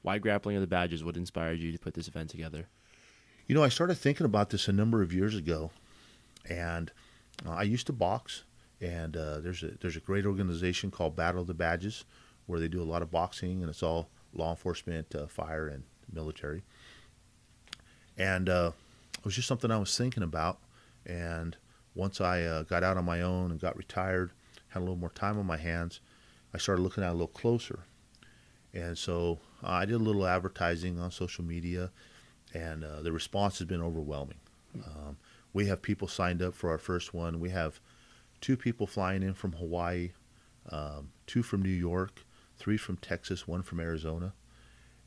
Why 0.03 0.19
grappling 0.19 0.57
of 0.57 0.61
the 0.61 0.67
badges? 0.67 1.03
What 1.03 1.17
inspired 1.17 1.59
you 1.59 1.71
to 1.71 1.79
put 1.79 1.93
this 1.95 2.07
event 2.07 2.29
together? 2.29 2.67
You 3.47 3.55
know, 3.55 3.63
I 3.63 3.69
started 3.69 3.95
thinking 3.95 4.25
about 4.25 4.49
this 4.51 4.67
a 4.67 4.73
number 4.73 5.01
of 5.01 5.13
years 5.13 5.33
ago, 5.35 5.71
and 6.47 6.91
uh, 7.45 7.51
I 7.51 7.63
used 7.63 7.87
to 7.87 7.93
box. 7.93 8.43
And 8.79 9.17
uh, 9.17 9.39
there's 9.39 9.63
a 9.63 9.71
there's 9.81 9.95
a 9.95 10.01
great 10.01 10.25
organization 10.27 10.91
called 10.91 11.15
Battle 11.15 11.41
of 11.41 11.47
the 11.47 11.55
Badges, 11.55 12.05
where 12.45 12.59
they 12.59 12.67
do 12.67 12.81
a 12.81 12.85
lot 12.85 13.01
of 13.01 13.09
boxing, 13.09 13.61
and 13.61 13.69
it's 13.71 13.81
all 13.81 14.11
law 14.33 14.51
enforcement, 14.51 15.13
uh, 15.15 15.27
fire, 15.27 15.67
and 15.67 15.83
military. 16.11 16.63
And 18.17 18.49
uh, 18.49 18.71
it 19.17 19.25
was 19.25 19.35
just 19.35 19.47
something 19.47 19.71
I 19.71 19.77
was 19.77 19.97
thinking 19.97 20.23
about. 20.23 20.59
And 21.05 21.55
once 21.95 22.19
I 22.21 22.43
uh, 22.43 22.63
got 22.63 22.83
out 22.83 22.97
on 22.97 23.05
my 23.05 23.21
own 23.21 23.51
and 23.51 23.59
got 23.59 23.77
retired, 23.77 24.31
had 24.69 24.79
a 24.79 24.81
little 24.81 24.95
more 24.95 25.09
time 25.09 25.37
on 25.37 25.45
my 25.45 25.57
hands, 25.57 25.99
I 26.53 26.57
started 26.57 26.81
looking 26.81 27.03
at 27.03 27.07
it 27.07 27.11
a 27.11 27.13
little 27.13 27.27
closer. 27.27 27.79
And 28.73 28.97
so 28.97 29.39
uh, 29.63 29.71
I 29.71 29.85
did 29.85 29.95
a 29.95 30.03
little 30.03 30.25
advertising 30.25 30.99
on 30.99 31.11
social 31.11 31.43
media, 31.43 31.91
and 32.53 32.83
uh, 32.83 33.01
the 33.01 33.11
response 33.11 33.59
has 33.59 33.67
been 33.67 33.81
overwhelming. 33.81 34.39
Um, 34.85 35.17
we 35.53 35.65
have 35.67 35.81
people 35.81 36.07
signed 36.07 36.41
up 36.41 36.53
for 36.53 36.69
our 36.69 36.77
first 36.77 37.13
one. 37.13 37.39
We 37.39 37.49
have 37.49 37.79
two 38.41 38.57
people 38.57 38.85
flying 38.85 39.23
in 39.23 39.33
from 39.33 39.53
Hawaii, 39.53 40.11
um, 40.69 41.09
two 41.25 41.41
from 41.41 41.61
New 41.61 41.69
York, 41.69 42.23
three 42.57 42.77
from 42.77 42.97
Texas, 42.97 43.47
one 43.47 43.61
from 43.61 43.79
Arizona, 43.79 44.33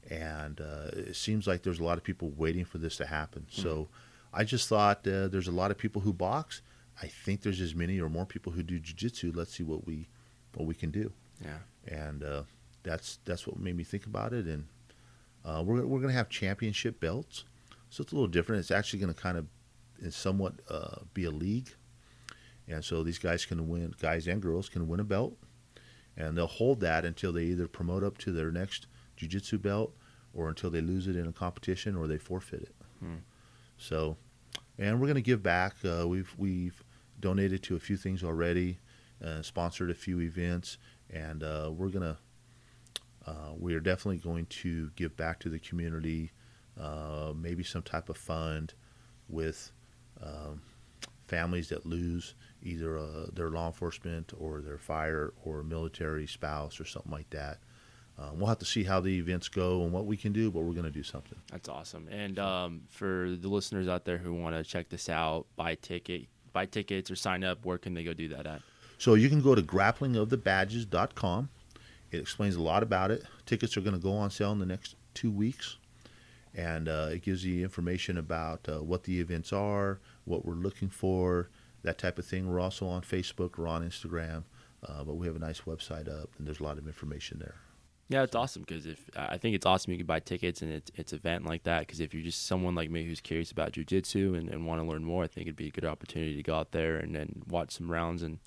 and 0.08 0.60
uh, 0.60 0.90
it 0.92 1.16
seems 1.16 1.46
like 1.46 1.62
there's 1.62 1.80
a 1.80 1.84
lot 1.84 1.98
of 1.98 2.04
people 2.04 2.30
waiting 2.36 2.64
for 2.64 2.78
this 2.78 2.96
to 2.96 3.06
happen. 3.06 3.46
Mm-hmm. 3.50 3.62
So 3.62 3.88
I 4.32 4.44
just 4.44 4.68
thought 4.68 5.06
uh, 5.06 5.28
there's 5.28 5.48
a 5.48 5.52
lot 5.52 5.70
of 5.70 5.78
people 5.78 6.02
who 6.02 6.12
box. 6.12 6.62
I 7.02 7.06
think 7.06 7.42
there's 7.42 7.60
as 7.60 7.74
many 7.74 8.00
or 8.00 8.08
more 8.08 8.26
people 8.26 8.52
who 8.52 8.62
do 8.62 8.78
jujitsu. 8.78 9.34
Let's 9.34 9.54
see 9.54 9.62
what 9.62 9.86
we 9.86 10.08
what 10.54 10.66
we 10.66 10.74
can 10.74 10.90
do. 10.90 11.12
Yeah, 11.42 11.58
and 11.86 12.22
uh, 12.22 12.42
that's 12.82 13.18
that's 13.24 13.46
what 13.46 13.58
made 13.58 13.76
me 13.76 13.84
think 13.84 14.06
about 14.06 14.32
it. 14.32 14.46
And 14.46 14.66
uh, 15.44 15.62
we're 15.64 15.86
we're 15.86 16.00
going 16.00 16.12
to 16.12 16.18
have 16.18 16.28
championship 16.28 17.00
belts, 17.00 17.44
so 17.88 18.02
it's 18.02 18.12
a 18.12 18.14
little 18.14 18.28
different. 18.28 18.60
It's 18.60 18.70
actually 18.70 19.00
going 19.00 19.14
to 19.14 19.20
kind 19.20 19.38
of 19.38 19.46
somewhat 20.12 20.54
uh, 20.68 21.00
be 21.14 21.24
a 21.24 21.30
league, 21.30 21.70
and 22.68 22.84
so 22.84 23.02
these 23.02 23.18
guys 23.18 23.44
can 23.44 23.68
win, 23.68 23.94
guys 24.00 24.26
and 24.26 24.40
girls 24.40 24.68
can 24.68 24.86
win 24.88 25.00
a 25.00 25.04
belt, 25.04 25.36
and 26.16 26.36
they'll 26.36 26.46
hold 26.46 26.80
that 26.80 27.04
until 27.04 27.32
they 27.32 27.44
either 27.44 27.68
promote 27.68 28.04
up 28.04 28.18
to 28.18 28.32
their 28.32 28.50
next 28.50 28.86
jiu-jitsu 29.16 29.58
belt 29.58 29.94
or 30.32 30.48
until 30.48 30.70
they 30.70 30.80
lose 30.80 31.06
it 31.06 31.16
in 31.16 31.26
a 31.26 31.32
competition 31.32 31.96
or 31.96 32.06
they 32.06 32.18
forfeit 32.18 32.62
it. 32.62 32.74
Hmm. 33.00 33.16
So, 33.76 34.16
and 34.78 35.00
we're 35.00 35.06
going 35.06 35.14
to 35.16 35.22
give 35.22 35.42
back. 35.42 35.74
Uh, 35.84 36.06
we've 36.06 36.34
we've 36.38 36.82
donated 37.18 37.62
to 37.64 37.76
a 37.76 37.80
few 37.80 37.96
things 37.96 38.22
already, 38.22 38.78
uh, 39.24 39.42
sponsored 39.42 39.90
a 39.90 39.94
few 39.94 40.20
events, 40.20 40.78
and 41.10 41.42
uh, 41.42 41.70
we're 41.72 41.88
gonna 41.88 42.18
uh, 43.26 43.52
we 43.58 43.74
are 43.74 43.80
definitely 43.80 44.18
going 44.18 44.46
to 44.46 44.90
give 44.96 45.16
back 45.16 45.38
to 45.40 45.48
the 45.48 45.58
community. 45.58 46.32
Uh, 46.78 47.32
maybe 47.36 47.62
some 47.62 47.82
type 47.82 48.08
of 48.08 48.16
fund 48.16 48.72
with 49.28 49.72
um, 50.22 50.62
families 51.26 51.68
that 51.68 51.84
lose 51.84 52.34
either 52.62 52.98
uh, 52.98 53.26
their 53.32 53.50
law 53.50 53.66
enforcement 53.66 54.32
or 54.38 54.60
their 54.60 54.78
fire 54.78 55.32
or 55.44 55.62
military 55.62 56.26
spouse 56.26 56.80
or 56.80 56.84
something 56.84 57.12
like 57.12 57.30
that. 57.30 57.58
Um, 58.18 58.38
we'll 58.38 58.48
have 58.48 58.58
to 58.58 58.66
see 58.66 58.84
how 58.84 59.00
the 59.00 59.16
events 59.18 59.48
go 59.48 59.82
and 59.82 59.92
what 59.92 60.04
we 60.04 60.16
can 60.16 60.32
do, 60.32 60.50
but 60.50 60.60
we're 60.60 60.72
going 60.74 60.84
to 60.84 60.90
do 60.90 61.02
something. 61.02 61.38
That's 61.50 61.70
awesome. 61.70 62.06
And 62.10 62.38
um, 62.38 62.82
for 62.88 63.34
the 63.40 63.48
listeners 63.48 63.88
out 63.88 64.04
there 64.04 64.18
who 64.18 64.34
want 64.34 64.54
to 64.54 64.62
check 64.62 64.90
this 64.90 65.08
out, 65.08 65.46
buy 65.56 65.76
ticket, 65.76 66.26
buy 66.52 66.66
tickets 66.66 67.10
or 67.10 67.16
sign 67.16 67.44
up, 67.44 67.64
where 67.64 67.78
can 67.78 67.94
they 67.94 68.04
go 68.04 68.12
do 68.12 68.28
that 68.28 68.46
at? 68.46 68.60
So 68.98 69.14
you 69.14 69.30
can 69.30 69.40
go 69.40 69.54
to 69.54 69.62
grapplingofthebadges.com. 69.62 71.48
It 72.10 72.18
explains 72.18 72.56
a 72.56 72.62
lot 72.62 72.82
about 72.82 73.10
it. 73.10 73.22
Tickets 73.46 73.76
are 73.78 73.80
going 73.80 73.94
to 73.94 74.00
go 74.00 74.12
on 74.12 74.30
sale 74.30 74.52
in 74.52 74.58
the 74.58 74.66
next 74.66 74.96
two 75.14 75.30
weeks, 75.30 75.78
and 76.54 76.88
uh, 76.88 77.08
it 77.12 77.22
gives 77.22 77.44
you 77.44 77.62
information 77.62 78.18
about 78.18 78.68
uh, 78.68 78.82
what 78.82 79.04
the 79.04 79.18
events 79.20 79.52
are, 79.52 80.00
what 80.24 80.44
we're 80.44 80.52
looking 80.54 80.90
for, 80.90 81.48
that 81.82 81.98
type 81.98 82.18
of 82.18 82.26
thing. 82.26 82.48
We're 82.48 82.60
also 82.60 82.86
on 82.86 83.02
Facebook, 83.02 83.58
we're 83.58 83.68
on 83.68 83.86
Instagram, 83.86 84.44
uh, 84.86 85.04
but 85.04 85.14
we 85.14 85.26
have 85.26 85.36
a 85.36 85.40
nice 85.40 85.62
website 85.62 86.08
up, 86.08 86.30
and 86.38 86.46
there's 86.46 86.60
a 86.60 86.64
lot 86.64 86.78
of 86.78 86.86
information 86.86 87.38
there. 87.38 87.56
Yeah, 88.10 88.24
it's 88.24 88.34
awesome 88.34 88.62
because 88.62 88.86
if 88.86 89.08
I 89.16 89.38
think 89.38 89.54
it's 89.54 89.64
awesome 89.64 89.92
you 89.92 89.98
can 89.98 90.06
buy 90.06 90.18
tickets 90.18 90.62
and 90.62 90.72
it's 90.72 90.90
it's 90.96 91.12
event 91.12 91.46
like 91.46 91.62
that 91.62 91.80
because 91.80 92.00
if 92.00 92.12
you're 92.12 92.24
just 92.24 92.44
someone 92.44 92.74
like 92.74 92.90
me 92.90 93.04
who's 93.04 93.20
curious 93.20 93.52
about 93.52 93.70
jujitsu 93.70 94.36
and, 94.36 94.48
and 94.48 94.66
want 94.66 94.82
to 94.82 94.86
learn 94.86 95.04
more, 95.04 95.22
I 95.22 95.28
think 95.28 95.46
it'd 95.46 95.54
be 95.54 95.68
a 95.68 95.70
good 95.70 95.84
opportunity 95.84 96.34
to 96.34 96.42
go 96.42 96.56
out 96.56 96.72
there 96.72 96.96
and 96.96 97.14
then 97.14 97.42
watch 97.46 97.70
some 97.70 97.88
rounds 97.88 98.22
and, 98.22 98.40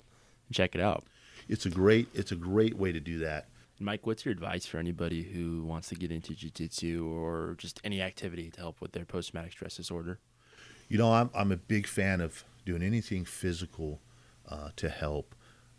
and 0.48 0.54
check 0.54 0.74
it 0.74 0.82
out. 0.82 1.04
It's 1.48 1.64
a 1.64 1.70
great 1.70 2.08
it's 2.12 2.30
a 2.30 2.36
great 2.36 2.76
way 2.76 2.92
to 2.92 3.00
do 3.00 3.18
that. 3.20 3.48
Mike, 3.80 4.06
what's 4.06 4.26
your 4.26 4.32
advice 4.32 4.66
for 4.66 4.76
anybody 4.76 5.22
who 5.22 5.64
wants 5.64 5.88
to 5.88 5.94
get 5.94 6.12
into 6.12 6.34
jiu-jitsu 6.34 7.10
or 7.10 7.54
just 7.56 7.80
any 7.84 8.02
activity 8.02 8.50
to 8.50 8.60
help 8.60 8.82
with 8.82 8.92
their 8.92 9.06
post-traumatic 9.06 9.52
stress 9.52 9.76
disorder? 9.76 10.18
You 10.90 10.98
know, 10.98 11.10
I'm 11.10 11.30
I'm 11.34 11.52
a 11.52 11.56
big 11.56 11.86
fan 11.86 12.20
of 12.20 12.44
doing 12.64 12.82
anything 12.82 13.24
physical 13.24 14.00
uh, 14.48 14.70
to 14.76 14.88
help. 14.88 15.34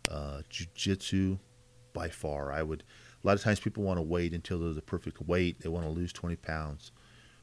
Uh, 0.08 0.42
jiu-jitsu, 0.48 1.38
by 1.92 2.08
far, 2.08 2.52
I 2.52 2.62
would 2.62 2.84
a 3.24 3.26
lot 3.26 3.34
of 3.34 3.42
times 3.42 3.58
people 3.58 3.82
want 3.82 3.98
to 3.98 4.02
wait 4.02 4.32
until 4.32 4.60
they're 4.60 4.72
the 4.72 4.82
perfect 4.82 5.20
weight. 5.20 5.60
They 5.60 5.68
want 5.68 5.84
to 5.84 5.90
lose 5.90 6.12
20 6.12 6.36
pounds 6.36 6.92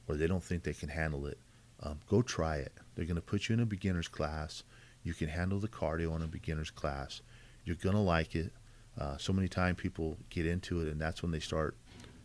or 0.08 0.16
they 0.16 0.28
don't 0.28 0.44
think 0.44 0.64
they 0.64 0.74
can 0.74 0.89
handle 0.89 1.26
it. 1.26 1.38
Um, 1.82 2.00
go 2.08 2.22
try 2.22 2.58
it. 2.58 2.72
They're 2.96 3.06
going 3.06 3.16
to 3.16 3.22
put 3.22 3.50
you 3.50 3.54
in 3.54 3.60
a 3.60 3.66
beginner's 3.66 4.08
class. 4.08 4.64
You 5.04 5.14
can 5.14 5.28
handle 5.28 5.60
the 5.60 5.68
cardio 5.68 6.16
in 6.16 6.22
a 6.22 6.28
beginner's 6.28 6.72
class. 6.72 7.22
You're 7.66 7.76
going 7.76 7.96
to 7.96 8.02
like 8.02 8.36
it. 8.36 8.54
Uh, 8.98 9.18
so 9.18 9.34
many 9.34 9.48
times 9.48 9.78
people 9.82 10.18
get 10.30 10.46
into 10.46 10.82
it, 10.82 10.88
and 10.88 11.02
that's 11.02 11.22
when 11.22 11.32
they 11.32 11.39
start 11.39 11.76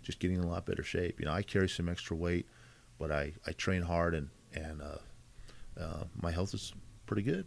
just 0.02 0.20
getting 0.20 0.38
in 0.38 0.44
a 0.44 0.48
lot 0.48 0.66
better 0.66 0.82
shape. 0.82 1.18
You 1.18 1.26
know, 1.26 1.32
I 1.32 1.42
carry 1.42 1.68
some 1.68 1.88
extra 1.88 2.14
weight, 2.14 2.46
but 2.98 3.10
I, 3.10 3.32
I 3.46 3.52
train 3.52 3.82
hard, 3.82 4.14
and 4.14 4.28
and 4.54 4.82
uh, 4.82 5.80
uh, 5.80 6.04
my 6.20 6.30
health 6.30 6.54
is 6.54 6.72
pretty 7.08 7.22
good 7.22 7.46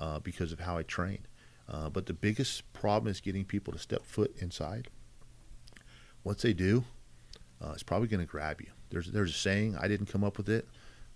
uh, 0.00 0.18
because 0.18 0.52
of 0.52 0.60
how 0.60 0.76
I 0.76 0.82
trained. 0.82 1.28
Uh, 1.68 1.88
but 1.90 2.06
the 2.06 2.12
biggest 2.12 2.72
problem 2.72 3.10
is 3.10 3.20
getting 3.20 3.44
people 3.44 3.72
to 3.72 3.78
step 3.78 4.04
foot 4.04 4.34
inside 4.40 4.88
once 6.26 6.42
they 6.42 6.52
do, 6.52 6.82
uh, 7.62 7.70
it's 7.70 7.84
probably 7.84 8.08
going 8.08 8.20
to 8.20 8.26
grab 8.26 8.60
you. 8.60 8.66
There's 8.90 9.12
there's 9.12 9.30
a 9.30 9.38
saying 9.38 9.76
I 9.80 9.86
didn't 9.86 10.06
come 10.06 10.24
up 10.24 10.36
with 10.36 10.48
it. 10.48 10.66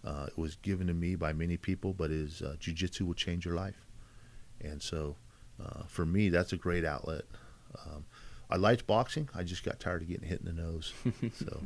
Uh, 0.04 0.26
it 0.28 0.38
was 0.38 0.54
given 0.56 0.86
to 0.86 0.94
me 0.94 1.16
by 1.16 1.32
many 1.32 1.56
people, 1.56 1.92
but 1.92 2.12
is 2.12 2.42
uh, 2.42 2.54
jujitsu 2.60 3.02
will 3.02 3.14
change 3.14 3.44
your 3.44 3.56
life, 3.56 3.84
and 4.60 4.80
so 4.80 5.16
uh, 5.62 5.82
for 5.88 6.06
me 6.06 6.28
that's 6.28 6.52
a 6.52 6.56
great 6.56 6.84
outlet. 6.84 7.22
Um, 7.84 8.04
I 8.48 8.56
liked 8.56 8.86
boxing. 8.86 9.28
I 9.34 9.42
just 9.42 9.64
got 9.64 9.80
tired 9.80 10.02
of 10.02 10.08
getting 10.08 10.28
hit 10.28 10.40
in 10.40 10.46
the 10.46 10.62
nose, 10.62 10.94
so 11.34 11.60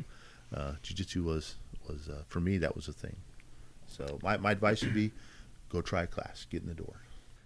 uh, 0.55 0.73
jujitsu 0.83 1.23
was 1.23 1.57
was 1.87 2.09
uh, 2.09 2.23
for 2.27 2.41
me 2.41 2.57
that 2.59 2.75
was 2.75 2.89
a 2.89 2.95
thing. 2.95 3.17
So 3.87 4.19
my 4.23 4.39
my 4.39 4.53
advice 4.53 4.83
would 4.83 4.95
be 4.95 5.13
go 5.75 5.83
try 5.83 6.05
a 6.05 6.07
class, 6.07 6.47
get 6.49 6.63
in 6.63 6.69
the 6.69 6.75
door. 6.75 7.03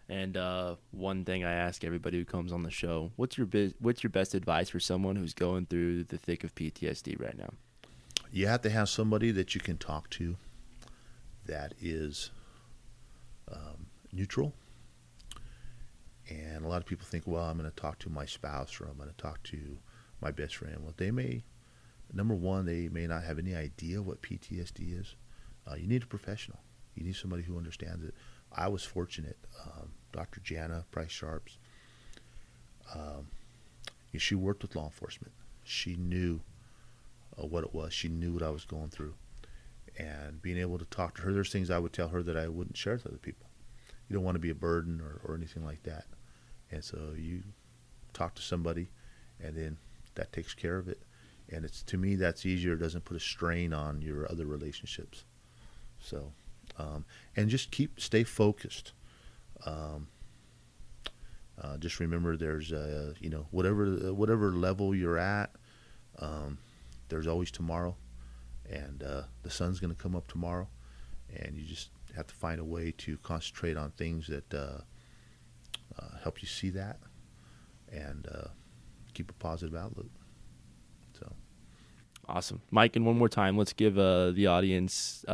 And 0.09 0.37
uh, 0.37 0.77
one 0.91 1.25
thing 1.25 1.45
I 1.45 1.53
ask 1.53 1.85
everybody 1.85 2.19
who 2.19 2.25
comes 2.25 2.53
on 2.53 2.63
the 2.63 2.71
show: 2.71 3.11
what's 3.17 3.37
your 3.37 3.49
what's 3.81 4.03
your 4.03 4.11
best 4.11 4.35
advice 4.35 4.69
for 4.69 4.81
someone 4.81 5.17
who's 5.17 5.35
going 5.35 5.67
through 5.67 6.05
the 6.05 6.19
thick 6.19 6.45
of 6.45 6.55
PTSD 6.55 7.21
right 7.21 7.37
now? 7.37 7.51
You 8.31 8.47
have 8.47 8.63
to 8.63 8.71
have 8.71 8.89
somebody 8.89 9.31
that 9.33 9.55
you 9.55 9.61
can 9.61 9.77
talk 9.79 10.09
to 10.11 10.37
that 11.47 11.75
is 11.81 12.31
um, 13.51 13.87
neutral. 14.13 14.53
And 16.31 16.65
a 16.65 16.69
lot 16.69 16.77
of 16.77 16.87
people 16.87 17.07
think, 17.07 17.25
well, 17.27 17.45
I'm 17.45 17.57
going 17.57 17.71
to 17.71 17.75
talk 17.75 17.99
to 18.01 18.11
my 18.11 18.27
spouse 18.27 18.81
or 18.81 18.85
I'm 18.85 18.99
going 18.99 19.09
to 19.09 19.17
talk 19.17 19.43
to 19.45 19.79
my 20.21 20.31
best 20.31 20.57
friend. 20.57 20.77
Well, 20.83 20.93
they 20.95 21.11
may, 21.11 21.43
number 22.13 22.35
one, 22.35 22.67
they 22.67 22.91
may 22.91 23.07
not 23.07 23.25
have 23.25 23.39
any 23.39 23.55
idea 23.55 24.03
what 24.03 24.21
PTSD 24.21 25.01
is. 25.01 25.17
Uh, 25.67 25.77
you 25.77 25.87
need 25.87 26.03
a 26.03 26.07
professional. 26.07 26.59
You 26.99 27.05
need 27.05 27.17
somebody 27.17 27.43
who 27.43 27.57
understands 27.57 28.05
it. 28.05 28.15
I 28.53 28.69
was 28.69 28.85
fortunate. 28.85 29.39
Um, 29.65 29.91
Dr. 30.13 30.41
Jana 30.41 30.85
Price 30.91 31.11
Sharps. 31.11 31.59
Um, 32.95 33.29
she 34.17 34.35
worked 34.35 34.63
with 34.63 34.75
law 34.75 34.85
enforcement. 34.85 35.33
She 35.63 35.95
knew 35.95 36.41
uh, 37.39 37.47
what 37.47 37.63
it 37.63 37.75
was. 37.75 37.93
She 37.93 38.09
knew 38.09 38.33
what 38.33 38.43
I 38.43 38.51
was 38.51 38.65
going 38.65 38.89
through, 38.89 39.15
and 39.97 40.43
being 40.43 40.59
able 40.59 40.79
to 40.79 40.85
talk 40.87 41.17
to 41.17 41.23
her, 41.23 41.33
there's 41.33 41.53
things 41.53 41.71
I 41.71 41.79
would 41.79 41.93
tell 41.93 42.09
her 42.09 42.23
that 42.23 42.37
I 42.37 42.49
wouldn't 42.49 42.77
share 42.77 42.95
with 42.95 43.07
other 43.07 43.19
people. 43.19 43.47
You 44.09 44.15
don't 44.15 44.25
want 44.25 44.37
to 44.37 44.41
be 44.41 44.51
a 44.51 44.55
burden 44.55 45.01
or, 45.01 45.21
or 45.25 45.37
anything 45.37 45.65
like 45.65 45.83
that, 45.85 46.07
and 46.71 46.83
so 46.83 47.15
you 47.17 47.43
talk 48.13 48.35
to 48.37 48.43
somebody, 48.43 48.89
and 49.41 49.55
then 49.55 49.77
that 50.15 50.33
takes 50.33 50.55
care 50.55 50.79
of 50.79 50.89
it. 50.89 51.03
And 51.51 51.65
it's 51.65 51.83
to 51.85 51.97
me 51.97 52.17
that's 52.17 52.45
easier. 52.45 52.75
It 52.75 52.81
doesn't 52.81 53.05
put 53.05 53.17
a 53.17 53.21
strain 53.21 53.73
on 53.73 54.03
your 54.03 54.31
other 54.31 54.47
relationships. 54.47 55.25
So, 56.01 56.33
um, 56.77 57.05
and 57.37 57.49
just 57.49 57.71
keep 57.71 58.01
stay 58.01 58.25
focused. 58.25 58.93
Um, 59.65 60.09
uh, 61.61 61.77
just 61.79 61.99
remember, 61.99 62.37
there's 62.37 62.73
uh, 62.73 63.15
you 63.21 63.31
know 63.31 63.47
whatever 63.51 64.13
whatever 64.15 64.53
level 64.53 64.95
you're 64.95 65.19
at, 65.19 65.51
um, 66.21 66.59
there's 67.09 67.27
always 67.27 67.51
tomorrow, 67.51 67.97
and 68.71 69.03
uh, 69.03 69.23
the 69.43 69.51
sun's 69.51 69.81
going 69.81 69.95
to 69.95 70.01
come 70.01 70.15
up 70.15 70.29
tomorrow, 70.29 70.69
and 71.35 71.57
you 71.57 71.65
just 71.65 71.91
have 72.15 72.27
to 72.27 72.35
find 72.35 72.61
a 72.61 72.65
way 72.65 72.93
to 72.99 73.17
concentrate 73.19 73.77
on 73.77 73.91
things 73.93 74.29
that 74.29 74.55
uh, 74.55 74.81
uh, 75.99 76.19
help 76.23 76.41
you 76.43 76.49
see 76.49 76.71
that, 76.71 76.99
and 77.91 78.29
keep 79.15 79.31
a 79.31 79.35
positive 79.35 79.75
outlook. 79.75 80.11
So. 81.19 81.33
Awesome, 82.29 82.61
Mike. 82.71 82.95
And 82.95 83.05
one 83.05 83.19
more 83.19 83.29
time, 83.29 83.57
let's 83.57 83.73
give 83.73 83.95
the 83.95 84.47
audience 84.47 85.25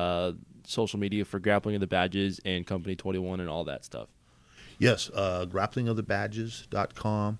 social 0.66 0.98
media 0.98 1.24
for 1.24 1.38
grappling 1.38 1.74
of 1.76 1.80
the 1.80 1.86
badges 1.86 2.40
and 2.44 2.66
company 2.66 2.96
21 2.96 3.40
and 3.40 3.48
all 3.48 3.64
that 3.64 3.84
stuff? 3.84 4.08
Yes 4.78 5.10
uh, 5.14 5.46
grapplingofthebadges.com 5.48 7.38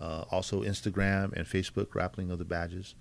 uh, 0.00 0.24
also 0.30 0.62
instagram 0.62 1.32
and 1.34 1.46
facebook 1.46 1.88
grappling 1.88 2.30
of 2.30 2.38
the 2.38 2.44
badges 2.44 2.94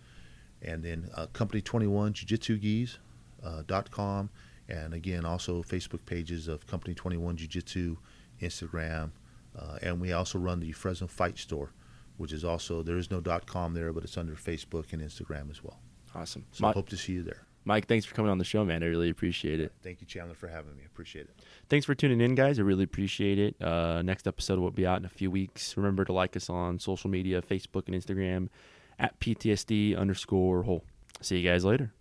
and 0.61 0.83
then 0.83 1.09
uh, 1.15 1.25
company 1.27 1.61
21 1.61 2.13
jiu-jitsu-gis.com 2.13 2.99
uh, 3.43 4.73
and 4.73 4.93
again 4.93 5.25
also 5.25 5.63
facebook 5.63 6.05
pages 6.05 6.47
of 6.47 6.67
company 6.67 6.93
21 6.93 7.35
jiu-jitsu 7.35 7.97
instagram 8.41 9.09
uh, 9.57 9.77
and 9.81 9.99
we 9.99 10.13
also 10.13 10.37
run 10.37 10.59
the 10.59 10.71
fresno 10.71 11.07
fight 11.07 11.37
store 11.37 11.71
which 12.17 12.31
is 12.31 12.45
also 12.45 12.83
there 12.83 12.97
is 12.97 13.09
no 13.09 13.21
.com 13.45 13.73
there 13.73 13.91
but 13.91 14.03
it's 14.03 14.17
under 14.17 14.35
facebook 14.35 14.93
and 14.93 15.01
instagram 15.01 15.49
as 15.49 15.63
well. 15.63 15.79
Awesome. 16.15 16.45
So 16.51 16.67
I 16.67 16.71
hope 16.71 16.89
to 16.89 16.97
see 16.97 17.13
you 17.13 17.23
there 17.23 17.47
Mike, 17.65 17.87
thanks 17.87 18.05
for 18.05 18.13
coming 18.13 18.29
on 18.29 18.37
the 18.37 18.43
show, 18.43 18.65
man. 18.65 18.83
I 18.83 18.87
really 18.87 19.09
appreciate 19.09 19.59
it. 19.59 19.71
Thank 19.81 20.01
you, 20.01 20.07
Chandler, 20.07 20.35
for 20.35 20.47
having 20.47 20.75
me. 20.75 20.83
Appreciate 20.85 21.25
it. 21.25 21.39
Thanks 21.69 21.85
for 21.85 21.95
tuning 21.95 22.19
in, 22.19 22.35
guys. 22.35 22.59
I 22.59 22.63
really 22.63 22.83
appreciate 22.83 23.39
it. 23.39 23.61
Uh, 23.61 24.01
next 24.01 24.27
episode 24.27 24.59
will 24.59 24.71
be 24.71 24.85
out 24.85 24.99
in 24.99 25.05
a 25.05 25.09
few 25.09 25.31
weeks. 25.31 25.77
Remember 25.77 26.03
to 26.05 26.13
like 26.13 26.35
us 26.35 26.49
on 26.49 26.79
social 26.79 27.09
media, 27.09 27.41
Facebook 27.41 27.87
and 27.87 27.95
Instagram 27.95 28.49
at 28.99 29.19
PTSD 29.19 29.97
underscore 29.97 30.63
whole. 30.63 30.83
See 31.21 31.37
you 31.37 31.49
guys 31.49 31.63
later. 31.63 31.93